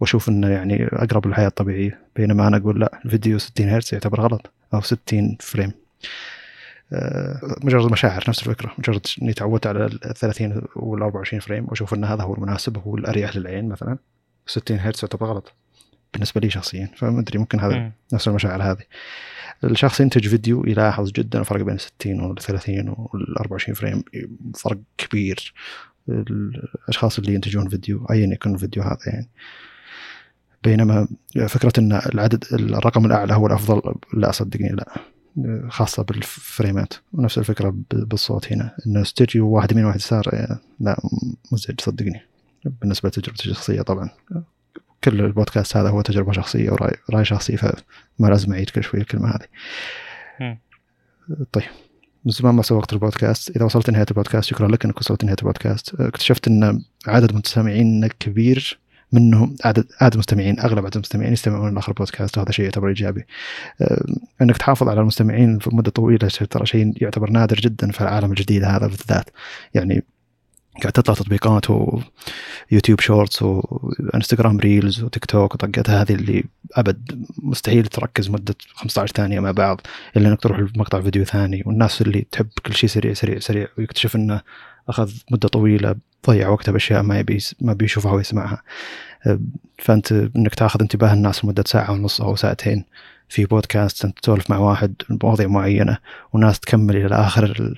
[0.00, 2.00] وأشوف إنه يعني أقرب للحياة الطبيعية.
[2.16, 4.52] بينما أنا أقول لا الفيديو 60 هرتز يعتبر غلط.
[4.74, 5.72] أو 60 frame.
[7.64, 8.72] مجرد مشاعر نفس الفكرة.
[8.78, 12.96] مجرد إني تعودت على ال 30 وال 24 frame وأشوف إن هذا هو المناسب هو
[12.96, 13.98] الأريح للعين مثلا
[14.46, 15.52] 60 هرتز تعتبر غلط
[16.12, 16.90] بالنسبة لي شخصيا.
[16.96, 17.92] فما أدري ممكن هذا م.
[18.12, 18.82] نفس المشاعر هذه.
[19.64, 24.04] الشخص ينتج فيديو يلاحظ جدا الفرق بين 60 وال 30 وال 24 frame
[24.54, 25.54] فرق كبير.
[26.08, 29.28] الأشخاص اللي ينتجون فيديو ايا يكون الفيديو هذا يعني.
[30.64, 31.08] بينما
[31.48, 35.15] فكرة إن العدد الرقم الأعلى هو الأفضل لا صدقني لا.
[35.68, 36.92] خاصة بالفريمات.
[37.12, 38.76] ونفس الفكرة بالصوت هنا.
[38.86, 41.00] إنه ستيريو واحد يمين واحد يسار لا
[41.52, 42.20] مزعج صدقني.
[42.64, 44.10] بالنسبة لتجربتي الشخصية طبعا.
[45.04, 47.74] كل البودكاست هذا هو تجربة شخصية وراي رأي شخصي فما
[48.18, 50.56] لازم أعيد كل شوية الكلمة هذه.
[51.52, 51.64] طيب.
[52.24, 53.56] من زمان ما سوقت البودكاست.
[53.56, 55.94] إذا وصلت نهاية البودكاست شكرا لك إنك وصلت نهاية البودكاست.
[56.00, 58.78] اكتشفت إن عدد متسامعين كبير
[59.12, 63.26] منهم عدد عدد المستمعين أغلب عدد المستمعين يستمعون لآخر بودكاست وهذا شيء يعتبر إيجابي.
[64.42, 68.64] إنك تحافظ على المستمعين في مدة طويلة ترى شيء يعتبر نادر جدا في العالم الجديد
[68.64, 69.30] هذا بالذات.
[69.74, 70.04] يعني
[70.82, 78.30] قاعد تطلع تطبيقات ويوتيوب شورتس وانستغرام ريلز وتيك توك وتطبيقات هذه اللي أبد مستحيل تركز
[78.30, 79.80] مدة 15 ثانية مع بعض
[80.16, 81.62] إلا إنك تروح لمقطع فيديو ثاني.
[81.66, 84.40] والناس اللي تحب كل شيء سريع سريع سريع ويكتشف إنه
[84.88, 85.94] أخذ مدة طويلة
[86.26, 88.62] ضيع وقته بأشياء ما يبي ما بيشوفها ويسمعها
[89.78, 92.84] فأنت إنك تأخذ انتباه الناس لمدة ساعة ونص أو ساعتين
[93.28, 95.98] في بودكاست أنت تسولف مع واحد بمواضيع معينة
[96.32, 97.74] وناس تكمل إلى آخر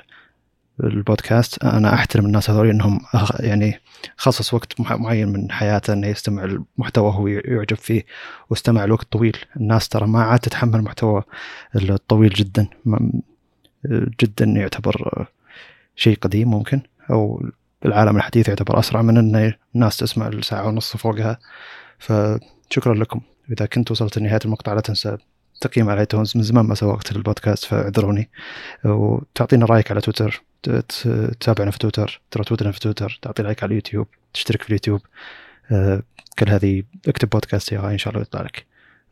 [0.85, 1.64] البودكاست.
[1.64, 3.01] أنا أحترم الناس هذول إنهم
[3.40, 3.80] يعني
[4.16, 8.05] خصص وقت معين من حياته إنه يستمع المحتوى هو يعجب فيه
[8.51, 9.36] واستمع لوقت طويل.
[9.56, 11.22] الناس ترى ما عاد تتحمل المحتوى
[11.76, 12.68] الطويل جدا
[14.22, 15.26] جدا يعتبر
[15.97, 16.80] شيء قديم ممكن.
[17.10, 17.43] أو
[17.82, 21.39] بالعالم الحديث يعتبر أسرع من إن الناس تسمع الساعة ونص فوقها.
[21.98, 23.20] فشكرا لكم.
[23.52, 25.16] إذا كنت وصلت لنهاية المقطع لا تنسى
[25.60, 28.30] تقييم على iTunes من زمان ما سوقت البودكاست فاعذروني.
[28.85, 30.43] وتعطينا رأيك على تويتر.
[30.62, 32.20] تتابعنا في تويتر.
[32.30, 33.18] ترى تويترنا في تويتر.
[33.22, 34.06] تعطي لايك على اليوتيوب.
[34.35, 35.01] تشترك في اليوتيوب.
[35.72, 36.02] آه،
[36.39, 38.66] كل هذه اكتب بودكاست يا إن شاء الله يطلع لك.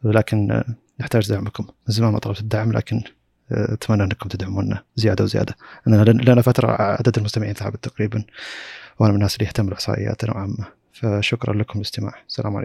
[0.05, 0.65] لكن آه،
[1.01, 1.65] نحتاج دعمكم.
[1.65, 3.03] من زمان ما طلبت الدعم لكن
[3.53, 5.57] أتمنى أنكم تدعمونا زيادة وزيادة.
[5.87, 8.25] لنا فترة عدد المستمعين ثابت تقريبا
[8.99, 10.65] وأنا من الناس اللي يهتم بالاحصائيات نوعا ما.
[10.93, 12.13] فشكرا لكم الاستماع.
[12.29, 12.65] السلام عليكم.